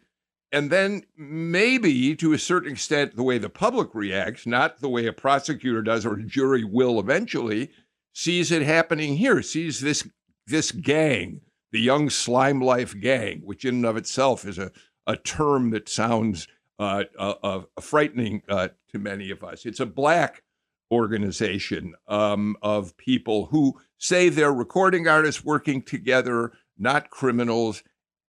And 0.56 0.70
then 0.70 1.04
maybe 1.18 2.16
to 2.16 2.32
a 2.32 2.40
certain 2.40 2.72
extent, 2.72 3.18
the 3.18 3.24
way 3.24 3.38
the 3.38 3.50
public 3.50 3.94
reacts, 3.94 4.48
not 4.48 4.80
the 4.80 4.88
way 4.88 5.06
a 5.06 5.12
prosecutor 5.12 5.82
does 5.82 6.06
or 6.06 6.14
a 6.14 6.24
jury 6.24 6.64
will 6.64 6.98
eventually, 6.98 7.72
sees 8.14 8.54
it 8.54 8.62
happening 8.62 9.18
here, 9.18 9.42
sees 9.42 9.82
this 9.82 10.08
this 10.48 10.72
gang 10.72 11.42
the 11.74 11.82
Young 11.82 12.10
Slime 12.10 12.62
Life 12.62 12.98
Gang, 12.98 13.42
which 13.44 13.66
in 13.66 13.76
and 13.76 13.86
of 13.86 13.98
itself 13.98 14.46
is 14.46 14.58
a, 14.58 14.72
a 15.06 15.18
term 15.18 15.72
that 15.72 15.90
sounds 15.90 16.48
uh, 16.80 17.04
uh, 17.20 17.34
uh, 17.44 17.62
frightening 17.82 18.42
uh, 18.48 18.70
to 18.94 18.98
many 18.98 19.32
of 19.32 19.44
us. 19.44 19.66
It's 19.66 19.82
a 19.82 19.86
black 19.86 20.42
organization 20.90 21.96
um, 22.08 22.56
of 22.62 22.96
people 22.96 23.48
who 23.48 23.78
say 23.98 24.30
they're 24.30 24.54
recording 24.54 25.06
artists 25.06 25.44
working 25.44 25.82
together, 25.82 26.54
not 26.78 27.10
criminals. 27.10 27.84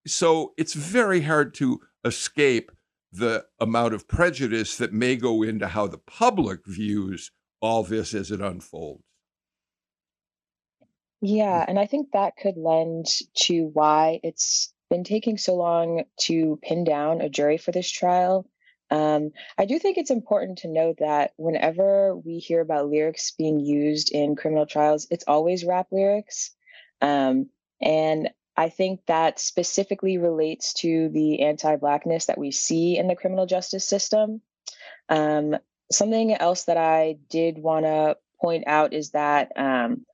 So 0.08 0.54
it's 0.56 0.74
very 0.74 1.20
hard 1.20 1.54
to 1.54 1.80
escape 2.06 2.70
the 3.12 3.44
amount 3.60 3.94
of 3.94 4.08
prejudice 4.08 4.76
that 4.76 4.92
may 4.92 5.16
go 5.16 5.42
into 5.42 5.68
how 5.68 5.86
the 5.86 5.98
public 5.98 6.60
views 6.66 7.30
all 7.60 7.82
this 7.82 8.14
as 8.14 8.30
it 8.30 8.40
unfolds. 8.40 9.02
Yeah, 11.22 11.64
and 11.66 11.78
I 11.78 11.86
think 11.86 12.08
that 12.12 12.36
could 12.36 12.56
lend 12.56 13.06
to 13.44 13.70
why 13.72 14.20
it's 14.22 14.72
been 14.90 15.02
taking 15.02 15.38
so 15.38 15.54
long 15.54 16.04
to 16.20 16.58
pin 16.62 16.84
down 16.84 17.20
a 17.20 17.28
jury 17.28 17.56
for 17.58 17.72
this 17.72 17.90
trial. 17.90 18.48
Um, 18.90 19.30
I 19.58 19.64
do 19.64 19.78
think 19.78 19.98
it's 19.98 20.10
important 20.10 20.58
to 20.58 20.68
note 20.68 20.98
that 21.00 21.32
whenever 21.36 22.16
we 22.16 22.38
hear 22.38 22.60
about 22.60 22.88
lyrics 22.88 23.32
being 23.32 23.58
used 23.58 24.12
in 24.12 24.36
criminal 24.36 24.66
trials, 24.66 25.08
it's 25.10 25.24
always 25.26 25.64
rap 25.64 25.88
lyrics. 25.90 26.54
Um, 27.00 27.50
and 27.80 28.30
I 28.56 28.68
think 28.68 29.00
that 29.06 29.38
specifically 29.38 30.18
relates 30.18 30.72
to 30.74 31.08
the 31.10 31.42
anti 31.42 31.76
Blackness 31.76 32.26
that 32.26 32.38
we 32.38 32.50
see 32.50 32.96
in 32.96 33.08
the 33.08 33.16
criminal 33.16 33.46
justice 33.46 33.86
system. 33.86 34.40
Um, 35.08 35.56
something 35.92 36.34
else 36.34 36.64
that 36.64 36.76
I 36.76 37.18
did 37.28 37.58
want 37.58 37.84
to 37.84 38.16
point 38.40 38.64
out 38.66 38.92
is 38.92 39.10
that 39.10 39.52
um, 39.56 40.06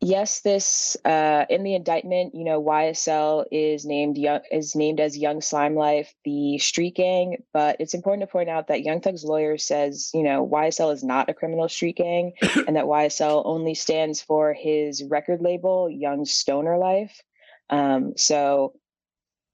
yes, 0.00 0.40
this 0.40 0.96
uh, 1.04 1.46
in 1.48 1.62
the 1.62 1.74
indictment, 1.74 2.34
you 2.34 2.44
know, 2.44 2.62
YSL 2.62 3.44
is 3.50 3.84
named 3.84 4.18
young 4.18 4.40
is 4.50 4.74
named 4.74 5.00
as 5.00 5.16
Young 5.16 5.40
Slime 5.40 5.74
Life, 5.74 6.14
the 6.24 6.58
street 6.58 6.96
gang. 6.96 7.42
But 7.52 7.76
it's 7.80 7.94
important 7.94 8.28
to 8.28 8.32
point 8.32 8.48
out 8.48 8.68
that 8.68 8.82
Young 8.82 9.00
Thug's 9.00 9.24
lawyer 9.24 9.58
says, 9.58 10.10
you 10.14 10.22
know, 10.22 10.46
YSL 10.46 10.92
is 10.92 11.02
not 11.02 11.28
a 11.30 11.34
criminal 11.34 11.68
street 11.68 11.96
gang, 11.96 12.32
and 12.66 12.76
that 12.76 12.84
YSL 12.84 13.42
only 13.44 13.74
stands 13.74 14.20
for 14.20 14.52
his 14.52 15.04
record 15.04 15.40
label, 15.40 15.90
Young 15.90 16.24
Stoner 16.24 16.78
Life. 16.78 17.22
Um, 17.70 18.14
so. 18.16 18.74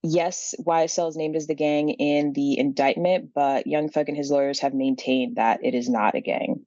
Yes, 0.05 0.53
YSL 0.59 1.11
is 1.11 1.17
named 1.17 1.37
as 1.37 1.47
the 1.47 1.55
gang 1.55 1.91
in 1.91 2.33
the 2.33 2.59
indictment, 2.59 3.31
but 3.33 3.69
Young 3.69 3.89
Thug 3.89 4.09
and 4.09 4.17
his 4.17 4.33
lawyers 4.33 4.59
have 4.59 4.75
maintained 4.75 5.37
that 5.37 5.65
it 5.65 5.77
is 5.77 5.89
not 5.89 6.17
a 6.17 6.21
gang. 6.21 6.67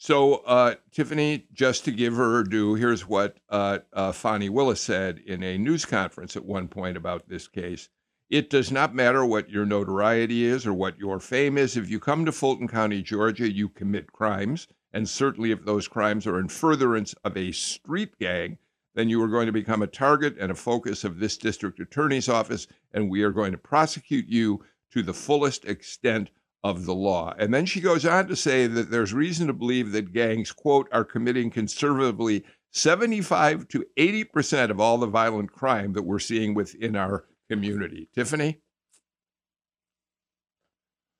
So, 0.00 0.34
uh, 0.46 0.76
Tiffany, 0.92 1.48
just 1.52 1.84
to 1.84 1.90
give 1.90 2.14
her 2.14 2.44
due, 2.44 2.74
here's 2.74 3.08
what 3.08 3.38
uh, 3.48 3.80
uh, 3.92 4.12
Fani 4.12 4.48
Willis 4.48 4.80
said 4.80 5.18
in 5.26 5.42
a 5.42 5.58
news 5.58 5.84
conference 5.84 6.36
at 6.36 6.44
one 6.44 6.68
point 6.68 6.96
about 6.96 7.28
this 7.28 7.48
case. 7.48 7.88
It 8.30 8.48
does 8.48 8.70
not 8.70 8.94
matter 8.94 9.24
what 9.24 9.50
your 9.50 9.66
notoriety 9.66 10.44
is 10.44 10.68
or 10.68 10.72
what 10.72 11.00
your 11.00 11.18
fame 11.18 11.58
is. 11.58 11.76
If 11.76 11.90
you 11.90 11.98
come 11.98 12.24
to 12.26 12.32
Fulton 12.32 12.68
County, 12.68 13.02
Georgia, 13.02 13.50
you 13.50 13.68
commit 13.68 14.12
crimes. 14.12 14.68
And 14.92 15.08
certainly, 15.08 15.50
if 15.50 15.64
those 15.64 15.88
crimes 15.88 16.28
are 16.28 16.38
in 16.38 16.48
furtherance 16.48 17.14
of 17.24 17.36
a 17.36 17.50
street 17.50 18.18
gang, 18.20 18.58
then 18.98 19.08
you 19.08 19.22
are 19.22 19.28
going 19.28 19.46
to 19.46 19.52
become 19.52 19.82
a 19.82 19.86
target 19.86 20.36
and 20.40 20.50
a 20.50 20.56
focus 20.56 21.04
of 21.04 21.20
this 21.20 21.38
district 21.38 21.78
attorney's 21.78 22.28
office. 22.28 22.66
And 22.92 23.08
we 23.08 23.22
are 23.22 23.30
going 23.30 23.52
to 23.52 23.58
prosecute 23.58 24.26
you 24.26 24.64
to 24.92 25.04
the 25.04 25.14
fullest 25.14 25.64
extent 25.66 26.30
of 26.64 26.84
the 26.84 26.94
law. 26.94 27.32
And 27.38 27.54
then 27.54 27.64
she 27.64 27.80
goes 27.80 28.04
on 28.04 28.26
to 28.26 28.34
say 28.34 28.66
that 28.66 28.90
there's 28.90 29.14
reason 29.14 29.46
to 29.46 29.52
believe 29.52 29.92
that 29.92 30.12
gangs, 30.12 30.50
quote, 30.50 30.88
are 30.90 31.04
committing 31.04 31.48
conservatively 31.48 32.42
75 32.72 33.68
to 33.68 33.86
80% 33.96 34.70
of 34.70 34.80
all 34.80 34.98
the 34.98 35.06
violent 35.06 35.52
crime 35.52 35.92
that 35.92 36.02
we're 36.02 36.18
seeing 36.18 36.52
within 36.52 36.96
our 36.96 37.24
community. 37.48 38.08
Tiffany? 38.16 38.58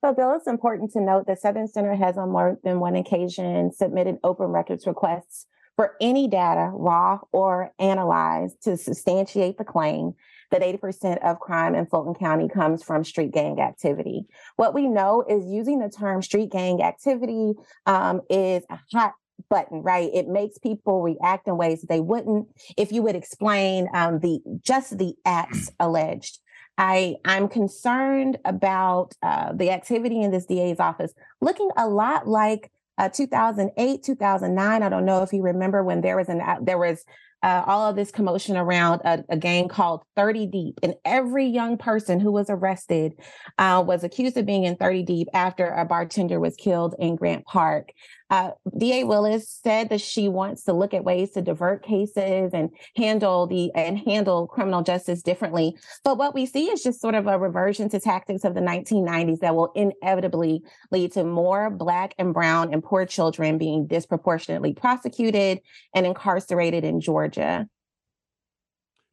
So, 0.05 0.13
Bill, 0.15 0.35
it's 0.35 0.49
important 0.49 0.91
to 0.95 1.01
note 1.01 1.29
that 1.29 1.41
Southern 1.41 1.69
Center 1.69 1.95
has 1.95 2.19
on 2.19 2.31
more 2.33 2.59
than 2.65 2.81
one 2.81 2.97
occasion 2.97 3.71
submitted 3.71 4.19
open 4.25 4.47
records 4.47 4.85
requests 4.85 5.47
for 5.79 5.95
any 6.01 6.27
data, 6.27 6.73
raw 6.75 7.21
or 7.31 7.73
analyzed, 7.79 8.61
to 8.65 8.77
substantiate 8.77 9.59
the 9.59 9.65
claim 9.65 10.13
that 10.51 10.61
80% 10.61 11.19
of 11.25 11.39
crime 11.39 11.77
in 11.77 11.87
Fulton 11.87 12.15
County 12.15 12.49
comes 12.49 12.83
from 12.83 13.05
street 13.05 13.31
gang 13.31 13.61
activity. 13.61 14.27
What 14.57 14.75
we 14.75 14.89
know 14.89 15.25
is 15.29 15.47
using 15.47 15.79
the 15.79 15.89
term 15.89 16.21
street 16.21 16.51
gang 16.51 16.83
activity 16.83 17.53
um, 17.87 18.23
is 18.29 18.65
a 18.69 18.81
hot 18.93 19.13
button, 19.49 19.83
right? 19.83 20.11
It 20.13 20.27
makes 20.27 20.59
people 20.59 21.01
react 21.01 21.47
in 21.47 21.57
ways 21.57 21.83
they 21.83 22.01
wouldn't 22.01 22.49
if 22.77 22.91
you 22.91 23.03
would 23.03 23.15
explain 23.15 23.87
um, 23.95 24.19
the 24.19 24.41
just 24.61 24.99
the 24.99 25.15
acts 25.25 25.71
alleged. 25.79 26.41
I 26.77 27.17
I'm 27.25 27.47
concerned 27.47 28.39
about 28.45 29.13
uh, 29.23 29.53
the 29.53 29.71
activity 29.71 30.23
in 30.23 30.33
this 30.33 30.47
DA's 30.47 30.81
office 30.81 31.13
looking 31.41 31.71
a 31.77 31.89
lot 31.89 32.27
like 32.27 32.73
uh, 32.99 33.09
2008, 33.09 34.03
2009. 34.03 34.83
I 34.83 34.89
don't 34.89 35.05
know 35.05 35.23
if 35.23 35.33
you 35.33 35.43
remember 35.43 35.83
when 35.83 36.01
there 36.01 36.17
was 36.17 36.29
an 36.29 36.43
there 36.63 36.79
was 36.79 37.05
uh, 37.43 37.63
all 37.67 37.89
of 37.89 37.97
this 37.97 38.11
commotion 38.11 38.57
around 38.57 39.01
a, 39.05 39.25
a, 39.29 39.37
gang 39.37 39.69
called 39.69 40.03
30 40.17 40.47
Deep. 40.47 40.81
And 40.83 40.95
every 41.05 41.47
young 41.47 41.79
person 41.79 42.19
who 42.19 42.33
was 42.33 42.51
arrested 42.51 43.15
uh, 43.59 43.83
was 43.87 44.03
accused 44.03 44.37
of 44.37 44.47
being 44.47 44.65
in 44.65 44.77
30 44.77 45.05
Deep 45.05 45.29
after 45.33 45.69
a 45.69 45.85
bartender 45.85 46.41
was 46.41 46.57
killed 46.57 46.97
in 46.99 47.15
Grant 47.15 47.45
Park. 47.45 47.93
Uh, 48.31 48.51
DA 48.77 49.05
Willis 49.05 49.49
said 49.63 49.89
that 49.89 50.01
she 50.01 50.29
wants 50.29 50.65
to 50.65 50.73
look 50.73 50.93
at 50.93 51.05
ways 51.05 51.31
to 51.31 51.43
divert 51.43 51.83
cases 51.83 52.51
and 52.53 52.71
handle 52.95 53.47
the 53.47 53.73
and 53.75 53.99
handle 53.99 54.47
criminal 54.47 54.83
justice 54.83 55.23
differently. 55.23 55.77
But 56.05 56.19
what 56.19 56.35
we 56.35 56.45
see 56.45 56.67
is 56.67 56.83
just 56.83 57.01
sort 57.01 57.15
of 57.15 57.27
a 57.27 57.39
reversion 57.39 57.89
to 57.91 58.01
tactics 58.01 58.45
of 58.45 58.55
the 58.55 58.61
1990s 58.61 59.41
that 59.41 59.55
will 59.55 59.73
inevitably 59.75 60.63
lead 60.91 61.13
to 61.13 61.25
more 61.25 61.71
Black 61.71 62.15
and 62.19 62.35
Brown 62.35 62.73
and 62.73 62.85
poor 62.85 63.07
children 63.07 63.57
being 63.57 63.87
disproportionately 63.87 64.75
prosecuted 64.75 65.61
and 65.95 66.07
incarcerated 66.07 66.85
in 66.85 67.01
Georgia. 67.01 67.67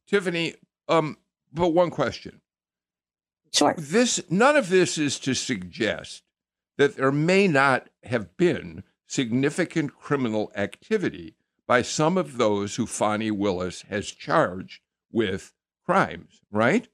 Tiffany, 0.06 0.54
um, 0.88 1.16
but 1.52 1.70
one 1.70 1.90
question. 1.90 2.40
Sure. 3.52 3.74
This 3.78 4.20
none 4.28 4.56
of 4.56 4.68
this 4.68 4.98
is 4.98 5.18
to 5.20 5.32
suggest 5.32 6.22
that 6.76 6.96
there 6.96 7.12
may 7.12 7.48
not 7.48 7.88
have 8.04 8.36
been 8.36 8.82
significant 9.06 9.94
criminal 9.96 10.52
activity 10.54 11.36
by 11.66 11.82
some 11.82 12.16
of 12.16 12.38
those 12.38 12.76
who 12.76 12.86
Fani 12.86 13.30
Willis 13.30 13.82
has 13.82 14.06
charged 14.06 14.80
with 15.10 15.52
crimes, 15.84 16.40
right? 16.50 16.88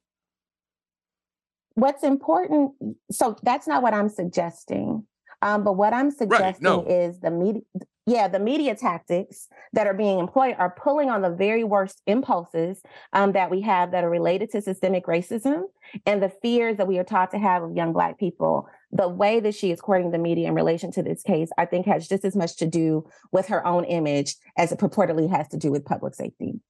What's 1.74 2.02
important, 2.02 2.72
so 3.10 3.36
that's 3.42 3.66
not 3.66 3.82
what 3.82 3.94
I'm 3.94 4.08
suggesting. 4.08 5.06
Um, 5.40 5.64
but 5.64 5.72
what 5.72 5.92
I'm 5.92 6.10
suggesting 6.12 6.44
right, 6.44 6.62
no. 6.62 6.84
is 6.84 7.18
the 7.18 7.30
media, 7.30 7.62
yeah, 8.06 8.28
the 8.28 8.38
media 8.38 8.74
tactics 8.76 9.48
that 9.72 9.86
are 9.86 9.94
being 9.94 10.18
employed 10.18 10.54
are 10.58 10.70
pulling 10.70 11.10
on 11.10 11.22
the 11.22 11.30
very 11.30 11.64
worst 11.64 12.00
impulses 12.06 12.80
um, 13.12 13.32
that 13.32 13.50
we 13.50 13.60
have 13.62 13.90
that 13.90 14.04
are 14.04 14.10
related 14.10 14.50
to 14.52 14.62
systemic 14.62 15.06
racism 15.06 15.64
and 16.06 16.22
the 16.22 16.28
fears 16.28 16.76
that 16.76 16.86
we 16.86 16.98
are 16.98 17.04
taught 17.04 17.32
to 17.32 17.38
have 17.38 17.62
of 17.62 17.76
young 17.76 17.92
Black 17.92 18.18
people. 18.18 18.68
The 18.92 19.08
way 19.08 19.40
that 19.40 19.54
she 19.54 19.70
is 19.70 19.80
courting 19.80 20.10
the 20.10 20.18
media 20.18 20.48
in 20.48 20.54
relation 20.54 20.92
to 20.92 21.02
this 21.02 21.22
case, 21.22 21.48
I 21.56 21.64
think, 21.64 21.86
has 21.86 22.08
just 22.08 22.24
as 22.24 22.36
much 22.36 22.56
to 22.56 22.66
do 22.66 23.08
with 23.30 23.48
her 23.48 23.66
own 23.66 23.84
image 23.84 24.36
as 24.56 24.70
it 24.70 24.78
purportedly 24.78 25.30
has 25.30 25.48
to 25.48 25.56
do 25.56 25.70
with 25.70 25.84
public 25.84 26.14
safety. 26.14 26.60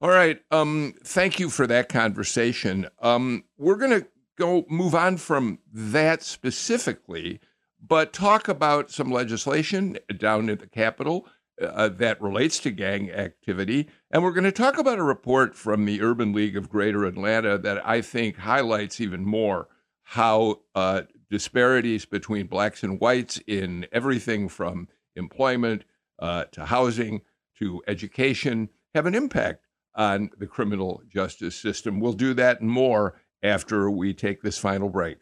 All 0.00 0.10
right. 0.10 0.40
Um, 0.50 0.94
thank 1.04 1.40
you 1.40 1.48
for 1.48 1.66
that 1.66 1.88
conversation. 1.88 2.88
Um, 3.00 3.44
we're 3.56 3.76
going 3.76 4.02
to 4.02 4.06
go 4.36 4.66
move 4.68 4.94
on 4.94 5.16
from 5.16 5.60
that 5.72 6.22
specifically 6.22 7.40
but 7.82 8.12
talk 8.12 8.48
about 8.48 8.90
some 8.90 9.10
legislation 9.10 9.98
down 10.16 10.48
at 10.48 10.60
the 10.60 10.68
Capitol 10.68 11.26
uh, 11.60 11.88
that 11.88 12.22
relates 12.22 12.58
to 12.60 12.70
gang 12.70 13.10
activity. 13.10 13.88
And 14.10 14.22
we're 14.22 14.32
going 14.32 14.44
to 14.44 14.52
talk 14.52 14.78
about 14.78 14.98
a 14.98 15.04
report 15.04 15.56
from 15.56 15.84
the 15.84 16.00
Urban 16.00 16.32
League 16.32 16.56
of 16.56 16.70
Greater 16.70 17.04
Atlanta 17.04 17.58
that 17.58 17.86
I 17.86 18.00
think 18.00 18.38
highlights 18.38 19.00
even 19.00 19.24
more 19.24 19.68
how 20.02 20.60
uh, 20.74 21.02
disparities 21.30 22.04
between 22.04 22.46
blacks 22.46 22.82
and 22.82 23.00
whites 23.00 23.40
in 23.46 23.86
everything 23.92 24.48
from 24.48 24.88
employment 25.16 25.84
uh, 26.18 26.44
to 26.52 26.66
housing 26.66 27.22
to 27.58 27.82
education 27.86 28.68
have 28.94 29.06
an 29.06 29.14
impact 29.14 29.64
on 29.94 30.30
the 30.38 30.46
criminal 30.46 31.02
justice 31.08 31.56
system. 31.56 32.00
We'll 32.00 32.12
do 32.12 32.34
that 32.34 32.60
and 32.60 32.70
more 32.70 33.20
after 33.42 33.90
we 33.90 34.14
take 34.14 34.42
this 34.42 34.58
final 34.58 34.88
break. 34.88 35.18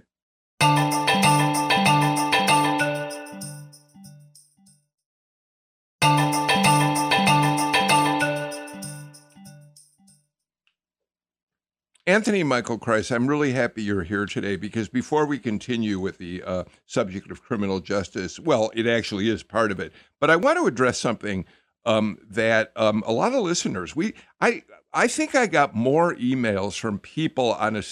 Anthony 12.10 12.42
Michael 12.42 12.76
Kreis, 12.76 13.14
I'm 13.14 13.28
really 13.28 13.52
happy 13.52 13.84
you're 13.84 14.02
here 14.02 14.26
today 14.26 14.56
because 14.56 14.88
before 14.88 15.26
we 15.26 15.38
continue 15.38 16.00
with 16.00 16.18
the 16.18 16.42
uh, 16.42 16.64
subject 16.84 17.30
of 17.30 17.40
criminal 17.40 17.78
justice, 17.78 18.40
well, 18.40 18.72
it 18.74 18.88
actually 18.88 19.28
is 19.28 19.44
part 19.44 19.70
of 19.70 19.78
it, 19.78 19.92
but 20.18 20.28
I 20.28 20.34
want 20.34 20.58
to 20.58 20.66
address 20.66 20.98
something 20.98 21.44
um, 21.86 22.18
that 22.28 22.72
um, 22.74 23.04
a 23.06 23.12
lot 23.12 23.32
of 23.32 23.44
listeners 23.44 23.94
we 23.94 24.14
I 24.40 24.64
I 24.92 25.06
think 25.06 25.36
I 25.36 25.46
got 25.46 25.76
more 25.76 26.16
emails 26.16 26.76
from 26.76 26.98
people 26.98 27.52
on 27.52 27.76
a 27.76 27.82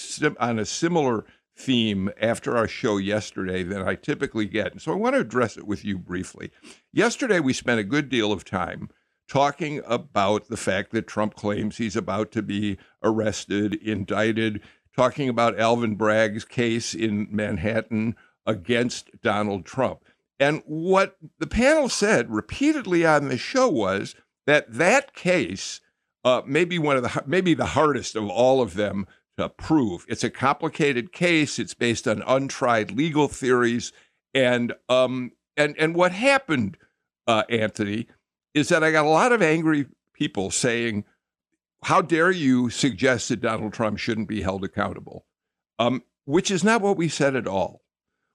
on 0.40 0.58
a 0.58 0.66
similar 0.66 1.24
theme 1.56 2.10
after 2.20 2.56
our 2.56 2.66
show 2.66 2.96
yesterday 2.96 3.62
than 3.62 3.82
I 3.82 3.94
typically 3.94 4.46
get, 4.46 4.72
and 4.72 4.82
so 4.82 4.90
I 4.90 4.96
want 4.96 5.14
to 5.14 5.20
address 5.20 5.56
it 5.56 5.64
with 5.64 5.84
you 5.84 5.96
briefly. 5.96 6.50
Yesterday, 6.92 7.38
we 7.38 7.52
spent 7.52 7.78
a 7.78 7.84
good 7.84 8.08
deal 8.08 8.32
of 8.32 8.44
time 8.44 8.88
talking 9.28 9.82
about 9.86 10.48
the 10.48 10.56
fact 10.56 10.90
that 10.92 11.06
Trump 11.06 11.34
claims 11.34 11.76
he's 11.76 11.96
about 11.96 12.32
to 12.32 12.42
be 12.42 12.78
arrested, 13.02 13.74
indicted, 13.74 14.60
talking 14.96 15.28
about 15.28 15.58
Alvin 15.58 15.94
Bragg's 15.94 16.44
case 16.44 16.94
in 16.94 17.28
Manhattan 17.30 18.16
against 18.46 19.10
Donald 19.22 19.64
Trump. 19.64 20.00
And 20.40 20.62
what 20.66 21.16
the 21.38 21.46
panel 21.46 21.88
said 21.88 22.30
repeatedly 22.30 23.04
on 23.04 23.28
the 23.28 23.38
show 23.38 23.68
was 23.68 24.14
that 24.46 24.72
that 24.72 25.14
case 25.14 25.80
uh, 26.24 26.42
may 26.46 26.64
be 26.64 26.78
one 26.78 26.96
of 26.96 27.02
the 27.02 27.22
maybe 27.26 27.54
the 27.54 27.66
hardest 27.66 28.16
of 28.16 28.28
all 28.28 28.60
of 28.60 28.74
them 28.74 29.06
to 29.36 29.48
prove. 29.48 30.04
It's 30.08 30.24
a 30.24 30.30
complicated 30.30 31.12
case. 31.12 31.58
It's 31.58 31.74
based 31.74 32.08
on 32.08 32.22
untried 32.26 32.90
legal 32.90 33.28
theories, 33.28 33.92
and 34.34 34.74
um, 34.88 35.32
and 35.56 35.76
and 35.78 35.94
what 35.94 36.12
happened, 36.12 36.76
uh, 37.26 37.44
Anthony, 37.48 38.08
is 38.54 38.68
that 38.68 38.84
I 38.84 38.90
got 38.90 39.04
a 39.04 39.10
lot 39.10 39.32
of 39.32 39.42
angry 39.42 39.86
people 40.14 40.50
saying, 40.50 41.04
How 41.84 42.02
dare 42.02 42.30
you 42.30 42.70
suggest 42.70 43.28
that 43.28 43.40
Donald 43.40 43.72
Trump 43.72 43.98
shouldn't 43.98 44.28
be 44.28 44.42
held 44.42 44.64
accountable? 44.64 45.26
Um, 45.78 46.02
which 46.24 46.50
is 46.50 46.64
not 46.64 46.82
what 46.82 46.96
we 46.96 47.08
said 47.08 47.36
at 47.36 47.46
all. 47.46 47.82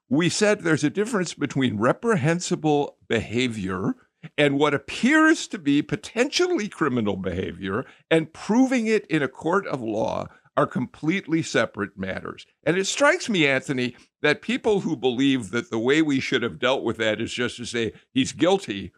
We 0.10 0.30
said 0.30 0.62
there's 0.62 0.84
a 0.84 0.90
difference 0.90 1.34
between 1.34 1.78
reprehensible 1.78 2.98
behavior 3.08 3.96
and 4.38 4.58
what 4.58 4.74
appears 4.74 5.48
to 5.48 5.58
be 5.58 5.82
potentially 5.82 6.68
criminal 6.68 7.18
behavior 7.18 7.86
and 8.10 8.34
proving 8.34 8.88
it 8.88 9.06
in 9.08 9.22
a 9.22 9.28
court 9.28 9.68
of 9.68 9.82
law 9.82 10.28
are 10.56 10.68
completely 10.68 11.42
separate 11.42 11.98
matters. 11.98 12.46
And 12.64 12.78
it 12.78 12.86
strikes 12.86 13.28
me, 13.28 13.48
Anthony, 13.48 13.96
that 14.22 14.42
people 14.42 14.82
who 14.82 14.96
believe 14.96 15.52
that 15.52 15.72
the 15.72 15.80
way 15.80 16.02
we 16.02 16.20
should 16.20 16.44
have 16.44 16.60
dealt 16.60 16.84
with 16.84 16.98
that 16.98 17.20
is 17.20 17.34
just 17.34 17.58
to 17.58 17.66
say 17.66 17.94
he's 18.14 18.32
guilty 18.34 18.94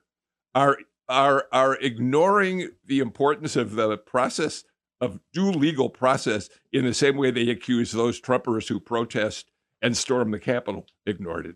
are 0.53 0.78
are 1.08 1.45
are 1.51 1.76
ignoring 1.76 2.70
the 2.86 2.99
importance 2.99 3.56
of 3.56 3.76
the 3.76 3.97
process 3.97 4.64
of 5.01 5.20
due 5.34 5.51
legal 5.51 5.89
process 5.89 6.49
in 6.72 6.86
the 6.86 6.93
same 6.93 7.18
way 7.18 7.32
they 7.32 7.49
accuse 7.49 7.91
those 7.91 8.20
Trumpers 8.20 8.68
who 8.68 8.80
protest 8.80 9.51
and 9.82 9.95
storm 9.95 10.32
the 10.32 10.39
Capitol 10.39 10.86
ignored 11.06 11.45
it. 11.45 11.56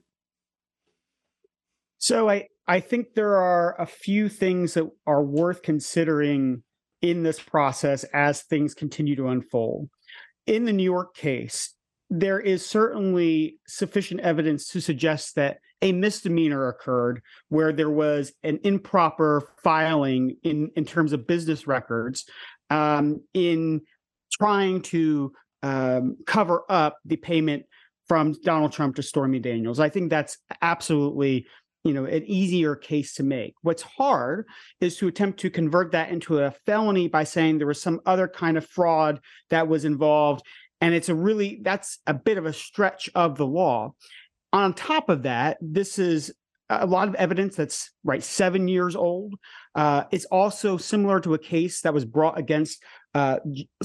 So 1.97 2.30
I 2.30 2.47
I 2.68 2.80
think 2.80 3.14
there 3.14 3.38
are 3.38 3.80
a 3.82 3.86
few 3.86 4.30
things 4.30 4.76
that 4.76 4.89
are 5.08 5.24
worth 5.24 5.64
considering 5.64 6.64
in 7.02 7.24
this 7.24 7.39
process 7.39 8.04
as 8.14 8.43
things 8.43 8.74
continue 8.74 9.16
to 9.16 9.30
unfold. 9.30 9.89
In 10.45 10.66
the 10.66 10.74
New 10.74 10.84
York 10.84 11.16
case, 11.16 11.74
there 12.10 12.39
is 12.39 12.66
certainly 12.66 13.60
sufficient 13.68 14.20
evidence 14.22 14.68
to 14.70 14.82
suggest 14.82 15.36
that 15.36 15.60
a 15.82 15.91
misdemeanor 15.91 16.67
occurred 16.67 17.21
where 17.49 17.71
there 17.71 17.89
was 17.89 18.34
an 18.43 18.59
improper 18.63 19.49
filing 19.63 20.36
in, 20.43 20.71
in 20.75 20.86
terms 20.86 21.13
of 21.13 21.27
business 21.27 21.67
records 21.67 22.25
um, 22.69 23.21
in 23.34 23.82
trying 24.32 24.82
to 24.82 25.32
um, 25.63 26.17
cover 26.25 26.63
up 26.69 26.97
the 27.05 27.15
payment 27.15 27.63
from 28.07 28.34
Donald 28.43 28.71
Trump 28.71 28.95
to 28.95 29.03
Stormy 29.03 29.39
Daniels. 29.39 29.80
I 29.80 29.89
think 29.89 30.09
that's 30.09 30.38
absolutely 30.61 31.47
you 31.86 31.93
know 31.93 32.05
an 32.05 32.23
easier 32.25 32.75
case 32.75 33.13
to 33.13 33.23
make 33.23 33.53
what's 33.61 33.82
hard 33.82 34.45
is 34.82 34.97
to 34.97 35.07
attempt 35.07 35.39
to 35.39 35.49
convert 35.49 35.93
that 35.93 36.09
into 36.09 36.39
a 36.39 36.51
felony 36.65 37.07
by 37.07 37.23
saying 37.23 37.57
there 37.57 37.67
was 37.67 37.82
some 37.82 38.01
other 38.05 38.27
kind 38.27 38.57
of 38.57 38.65
fraud 38.65 39.21
that 39.49 39.69
was 39.69 39.86
involved 39.86 40.45
and 40.82 40.93
it's 40.93 41.07
a 41.07 41.15
really 41.15 41.59
that's 41.61 41.99
a 42.05 42.13
bit 42.13 42.38
of 42.38 42.45
a 42.45 42.51
stretch 42.51 43.09
of 43.15 43.38
the 43.38 43.45
law 43.45 43.93
on 44.52 44.74
top 44.74 45.10
of 45.10 45.24
that, 45.24 45.58
this 45.62 46.00
is 46.00 46.34
a 46.70 46.86
lot 46.86 47.08
of 47.08 47.16
evidence 47.16 47.56
that's 47.56 47.91
right 48.04 48.24
seven 48.24 48.68
years 48.68 48.95
old. 48.95 49.36
Uh, 49.76 50.04
it's 50.12 50.26
also 50.26 50.78
similar 50.78 51.20
to 51.20 51.34
a 51.34 51.39
case 51.39 51.82
that 51.82 51.93
was 51.93 52.06
brought 52.06 52.38
against 52.38 52.84
uh, 53.16 53.39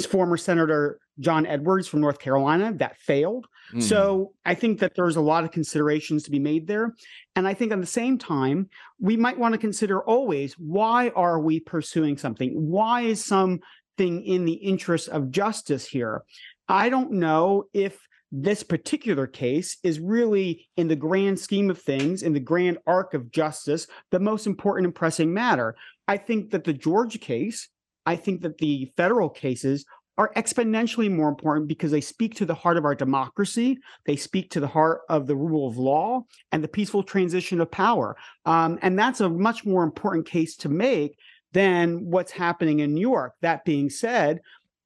former 0.08 0.36
Senator 0.36 0.98
John 1.18 1.46
Edwards 1.46 1.88
from 1.88 2.00
North 2.00 2.18
Carolina 2.18 2.74
that 2.74 2.98
failed. 2.98 3.46
Mm. 3.72 3.82
So 3.82 4.32
I 4.44 4.54
think 4.54 4.80
that 4.80 4.92
there's 4.94 5.16
a 5.16 5.22
lot 5.22 5.44
of 5.44 5.50
considerations 5.50 6.24
to 6.24 6.30
be 6.30 6.38
made 6.38 6.66
there. 6.66 6.94
And 7.36 7.48
I 7.48 7.54
think 7.54 7.72
at 7.72 7.80
the 7.80 7.86
same 7.86 8.18
time, 8.18 8.68
we 9.00 9.16
might 9.16 9.38
want 9.38 9.52
to 9.52 9.58
consider 9.58 10.02
always 10.02 10.54
why 10.54 11.10
are 11.10 11.40
we 11.40 11.60
pursuing 11.60 12.18
something? 12.18 12.50
Why 12.52 13.02
is 13.02 13.24
something 13.24 13.62
in 13.98 14.44
the 14.44 14.52
interest 14.52 15.08
of 15.08 15.30
justice 15.30 15.86
here? 15.86 16.22
I 16.68 16.88
don't 16.88 17.12
know 17.12 17.64
if 17.72 17.98
this 18.36 18.64
particular 18.64 19.28
case 19.28 19.76
is 19.84 20.00
really, 20.00 20.66
in 20.76 20.88
the 20.88 20.96
grand 20.96 21.38
scheme 21.38 21.70
of 21.70 21.80
things, 21.80 22.24
in 22.24 22.32
the 22.32 22.40
grand 22.40 22.78
arc 22.84 23.14
of 23.14 23.30
justice, 23.30 23.86
the 24.10 24.18
most 24.18 24.48
important 24.48 24.86
and 24.86 24.94
pressing 24.94 25.32
matter. 25.32 25.76
I 26.08 26.16
think 26.16 26.50
that 26.50 26.64
the 26.64 26.72
Georgia 26.72 27.18
case, 27.18 27.68
I 28.04 28.16
think 28.16 28.42
that 28.42 28.58
the 28.58 28.92
federal 28.96 29.30
cases 29.30 29.84
are 30.18 30.32
exponentially 30.34 31.08
more 31.08 31.28
important 31.28 31.68
because 31.68 31.92
they 31.92 32.00
speak 32.00 32.34
to 32.34 32.44
the 32.44 32.54
heart 32.54 32.76
of 32.76 32.84
our 32.84 32.96
democracy. 32.96 33.78
They 34.04 34.16
speak 34.16 34.50
to 34.50 34.60
the 34.60 34.66
heart 34.66 35.02
of 35.08 35.28
the 35.28 35.36
rule 35.36 35.68
of 35.68 35.78
law 35.78 36.24
and 36.50 36.62
the 36.62 36.68
peaceful 36.68 37.04
transition 37.04 37.60
of 37.60 37.70
power. 37.70 38.16
Um, 38.46 38.80
and 38.82 38.98
that's 38.98 39.20
a 39.20 39.28
much 39.28 39.64
more 39.64 39.84
important 39.84 40.26
case 40.26 40.56
to 40.56 40.68
make 40.68 41.16
than 41.52 42.10
what's 42.10 42.32
happening 42.32 42.80
in 42.80 42.94
New 42.94 43.00
York. 43.00 43.34
That 43.42 43.64
being 43.64 43.90
said, 43.90 44.40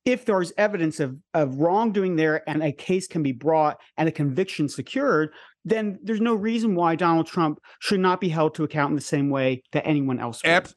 if 0.05 0.25
there's 0.25 0.53
evidence 0.57 1.01
of, 1.01 1.17
of 1.35 1.57
wrongdoing 1.57 2.17
there 2.17 2.49
and 2.49 2.63
a 2.63 2.73
case 2.73 3.07
can 3.07 3.23
be 3.23 3.33
brought 3.33 3.79
and 3.97 4.09
a 4.09 4.13
conviction 4.13 4.69
secured, 4.69 5.31
then 5.65 5.99
there's 6.03 6.21
no 6.21 6.35
reason 6.35 6.75
why 6.75 6.97
Donald 6.97 7.27
Trump 7.27 7.59
should 7.81 8.01
not 8.01 8.21
be 8.21 8.29
held 8.29 8.55
to 8.55 8.65
account 8.65 8.91
in 8.91 8.97
the 8.97 9.03
same 9.03 9.31
way 9.31 9.63
that 9.73 9.87
anyone 9.87 10.19
else 10.19 10.43
would. 10.43 10.51
Ab- 10.51 10.69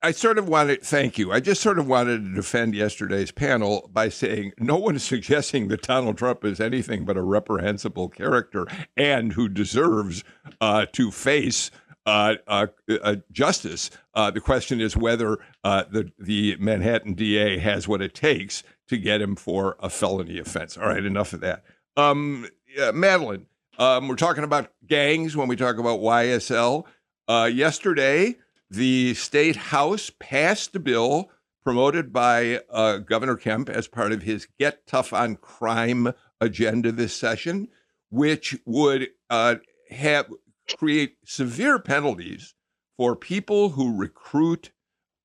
I 0.00 0.12
sort 0.12 0.38
of 0.38 0.48
wanted, 0.48 0.82
thank 0.82 1.18
you. 1.18 1.32
I 1.32 1.40
just 1.40 1.60
sort 1.60 1.78
of 1.78 1.88
wanted 1.88 2.24
to 2.24 2.34
defend 2.34 2.76
yesterday's 2.76 3.32
panel 3.32 3.90
by 3.92 4.08
saying 4.08 4.52
no 4.58 4.76
one 4.76 4.94
is 4.94 5.02
suggesting 5.04 5.68
that 5.68 5.82
Donald 5.82 6.16
Trump 6.16 6.44
is 6.44 6.60
anything 6.60 7.04
but 7.04 7.16
a 7.16 7.22
reprehensible 7.22 8.08
character 8.08 8.66
and 8.96 9.32
who 9.32 9.48
deserves 9.48 10.22
uh, 10.60 10.86
to 10.92 11.10
face 11.10 11.72
uh, 12.08 12.36
uh, 12.46 12.66
uh, 13.02 13.16
justice. 13.30 13.90
Uh, 14.14 14.30
the 14.30 14.40
question 14.40 14.80
is 14.80 14.96
whether 14.96 15.38
uh, 15.62 15.84
the 15.90 16.10
the 16.18 16.56
Manhattan 16.58 17.12
DA 17.12 17.58
has 17.58 17.86
what 17.86 18.00
it 18.00 18.14
takes 18.14 18.62
to 18.88 18.96
get 18.96 19.20
him 19.20 19.36
for 19.36 19.76
a 19.80 19.90
felony 19.90 20.38
offense. 20.38 20.78
All 20.78 20.88
right, 20.88 21.04
enough 21.04 21.34
of 21.34 21.40
that. 21.40 21.64
Um, 21.98 22.48
Madeline, 22.94 23.46
um, 23.78 24.08
we're 24.08 24.16
talking 24.16 24.44
about 24.44 24.72
gangs 24.86 25.36
when 25.36 25.48
we 25.48 25.56
talk 25.56 25.76
about 25.76 26.00
YSL. 26.00 26.84
Uh, 27.28 27.50
yesterday, 27.52 28.36
the 28.70 29.12
state 29.12 29.56
house 29.56 30.10
passed 30.18 30.74
a 30.76 30.80
bill 30.80 31.30
promoted 31.62 32.10
by 32.10 32.60
Governor 33.04 33.36
Kemp 33.36 33.68
as 33.68 33.86
part 33.86 34.12
of 34.12 34.22
his 34.22 34.48
"Get 34.58 34.86
Tough 34.86 35.12
on 35.12 35.36
Crime" 35.36 36.14
agenda 36.40 36.90
this 36.90 37.14
session, 37.14 37.68
which 38.08 38.56
would 38.64 39.08
have 39.28 40.30
create 40.76 41.16
severe 41.24 41.78
penalties 41.78 42.54
for 42.96 43.16
people 43.16 43.70
who 43.70 43.96
recruit 43.96 44.72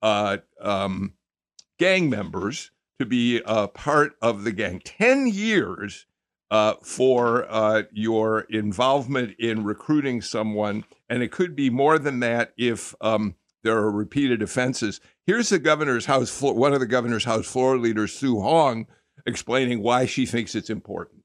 uh, 0.02 0.38
um, 0.62 1.14
gang 1.80 2.10
members 2.10 2.72
to 3.00 3.06
be 3.06 3.42
a 3.46 3.68
part 3.68 4.14
of 4.22 4.44
the 4.44 4.52
gang. 4.52 4.80
10 4.80 5.28
years 5.28 6.06
uh, 6.52 6.76
for 6.84 7.48
uh, 7.50 7.84
your 7.92 8.42
involvement 8.42 9.36
in 9.40 9.64
recruiting 9.64 10.22
someone, 10.22 10.86
and 11.10 11.24
it 11.24 11.32
could 11.32 11.56
be 11.56 11.70
more 11.70 11.98
than 11.98 12.20
that 12.20 12.54
if 12.58 12.94
um, 13.02 13.36
there 13.64 13.78
are 13.78 13.92
repeated 13.92 14.42
offenses. 14.44 15.02
Here's 15.26 15.50
the 15.50 15.58
governor's 15.58 16.06
house 16.06 16.42
one 16.42 16.74
of 16.74 16.80
the 16.80 16.86
governor's 16.86 17.26
house 17.26 17.48
floor 17.48 17.78
leaders, 17.78 18.14
Soo 18.14 18.40
Hong, 18.42 18.86
explaining 19.26 19.82
why 19.82 20.06
she 20.06 20.26
thinks 20.26 20.54
it's 20.54 20.70
important 20.70 21.24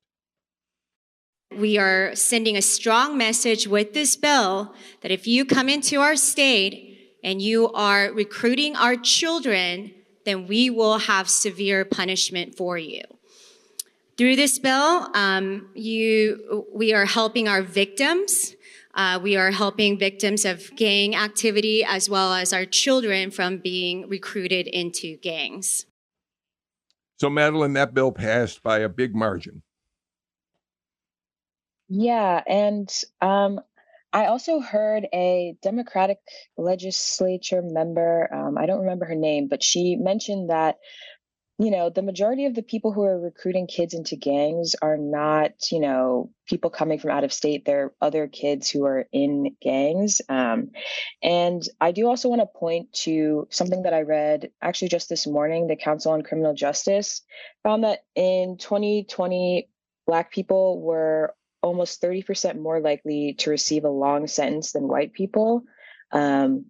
we 1.58 1.78
are 1.78 2.14
sending 2.14 2.56
a 2.56 2.62
strong 2.62 3.18
message 3.18 3.66
with 3.66 3.92
this 3.92 4.16
bill 4.16 4.74
that 5.00 5.10
if 5.10 5.26
you 5.26 5.44
come 5.44 5.68
into 5.68 6.00
our 6.00 6.16
state 6.16 7.18
and 7.22 7.42
you 7.42 7.70
are 7.72 8.12
recruiting 8.12 8.76
our 8.76 8.96
children, 8.96 9.92
then 10.24 10.46
we 10.46 10.70
will 10.70 10.98
have 10.98 11.28
severe 11.28 11.84
punishment 11.84 12.56
for 12.56 12.78
you. 12.78 13.02
Through 14.16 14.36
this 14.36 14.58
bill, 14.58 15.08
um, 15.14 15.68
you, 15.74 16.66
we 16.74 16.92
are 16.92 17.06
helping 17.06 17.48
our 17.48 17.62
victims. 17.62 18.54
Uh, 18.94 19.20
we 19.22 19.36
are 19.36 19.52
helping 19.52 19.98
victims 19.98 20.44
of 20.44 20.74
gang 20.74 21.14
activity 21.14 21.84
as 21.84 22.10
well 22.10 22.34
as 22.34 22.52
our 22.52 22.64
children 22.64 23.30
from 23.30 23.58
being 23.58 24.08
recruited 24.08 24.66
into 24.66 25.16
gangs. 25.18 25.86
So, 27.20 27.30
Madeline, 27.30 27.72
that 27.74 27.94
bill 27.94 28.12
passed 28.12 28.62
by 28.62 28.78
a 28.78 28.88
big 28.88 29.14
margin. 29.14 29.62
Yeah, 31.88 32.42
and 32.46 32.88
um, 33.20 33.60
I 34.12 34.26
also 34.26 34.60
heard 34.60 35.06
a 35.12 35.56
Democratic 35.62 36.18
legislature 36.56 37.62
member, 37.62 38.32
um, 38.32 38.58
I 38.58 38.66
don't 38.66 38.80
remember 38.80 39.06
her 39.06 39.14
name, 39.14 39.48
but 39.48 39.62
she 39.62 39.96
mentioned 39.96 40.50
that, 40.50 40.76
you 41.58 41.70
know, 41.70 41.90
the 41.90 42.02
majority 42.02 42.46
of 42.46 42.54
the 42.54 42.62
people 42.62 42.92
who 42.92 43.02
are 43.04 43.20
recruiting 43.20 43.66
kids 43.66 43.94
into 43.94 44.16
gangs 44.16 44.76
are 44.82 44.96
not, 44.98 45.52
you 45.72 45.80
know, 45.80 46.30
people 46.48 46.70
coming 46.70 46.98
from 46.98 47.10
out 47.10 47.24
of 47.24 47.32
state. 47.32 47.64
They're 47.64 47.92
other 48.00 48.28
kids 48.28 48.70
who 48.70 48.84
are 48.86 49.06
in 49.12 49.56
gangs. 49.62 50.20
Um, 50.28 50.70
and 51.22 51.62
I 51.80 51.92
do 51.92 52.08
also 52.08 52.28
want 52.28 52.42
to 52.42 52.46
point 52.58 52.92
to 53.04 53.48
something 53.50 53.82
that 53.84 53.94
I 53.94 54.02
read 54.02 54.50
actually 54.62 54.88
just 54.88 55.08
this 55.08 55.26
morning. 55.26 55.66
The 55.68 55.76
Council 55.76 56.12
on 56.12 56.22
Criminal 56.22 56.54
Justice 56.54 57.22
found 57.64 57.84
that 57.84 58.00
in 58.14 58.56
2020, 58.58 59.68
Black 60.06 60.32
people 60.32 60.80
were 60.80 61.34
almost 61.62 62.00
30% 62.02 62.58
more 62.58 62.80
likely 62.80 63.34
to 63.34 63.50
receive 63.50 63.84
a 63.84 63.90
long 63.90 64.26
sentence 64.26 64.72
than 64.72 64.88
white 64.88 65.12
people. 65.12 65.64
Um, 66.12 66.66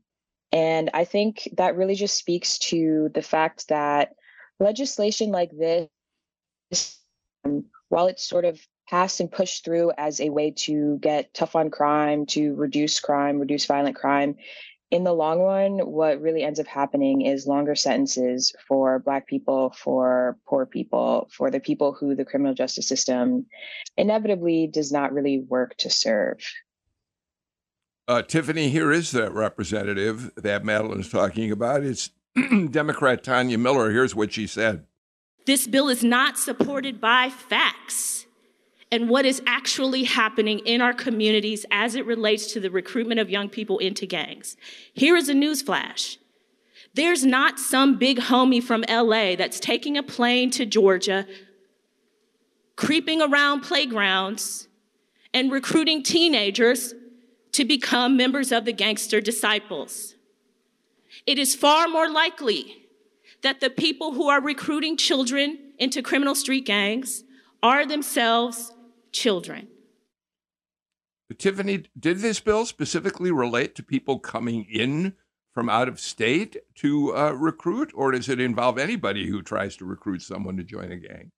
and 0.50 0.90
I 0.94 1.04
think 1.04 1.48
that 1.56 1.76
really 1.76 1.94
just 1.94 2.16
speaks 2.16 2.58
to 2.58 3.10
the 3.12 3.22
fact 3.22 3.68
that 3.68 4.14
legislation 4.58 5.30
like 5.30 5.50
this, 5.50 6.98
um, 7.44 7.66
while 7.88 8.06
it's 8.06 8.26
sort 8.26 8.44
of 8.44 8.60
passed 8.88 9.20
and 9.20 9.30
pushed 9.30 9.64
through 9.64 9.92
as 9.98 10.20
a 10.20 10.30
way 10.30 10.50
to 10.50 10.98
get 10.98 11.34
tough 11.34 11.54
on 11.54 11.70
crime, 11.70 12.24
to 12.26 12.54
reduce 12.54 12.98
crime, 13.00 13.38
reduce 13.38 13.66
violent 13.66 13.96
crime, 13.96 14.36
in 14.90 15.04
the 15.04 15.12
long 15.12 15.40
run, 15.40 15.78
what 15.80 16.20
really 16.20 16.42
ends 16.42 16.58
up 16.58 16.66
happening 16.66 17.20
is 17.22 17.46
longer 17.46 17.74
sentences 17.74 18.54
for 18.66 18.98
Black 18.98 19.26
people, 19.26 19.70
for 19.70 20.38
poor 20.46 20.64
people, 20.64 21.28
for 21.30 21.50
the 21.50 21.60
people 21.60 21.92
who 21.92 22.14
the 22.14 22.24
criminal 22.24 22.54
justice 22.54 22.88
system 22.88 23.46
inevitably 23.96 24.66
does 24.66 24.90
not 24.90 25.12
really 25.12 25.40
work 25.40 25.76
to 25.78 25.90
serve. 25.90 26.38
Uh, 28.06 28.22
Tiffany, 28.22 28.70
here 28.70 28.90
is 28.90 29.10
that 29.10 29.34
representative 29.34 30.30
that 30.36 30.64
Madeline 30.64 31.00
is 31.00 31.10
talking 31.10 31.52
about. 31.52 31.82
It's 31.82 32.10
Democrat 32.70 33.22
Tanya 33.22 33.58
Miller. 33.58 33.90
Here's 33.90 34.14
what 34.14 34.32
she 34.32 34.46
said 34.46 34.86
This 35.44 35.66
bill 35.66 35.90
is 35.90 36.02
not 36.02 36.38
supported 36.38 36.98
by 36.98 37.28
facts 37.28 38.26
and 38.90 39.08
what 39.08 39.26
is 39.26 39.42
actually 39.46 40.04
happening 40.04 40.60
in 40.60 40.80
our 40.80 40.94
communities 40.94 41.66
as 41.70 41.94
it 41.94 42.06
relates 42.06 42.52
to 42.52 42.60
the 42.60 42.70
recruitment 42.70 43.20
of 43.20 43.28
young 43.28 43.48
people 43.48 43.78
into 43.78 44.06
gangs. 44.06 44.56
Here 44.94 45.16
is 45.16 45.28
a 45.28 45.34
news 45.34 45.60
flash. 45.60 46.18
There's 46.94 47.24
not 47.24 47.58
some 47.58 47.98
big 47.98 48.18
homie 48.18 48.62
from 48.62 48.84
LA 48.88 49.36
that's 49.36 49.60
taking 49.60 49.96
a 49.96 50.02
plane 50.02 50.50
to 50.52 50.64
Georgia, 50.64 51.26
creeping 52.76 53.20
around 53.20 53.60
playgrounds, 53.60 54.68
and 55.34 55.52
recruiting 55.52 56.02
teenagers 56.02 56.94
to 57.52 57.64
become 57.64 58.16
members 58.16 58.52
of 58.52 58.64
the 58.64 58.72
gangster 58.72 59.20
disciples. 59.20 60.14
It 61.26 61.38
is 61.38 61.54
far 61.54 61.88
more 61.88 62.08
likely 62.08 62.86
that 63.42 63.60
the 63.60 63.70
people 63.70 64.12
who 64.12 64.28
are 64.28 64.40
recruiting 64.40 64.96
children 64.96 65.58
into 65.78 66.02
criminal 66.02 66.34
street 66.34 66.64
gangs 66.64 67.22
are 67.62 67.86
themselves 67.86 68.72
children. 69.12 69.68
Tiffany, 71.36 71.84
did 71.98 72.18
this 72.18 72.40
bill 72.40 72.64
specifically 72.64 73.30
relate 73.30 73.74
to 73.74 73.82
people 73.82 74.18
coming 74.18 74.64
in 74.64 75.14
from 75.52 75.68
out 75.68 75.88
of 75.88 76.00
state 76.00 76.56
to 76.76 77.16
uh, 77.16 77.32
recruit, 77.32 77.90
or 77.94 78.12
does 78.12 78.28
it 78.28 78.40
involve 78.40 78.78
anybody 78.78 79.26
who 79.26 79.42
tries 79.42 79.76
to 79.76 79.84
recruit 79.84 80.22
someone 80.22 80.56
to 80.56 80.64
join 80.64 80.90
a 80.92 80.96
gang? 80.96 81.30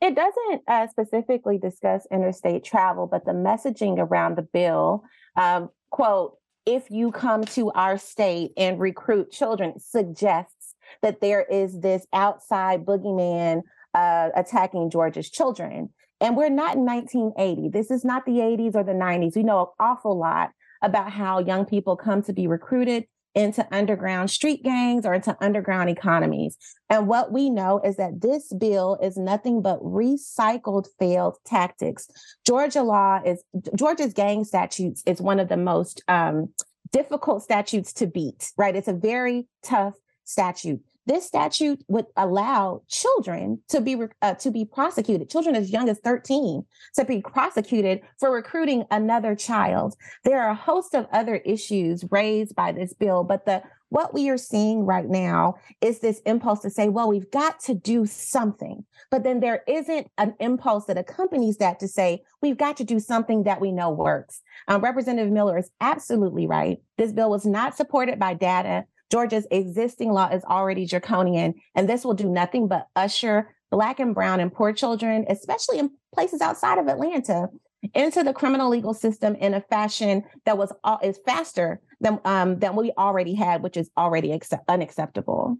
It 0.00 0.14
doesn't 0.14 0.62
uh, 0.66 0.88
specifically 0.88 1.58
discuss 1.58 2.06
interstate 2.10 2.64
travel, 2.64 3.06
but 3.06 3.24
the 3.24 3.32
messaging 3.32 3.98
around 3.98 4.36
the 4.36 4.42
bill, 4.42 5.04
um, 5.36 5.70
quote, 5.90 6.36
if 6.66 6.90
you 6.90 7.10
come 7.12 7.44
to 7.44 7.70
our 7.72 7.98
state 7.98 8.52
and 8.56 8.78
recruit 8.78 9.30
children, 9.30 9.78
suggests 9.78 10.74
that 11.02 11.20
there 11.20 11.42
is 11.42 11.80
this 11.80 12.06
outside 12.12 12.84
boogeyman 12.84 13.62
uh, 13.94 14.30
attacking 14.34 14.90
Georgia's 14.90 15.30
children. 15.30 15.90
And 16.22 16.36
we're 16.36 16.48
not 16.48 16.76
in 16.76 16.86
1980. 16.86 17.70
This 17.70 17.90
is 17.90 18.04
not 18.04 18.24
the 18.24 18.38
80s 18.38 18.76
or 18.76 18.84
the 18.84 18.92
90s. 18.92 19.34
We 19.34 19.42
know 19.42 19.60
an 19.60 19.66
awful 19.80 20.16
lot 20.16 20.52
about 20.80 21.10
how 21.10 21.40
young 21.40 21.66
people 21.66 21.96
come 21.96 22.22
to 22.22 22.32
be 22.32 22.46
recruited 22.46 23.06
into 23.34 23.66
underground 23.72 24.30
street 24.30 24.62
gangs 24.62 25.04
or 25.04 25.14
into 25.14 25.36
underground 25.40 25.90
economies. 25.90 26.56
And 26.88 27.08
what 27.08 27.32
we 27.32 27.50
know 27.50 27.80
is 27.84 27.96
that 27.96 28.20
this 28.20 28.52
bill 28.52 28.98
is 29.02 29.16
nothing 29.16 29.62
but 29.62 29.82
recycled 29.82 30.86
failed 30.98 31.38
tactics. 31.44 32.08
Georgia 32.46 32.82
law 32.82 33.20
is 33.24 33.42
Georgia's 33.74 34.12
gang 34.12 34.44
statutes 34.44 35.02
is 35.06 35.20
one 35.20 35.40
of 35.40 35.48
the 35.48 35.56
most 35.56 36.02
um, 36.06 36.52
difficult 36.92 37.42
statutes 37.42 37.92
to 37.94 38.06
beat, 38.06 38.52
right? 38.56 38.76
It's 38.76 38.88
a 38.88 38.92
very 38.92 39.48
tough 39.64 39.94
statute. 40.24 40.82
This 41.06 41.26
statute 41.26 41.84
would 41.88 42.06
allow 42.16 42.82
children 42.88 43.60
to 43.68 43.80
be 43.80 43.96
uh, 44.22 44.34
to 44.34 44.50
be 44.50 44.64
prosecuted, 44.64 45.30
children 45.30 45.56
as 45.56 45.70
young 45.70 45.88
as 45.88 45.98
13 46.00 46.64
to 46.96 47.04
be 47.04 47.20
prosecuted 47.20 48.00
for 48.18 48.30
recruiting 48.30 48.84
another 48.90 49.34
child. 49.34 49.94
There 50.24 50.40
are 50.40 50.50
a 50.50 50.54
host 50.54 50.94
of 50.94 51.06
other 51.12 51.36
issues 51.36 52.04
raised 52.10 52.54
by 52.54 52.72
this 52.72 52.92
bill, 52.92 53.24
but 53.24 53.46
the 53.46 53.62
what 53.92 54.14
we 54.14 54.30
are 54.30 54.38
seeing 54.38 54.86
right 54.86 55.06
now 55.06 55.56
is 55.82 55.98
this 55.98 56.22
impulse 56.24 56.60
to 56.60 56.70
say, 56.70 56.88
well, 56.88 57.10
we've 57.10 57.30
got 57.30 57.60
to 57.60 57.74
do 57.74 58.06
something. 58.06 58.86
But 59.10 59.22
then 59.22 59.40
there 59.40 59.62
isn't 59.68 60.10
an 60.16 60.34
impulse 60.40 60.86
that 60.86 60.96
accompanies 60.96 61.58
that 61.58 61.78
to 61.80 61.88
say, 61.88 62.22
we've 62.40 62.56
got 62.56 62.78
to 62.78 62.84
do 62.84 62.98
something 62.98 63.42
that 63.42 63.60
we 63.60 63.70
know 63.70 63.90
works. 63.90 64.40
Um, 64.66 64.80
Representative 64.80 65.30
Miller 65.30 65.58
is 65.58 65.70
absolutely 65.82 66.46
right. 66.46 66.78
This 66.96 67.12
bill 67.12 67.28
was 67.28 67.44
not 67.44 67.76
supported 67.76 68.18
by 68.18 68.32
data. 68.32 68.86
Georgia's 69.12 69.46
existing 69.50 70.10
law 70.10 70.30
is 70.30 70.42
already 70.44 70.86
draconian, 70.86 71.52
and 71.74 71.86
this 71.86 72.02
will 72.02 72.14
do 72.14 72.30
nothing 72.30 72.66
but 72.66 72.88
usher 72.96 73.54
Black 73.70 74.00
and 74.00 74.14
Brown 74.14 74.40
and 74.40 74.50
poor 74.50 74.72
children, 74.72 75.26
especially 75.28 75.78
in 75.78 75.90
places 76.14 76.40
outside 76.40 76.78
of 76.78 76.88
Atlanta, 76.88 77.48
into 77.94 78.22
the 78.24 78.32
criminal 78.32 78.70
legal 78.70 78.94
system 78.94 79.34
in 79.34 79.52
a 79.52 79.60
fashion 79.60 80.24
that 80.46 80.56
was 80.56 80.72
is 81.02 81.20
faster 81.26 81.78
than 82.00 82.20
um, 82.24 82.58
than 82.58 82.74
we 82.74 82.90
already 82.96 83.34
had, 83.34 83.62
which 83.62 83.76
is 83.76 83.90
already 83.98 84.32
accept- 84.32 84.64
unacceptable. 84.66 85.58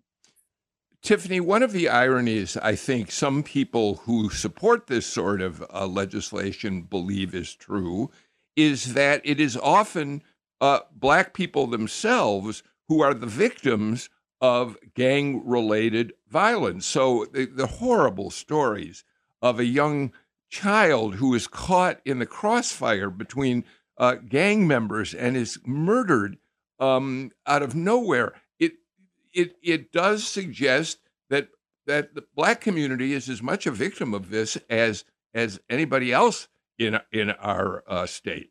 Tiffany, 1.02 1.40
one 1.40 1.62
of 1.62 1.72
the 1.72 1.90
ironies 1.90 2.56
I 2.56 2.74
think 2.74 3.10
some 3.10 3.42
people 3.42 3.96
who 4.04 4.30
support 4.30 4.86
this 4.86 5.04
sort 5.04 5.42
of 5.42 5.62
uh, 5.74 5.86
legislation 5.86 6.82
believe 6.82 7.34
is 7.34 7.54
true 7.54 8.10
is 8.56 8.94
that 8.94 9.20
it 9.24 9.40
is 9.40 9.58
often 9.58 10.22
uh, 10.62 10.80
Black 10.94 11.34
people 11.34 11.66
themselves 11.66 12.62
who 12.92 13.00
are 13.00 13.14
the 13.14 13.26
victims 13.26 14.10
of 14.42 14.76
gang 14.94 15.48
related 15.48 16.12
violence. 16.28 16.84
So 16.84 17.24
the, 17.32 17.46
the 17.46 17.66
horrible 17.66 18.30
stories 18.30 19.02
of 19.40 19.58
a 19.58 19.64
young 19.64 20.12
child 20.50 21.14
who 21.14 21.34
is 21.34 21.46
caught 21.46 22.02
in 22.04 22.18
the 22.18 22.26
crossfire 22.26 23.08
between 23.08 23.64
uh, 23.96 24.16
gang 24.16 24.66
members 24.66 25.14
and 25.14 25.38
is 25.38 25.58
murdered 25.64 26.36
um, 26.78 27.30
out 27.46 27.62
of 27.62 27.74
nowhere. 27.74 28.34
It 28.58 28.72
it 29.32 29.56
it 29.62 29.90
does 29.90 30.28
suggest 30.28 30.98
that 31.30 31.48
that 31.86 32.14
the 32.14 32.24
black 32.36 32.60
community 32.60 33.14
is 33.14 33.30
as 33.30 33.42
much 33.42 33.66
a 33.66 33.70
victim 33.70 34.12
of 34.12 34.28
this 34.28 34.58
as 34.68 35.06
as 35.32 35.58
anybody 35.70 36.12
else 36.12 36.46
in 36.78 37.00
in 37.10 37.30
our 37.30 37.84
uh, 37.86 38.04
state. 38.04 38.50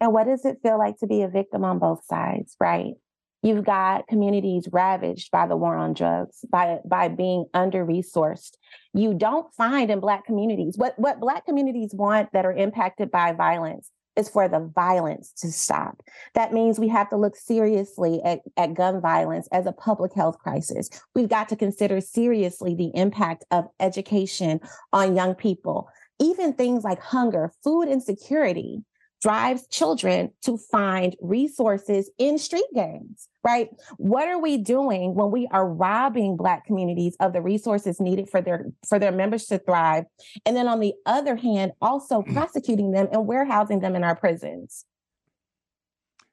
And 0.00 0.12
what 0.12 0.28
does 0.28 0.44
it 0.44 0.58
feel 0.62 0.78
like 0.78 0.98
to 0.98 1.08
be 1.08 1.22
a 1.22 1.28
victim 1.28 1.64
on 1.64 1.80
both 1.80 2.04
sides, 2.04 2.56
right? 2.60 2.94
You've 3.42 3.64
got 3.64 4.06
communities 4.06 4.68
ravaged 4.70 5.30
by 5.30 5.46
the 5.46 5.56
war 5.56 5.74
on 5.74 5.94
drugs, 5.94 6.44
by 6.50 6.78
by 6.84 7.08
being 7.08 7.46
under 7.54 7.86
resourced. 7.86 8.56
You 8.92 9.14
don't 9.14 9.52
find 9.54 9.90
in 9.90 10.00
Black 10.00 10.26
communities 10.26 10.76
what 10.76 10.98
what 10.98 11.20
Black 11.20 11.46
communities 11.46 11.94
want 11.94 12.32
that 12.32 12.44
are 12.44 12.52
impacted 12.52 13.10
by 13.10 13.32
violence 13.32 13.90
is 14.16 14.28
for 14.28 14.48
the 14.48 14.70
violence 14.74 15.32
to 15.38 15.50
stop. 15.50 16.02
That 16.34 16.52
means 16.52 16.78
we 16.78 16.88
have 16.88 17.08
to 17.10 17.16
look 17.16 17.36
seriously 17.36 18.20
at, 18.22 18.40
at 18.56 18.74
gun 18.74 19.00
violence 19.00 19.48
as 19.52 19.66
a 19.66 19.72
public 19.72 20.12
health 20.14 20.38
crisis. 20.38 20.90
We've 21.14 21.28
got 21.28 21.48
to 21.50 21.56
consider 21.56 22.00
seriously 22.00 22.74
the 22.74 22.90
impact 22.94 23.44
of 23.50 23.66
education 23.78 24.60
on 24.92 25.16
young 25.16 25.34
people. 25.34 25.88
Even 26.18 26.52
things 26.52 26.84
like 26.84 27.00
hunger, 27.00 27.52
food 27.64 27.88
insecurity 27.88 28.84
drives 29.20 29.66
children 29.68 30.30
to 30.42 30.56
find 30.56 31.14
resources 31.20 32.10
in 32.18 32.38
street 32.38 32.64
gangs, 32.74 33.28
right? 33.44 33.68
What 33.96 34.28
are 34.28 34.38
we 34.38 34.56
doing 34.56 35.14
when 35.14 35.30
we 35.30 35.46
are 35.52 35.68
robbing 35.68 36.36
black 36.36 36.64
communities 36.64 37.16
of 37.20 37.32
the 37.32 37.42
resources 37.42 38.00
needed 38.00 38.30
for 38.30 38.40
their 38.40 38.66
for 38.88 38.98
their 38.98 39.12
members 39.12 39.46
to 39.46 39.58
thrive? 39.58 40.04
And 40.46 40.56
then 40.56 40.68
on 40.68 40.80
the 40.80 40.94
other 41.04 41.36
hand, 41.36 41.72
also 41.82 42.22
mm. 42.22 42.32
prosecuting 42.32 42.92
them 42.92 43.08
and 43.12 43.26
warehousing 43.26 43.80
them 43.80 43.94
in 43.94 44.04
our 44.04 44.16
prisons. 44.16 44.86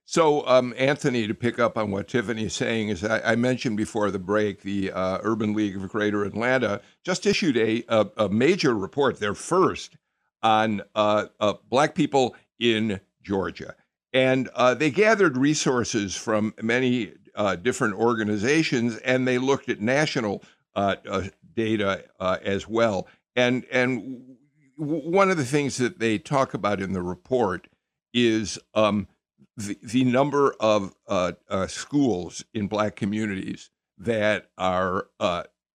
So, 0.09 0.47
um, 0.47 0.73
Anthony, 0.77 1.27
to 1.27 1.33
pick 1.33 1.59
up 1.59 1.77
on 1.77 1.91
what 1.91 2.07
Tiffany 2.07 2.45
is 2.45 2.53
saying, 2.53 2.87
is 2.87 3.03
I, 3.03 3.33
I 3.33 3.35
mentioned 3.35 3.75
before 3.75 4.09
the 4.09 4.19
break, 4.19 4.61
the 4.61 4.89
uh, 4.93 5.17
Urban 5.21 5.53
League 5.53 5.75
of 5.75 5.89
Greater 5.89 6.23
Atlanta 6.23 6.79
just 7.03 7.25
issued 7.25 7.57
a, 7.57 7.83
a, 7.89 8.07
a 8.15 8.29
major 8.29 8.73
report, 8.73 9.19
their 9.19 9.33
first, 9.35 9.97
on 10.41 10.81
uh, 10.95 11.25
uh, 11.41 11.55
Black 11.69 11.93
people 11.93 12.37
in 12.59 12.99
Georgia. 13.23 13.75
And 14.13 14.49
uh, 14.55 14.73
they 14.73 14.89
gathered 14.89 15.37
resources 15.37 16.15
from 16.15 16.53
many 16.61 17.13
uh, 17.35 17.55
different 17.55 17.95
organizations 17.95 18.97
and 18.97 19.27
they 19.27 19.37
looked 19.37 19.69
at 19.69 19.79
national 19.79 20.43
uh, 20.75 20.95
uh 21.07 21.23
data 21.55 22.05
uh, 22.19 22.37
as 22.43 22.67
well. 22.67 23.07
And, 23.35 23.65
and 23.71 24.37
one 24.75 25.31
of 25.31 25.37
the 25.37 25.45
things 25.45 25.77
that 25.77 25.99
they 25.99 26.19
talk 26.19 26.53
about 26.53 26.81
in 26.81 26.93
the 26.93 27.01
report 27.01 27.67
is 28.13 28.59
um, 28.75 29.07
the, 29.55 29.77
the 29.81 30.03
number 30.03 30.55
of 30.59 30.93
uh, 31.07 31.33
schools 31.65 32.45
in 32.53 32.67
Black 32.67 32.95
communities 32.95 33.71
that 33.97 34.51
are 34.57 35.07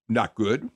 not 0.08 0.36
good, 0.36 0.70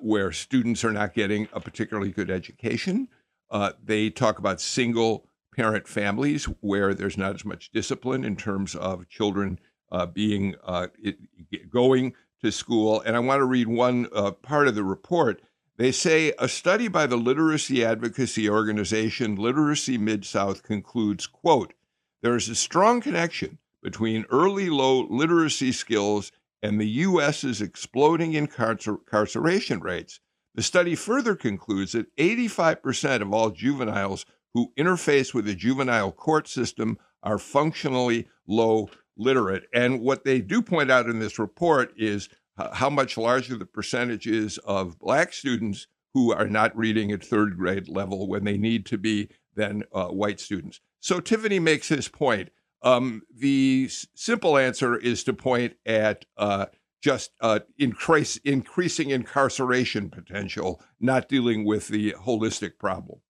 where 0.00 0.30
students 0.30 0.84
are 0.84 0.92
not 0.92 1.12
getting 1.12 1.48
a 1.52 1.58
particularly 1.58 2.12
good 2.12 2.30
education 2.30 3.08
uh, 3.50 3.72
they 3.82 4.10
talk 4.10 4.38
about 4.38 4.60
single 4.60 5.26
parent 5.54 5.86
families 5.86 6.44
where 6.60 6.94
there's 6.94 7.16
not 7.16 7.34
as 7.34 7.44
much 7.44 7.70
discipline 7.70 8.24
in 8.24 8.36
terms 8.36 8.74
of 8.74 9.08
children 9.08 9.58
uh, 9.92 10.06
being 10.06 10.56
uh, 10.64 10.88
it, 11.00 11.70
going 11.70 12.14
to 12.42 12.50
school. 12.50 13.00
And 13.00 13.16
I 13.16 13.20
want 13.20 13.40
to 13.40 13.46
read 13.46 13.68
one 13.68 14.08
uh, 14.12 14.32
part 14.32 14.68
of 14.68 14.74
the 14.74 14.84
report. 14.84 15.40
They 15.76 15.92
say 15.92 16.32
a 16.38 16.48
study 16.48 16.88
by 16.88 17.06
the 17.06 17.16
literacy 17.16 17.84
advocacy 17.84 18.48
organization 18.48 19.36
Literacy 19.36 19.98
Mid 19.98 20.24
South 20.24 20.62
concludes, 20.62 21.26
quote, 21.26 21.74
there 22.22 22.36
is 22.36 22.48
a 22.48 22.54
strong 22.54 23.00
connection 23.00 23.58
between 23.82 24.24
early 24.30 24.70
low 24.70 25.06
literacy 25.08 25.72
skills 25.72 26.32
and 26.62 26.80
the 26.80 26.88
U.S.'s 26.88 27.60
exploding 27.60 28.32
incarcer- 28.32 28.98
incarceration 28.98 29.80
rates. 29.80 30.20
The 30.54 30.62
study 30.62 30.94
further 30.94 31.34
concludes 31.34 31.92
that 31.92 32.14
85% 32.16 33.22
of 33.22 33.32
all 33.32 33.50
juveniles 33.50 34.24
who 34.52 34.72
interface 34.78 35.34
with 35.34 35.46
the 35.46 35.54
juvenile 35.54 36.12
court 36.12 36.46
system 36.46 36.98
are 37.22 37.38
functionally 37.38 38.28
low 38.46 38.88
literate. 39.16 39.64
And 39.72 40.00
what 40.00 40.24
they 40.24 40.40
do 40.40 40.62
point 40.62 40.90
out 40.90 41.06
in 41.06 41.18
this 41.18 41.38
report 41.38 41.92
is 41.96 42.28
how 42.72 42.90
much 42.90 43.16
larger 43.16 43.56
the 43.56 43.66
percentage 43.66 44.26
is 44.26 44.58
of 44.58 44.98
black 44.98 45.32
students 45.32 45.88
who 46.12 46.32
are 46.32 46.48
not 46.48 46.76
reading 46.76 47.10
at 47.10 47.24
third 47.24 47.56
grade 47.56 47.88
level 47.88 48.28
when 48.28 48.44
they 48.44 48.56
need 48.56 48.86
to 48.86 48.98
be 48.98 49.28
than 49.56 49.82
uh, 49.92 50.06
white 50.06 50.38
students. 50.38 50.80
So 51.00 51.20
Tiffany 51.20 51.58
makes 51.58 51.88
this 51.88 52.08
point. 52.08 52.50
Um, 52.82 53.22
the 53.34 53.86
s- 53.88 54.06
simple 54.14 54.56
answer 54.56 54.96
is 54.96 55.24
to 55.24 55.32
point 55.32 55.74
at 55.84 56.24
uh, 56.36 56.66
just 57.04 57.32
uh, 57.42 57.60
increase, 57.78 58.38
increasing 58.38 59.10
incarceration 59.10 60.08
potential, 60.08 60.82
not 61.00 61.28
dealing 61.28 61.66
with 61.66 61.86
the 61.88 62.12
holistic 62.12 62.78
problem. 62.78 63.20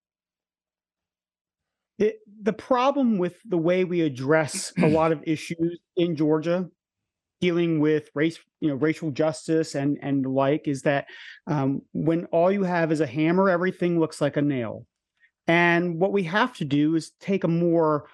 It, 1.99 2.21
the 2.41 2.53
problem 2.53 3.19
with 3.19 3.35
the 3.45 3.59
way 3.59 3.83
we 3.83 4.03
address 4.03 4.73
a 4.79 4.87
lot 4.89 5.11
of 5.11 5.25
issues 5.27 5.81
in 5.97 6.15
Georgia, 6.15 6.69
dealing 7.41 7.81
with 7.81 8.11
race, 8.15 8.39
you 8.61 8.69
know, 8.69 8.77
racial 8.77 9.11
justice 9.11 9.75
and 9.75 9.99
and 10.01 10.25
the 10.25 10.29
like, 10.29 10.69
is 10.69 10.83
that 10.83 11.07
um, 11.49 11.83
when 11.93 12.27
all 12.27 12.53
you 12.53 12.63
have 12.63 12.93
is 12.93 13.01
a 13.01 13.07
hammer, 13.09 13.51
everything 13.51 13.99
looks 13.99 14.21
like 14.21 14.37
a 14.37 14.43
nail. 14.43 14.87
And 15.49 15.99
what 15.99 16.13
we 16.13 16.23
have 16.23 16.55
to 16.59 16.65
do 16.65 16.95
is 16.95 17.11
take 17.19 17.43
a 17.43 17.49
more 17.49 18.07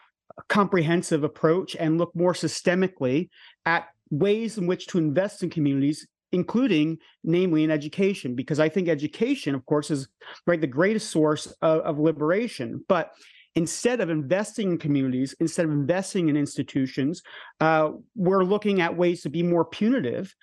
comprehensive 0.49 1.23
approach 1.23 1.77
and 1.79 1.99
look 1.99 2.17
more 2.17 2.33
systemically 2.33 3.29
at 3.67 3.89
ways 4.11 4.59
in 4.59 4.67
which 4.67 4.87
to 4.89 4.99
invest 4.99 5.43
in 5.43 5.51
communities 5.51 6.07
including 6.33 6.99
namely 7.25 7.65
in 7.65 7.71
education 7.71 8.35
because 8.35 8.61
i 8.61 8.69
think 8.69 8.89
education 8.89 9.55
of 9.55 9.65
course 9.67 9.91
is 9.91 10.09
right 10.47 10.61
the 10.61 10.67
greatest 10.67 11.11
source 11.11 11.47
of, 11.63 11.81
of, 11.81 11.99
liberation. 11.99 12.85
But 12.89 13.13
instead 13.57 14.01
of 14.01 14.11
investing 14.11 14.73
in 14.73 14.79
communities 14.79 15.35
instead 15.41 15.65
of 15.65 15.73
investing 15.73 16.29
in 16.29 16.37
institutions 16.37 17.23
uh, 17.61 17.91
we're 18.15 18.45
looking 18.45 18.81
at 18.81 18.97
ways 18.97 19.23
to 19.23 19.29
be 19.29 19.43
more 19.43 19.65
punitive 19.65 20.35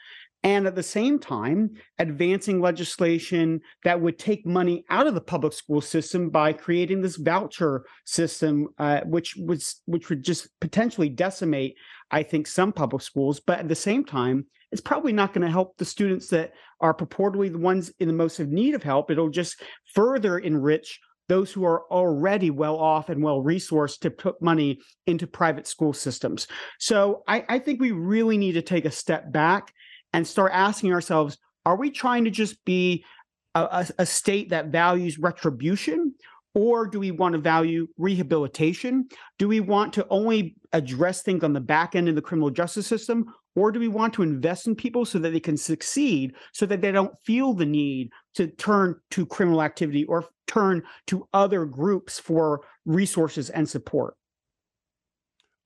and 0.48 0.66
at 0.66 0.76
the 0.76 0.84
same 0.84 1.20
time 1.20 1.70
advancing 2.00 2.62
legislation 2.62 3.60
that 3.84 4.00
would 4.00 4.18
take 4.18 4.46
money 4.46 4.86
out 4.90 5.08
of 5.08 5.14
the 5.14 5.22
public 5.22 5.54
school 5.54 5.82
system 5.82 6.30
by 6.30 6.54
creating 6.54 7.02
this 7.02 7.18
voucher 7.18 7.86
system 8.06 8.68
uh, 8.80 9.02
which 9.06 9.36
was 9.36 9.82
which 9.86 10.10
would 10.10 10.24
just 10.24 10.48
potentially 10.60 11.10
decimate 11.10 11.76
I 12.12 12.24
think, 12.24 12.48
some 12.48 12.72
public 12.72 13.02
schools. 13.02 13.40
But 13.40 13.60
at 13.60 13.68
the 13.68 13.76
same 13.76 14.06
time, 14.06 14.46
it's 14.72 14.82
probably 14.82 15.14
not 15.14 15.34
going 15.34 15.46
to 15.46 15.52
help 15.52 15.78
the 15.78 15.86
students 15.86 16.28
that 16.30 16.54
are 16.82 16.94
purportedly 16.94 17.52
the 17.52 17.58
ones 17.58 17.92
in 18.00 18.08
the 18.08 18.14
most 18.14 18.40
of 18.40 18.50
need 18.50 18.76
of 18.76 18.84
help. 18.84 19.10
It'll 19.10 19.30
just 19.30 19.62
further 19.94 20.38
enrich 20.40 21.00
those 21.30 21.52
who 21.52 21.66
are 21.66 21.84
already 21.92 22.50
well 22.50 22.78
off 22.78 23.10
and 23.10 23.22
well 23.22 23.44
resourced 23.44 24.00
to 24.00 24.10
put 24.10 24.42
money 24.42 24.80
into 25.08 25.28
private 25.28 25.68
school 25.68 25.92
systems. 25.92 26.48
So 26.80 27.24
I, 27.28 27.46
I 27.50 27.60
think 27.60 27.82
we 27.82 27.92
really 27.92 28.38
need 28.38 28.54
to 28.54 28.62
take 28.62 28.86
a 28.86 28.92
step 28.92 29.32
back 29.32 29.74
and 30.18 30.26
start 30.26 30.52
asking 30.52 30.92
ourselves 30.92 31.38
are 31.64 31.76
we 31.76 31.92
trying 31.92 32.26
to 32.26 32.32
just 32.32 32.64
be 32.66 33.06
a, 33.54 33.86
a, 34.00 34.06
state 34.06 34.50
that 34.50 34.68
values 34.68 35.20
retribution? 35.20 36.16
Or 36.56 36.88
do 36.88 37.00
we 37.00 37.12
want 37.12 37.34
to 37.34 37.40
value 37.40 37.88
rehabilitation? 37.98 39.10
Do 39.38 39.48
we 39.48 39.60
want 39.60 39.94
to 39.94 40.08
only 40.10 40.56
address 40.74 41.22
things 41.22 41.44
on 41.44 41.54
the 41.54 41.60
back 41.60 41.94
end 41.94 42.10
of 42.10 42.16
the 42.16 42.22
criminal 42.22 42.50
justice 42.50 42.88
system? 42.88 43.32
Or 43.56 43.72
do 43.72 43.80
we 43.80 43.90
want 43.90 44.14
to 44.16 44.24
invest 44.24 44.66
in 44.66 44.76
people 44.76 45.06
so 45.06 45.20
that 45.20 45.30
they 45.30 45.40
can 45.40 45.58
succeed, 45.58 46.34
so 46.52 46.66
that 46.66 46.82
they 46.82 46.92
don't 46.92 47.14
feel 47.24 47.54
the 47.54 47.66
need 47.66 48.10
to 48.36 48.48
turn 48.48 48.96
to 49.12 49.26
criminal 49.26 49.62
activity 49.62 50.06
or 50.06 50.26
turn 50.48 50.82
to 51.08 51.28
other 51.32 51.66
groups 51.66 52.18
for 52.18 52.62
resources 52.86 53.52
and 53.52 53.70
support? 53.70 54.16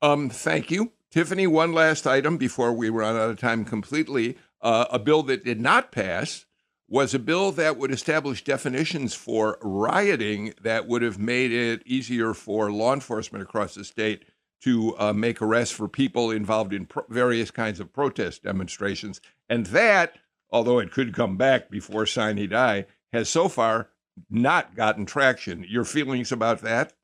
Um, 0.02 0.28
thank 0.28 0.70
you. 0.70 0.92
Tiffany, 1.12 1.46
one 1.46 1.74
last 1.74 2.06
item 2.06 2.38
before 2.38 2.72
we 2.72 2.88
run 2.88 3.16
out 3.16 3.28
of 3.28 3.38
time 3.38 3.66
completely. 3.66 4.38
Uh, 4.62 4.86
a 4.90 4.98
bill 4.98 5.22
that 5.24 5.44
did 5.44 5.60
not 5.60 5.92
pass 5.92 6.46
was 6.88 7.12
a 7.12 7.18
bill 7.18 7.52
that 7.52 7.76
would 7.76 7.90
establish 7.90 8.42
definitions 8.42 9.12
for 9.12 9.58
rioting 9.60 10.54
that 10.62 10.88
would 10.88 11.02
have 11.02 11.18
made 11.18 11.52
it 11.52 11.82
easier 11.84 12.32
for 12.32 12.72
law 12.72 12.94
enforcement 12.94 13.42
across 13.42 13.74
the 13.74 13.84
state 13.84 14.24
to 14.62 14.96
uh, 14.98 15.12
make 15.12 15.42
arrests 15.42 15.74
for 15.74 15.86
people 15.86 16.30
involved 16.30 16.72
in 16.72 16.86
pro- 16.86 17.04
various 17.10 17.50
kinds 17.50 17.78
of 17.78 17.92
protest 17.92 18.42
demonstrations. 18.42 19.20
And 19.50 19.66
that, 19.66 20.16
although 20.50 20.78
it 20.78 20.92
could 20.92 21.12
come 21.12 21.36
back 21.36 21.70
before 21.70 22.06
sine 22.06 22.48
die, 22.48 22.86
has 23.12 23.28
so 23.28 23.48
far 23.48 23.90
not 24.30 24.74
gotten 24.74 25.04
traction. 25.04 25.66
Your 25.68 25.84
feelings 25.84 26.32
about 26.32 26.62
that? 26.62 26.94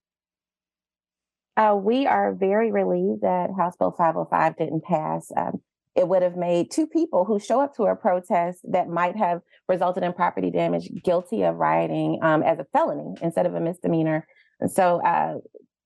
Uh, 1.59 1.75
we 1.75 2.07
are 2.07 2.33
very 2.33 2.71
relieved 2.71 3.23
that 3.23 3.51
House 3.59 3.75
Bill 3.77 3.91
505 3.91 4.57
didn't 4.57 4.85
pass. 4.85 5.33
Um, 5.37 5.61
it 5.97 6.07
would 6.07 6.23
have 6.23 6.37
made 6.37 6.71
two 6.71 6.87
people 6.87 7.25
who 7.25 7.41
show 7.41 7.61
up 7.61 7.75
to 7.75 7.83
a 7.87 7.97
protest 7.97 8.61
that 8.71 8.89
might 8.89 9.17
have 9.17 9.41
resulted 9.69 10.05
in 10.05 10.13
property 10.13 10.53
damage 10.53 10.89
guilty 11.03 11.43
of 11.43 11.57
rioting 11.57 12.21
um, 12.23 12.45
as 12.45 12.61
a 12.61 12.67
felony 12.73 13.17
instead 13.21 13.45
of 13.45 13.57
a 13.57 13.61
misdemeanor. 13.61 14.25
And 14.61 14.71
so 14.71 15.03
uh, 15.05 15.39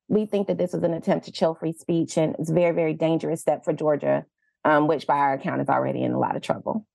we 0.08 0.26
think 0.26 0.48
that 0.48 0.58
this 0.58 0.74
was 0.74 0.82
an 0.82 0.92
attempt 0.92 1.24
to 1.24 1.32
chill 1.32 1.54
free 1.54 1.72
speech, 1.72 2.18
and 2.18 2.36
it's 2.38 2.50
a 2.50 2.54
very, 2.54 2.74
very 2.74 2.92
dangerous 2.92 3.40
step 3.40 3.64
for 3.64 3.72
Georgia, 3.72 4.26
um, 4.66 4.88
which 4.88 5.06
by 5.06 5.16
our 5.16 5.32
account 5.32 5.62
is 5.62 5.70
already 5.70 6.02
in 6.02 6.12
a 6.12 6.18
lot 6.18 6.36
of 6.36 6.42
trouble. 6.42 6.86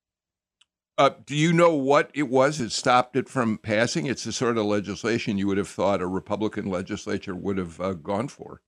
Uh, 0.96 1.10
do 1.26 1.34
you 1.34 1.52
know 1.52 1.74
what 1.74 2.12
it 2.14 2.28
was 2.28 2.58
that 2.58 2.70
stopped 2.70 3.16
it 3.16 3.28
from 3.28 3.58
passing? 3.58 4.06
It's 4.06 4.22
the 4.22 4.32
sort 4.32 4.56
of 4.56 4.66
legislation 4.66 5.36
you 5.36 5.48
would 5.48 5.58
have 5.58 5.68
thought 5.68 6.00
a 6.00 6.06
Republican 6.06 6.66
legislature 6.66 7.34
would 7.34 7.58
have 7.58 7.80
uh, 7.80 7.94
gone 7.94 8.28
for. 8.28 8.62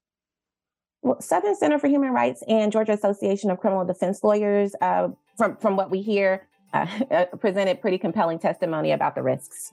Well, 1.03 1.21
Southern 1.21 1.57
Center 1.57 1.79
for 1.79 1.89
Human 1.89 2.11
Rights 2.11 2.43
and 2.47 2.71
Georgia 2.71 2.93
Association 2.93 3.51
of 3.51 3.59
Criminal 3.59 3.85
Defense 3.85 4.23
Lawyers, 4.23 4.75
uh, 4.81 5.09
from 5.37 5.57
from 5.57 5.77
what 5.77 5.91
we 5.91 6.03
hear, 6.03 6.47
uh, 6.75 6.87
presented 7.41 7.81
pretty 7.81 7.99
compelling 7.99 8.39
testimony 8.39 8.93
about 8.93 9.15
the 9.15 9.23
risks. 9.23 9.73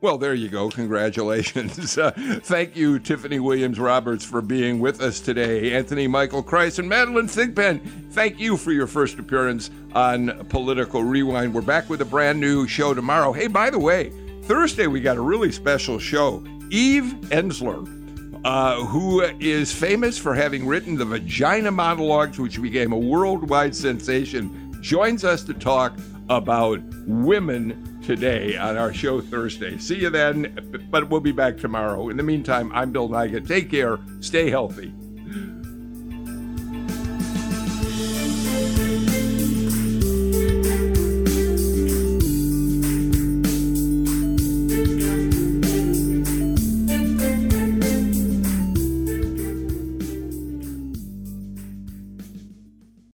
Well, 0.00 0.18
there 0.18 0.34
you 0.34 0.48
go. 0.48 0.68
Congratulations. 0.68 1.96
Uh, 2.02 2.10
thank 2.42 2.74
you, 2.74 2.98
Tiffany 2.98 3.38
Williams 3.38 3.78
Roberts, 3.78 4.24
for 4.24 4.40
being 4.40 4.80
with 4.80 5.00
us 5.00 5.20
today. 5.20 5.74
Anthony 5.74 6.08
Michael 6.08 6.42
Kreis 6.42 6.78
and 6.78 6.88
Madeline 6.88 7.28
Thigpen, 7.28 8.10
thank 8.12 8.40
you 8.40 8.56
for 8.56 8.72
your 8.72 8.86
first 8.86 9.18
appearance 9.18 9.70
on 9.94 10.46
Political 10.48 11.04
Rewind. 11.04 11.54
We're 11.54 11.60
back 11.60 11.88
with 11.88 12.00
a 12.00 12.04
brand 12.04 12.40
new 12.40 12.66
show 12.66 12.94
tomorrow. 12.94 13.32
Hey, 13.32 13.46
by 13.46 13.70
the 13.70 13.78
way, 13.78 14.10
Thursday 14.44 14.86
we 14.86 15.00
got 15.00 15.18
a 15.18 15.20
really 15.20 15.52
special 15.52 15.98
show. 15.98 16.42
Eve 16.70 17.14
Ensler, 17.28 18.01
uh, 18.44 18.84
who 18.84 19.20
is 19.20 19.72
famous 19.72 20.18
for 20.18 20.34
having 20.34 20.66
written 20.66 20.96
the 20.96 21.04
Vagina 21.04 21.70
Monologues, 21.70 22.38
which 22.38 22.60
became 22.60 22.92
a 22.92 22.98
worldwide 22.98 23.74
sensation, 23.74 24.76
joins 24.80 25.24
us 25.24 25.42
to 25.44 25.54
talk 25.54 25.96
about 26.28 26.80
women 27.06 28.00
today 28.02 28.56
on 28.56 28.76
our 28.76 28.92
show 28.92 29.20
Thursday. 29.20 29.78
See 29.78 30.00
you 30.00 30.10
then, 30.10 30.88
but 30.90 31.08
we'll 31.08 31.20
be 31.20 31.32
back 31.32 31.56
tomorrow. 31.56 32.08
In 32.08 32.16
the 32.16 32.22
meantime, 32.22 32.72
I'm 32.74 32.90
Bill 32.90 33.08
Nigut. 33.08 33.46
Take 33.46 33.70
care, 33.70 33.98
stay 34.20 34.50
healthy. 34.50 34.92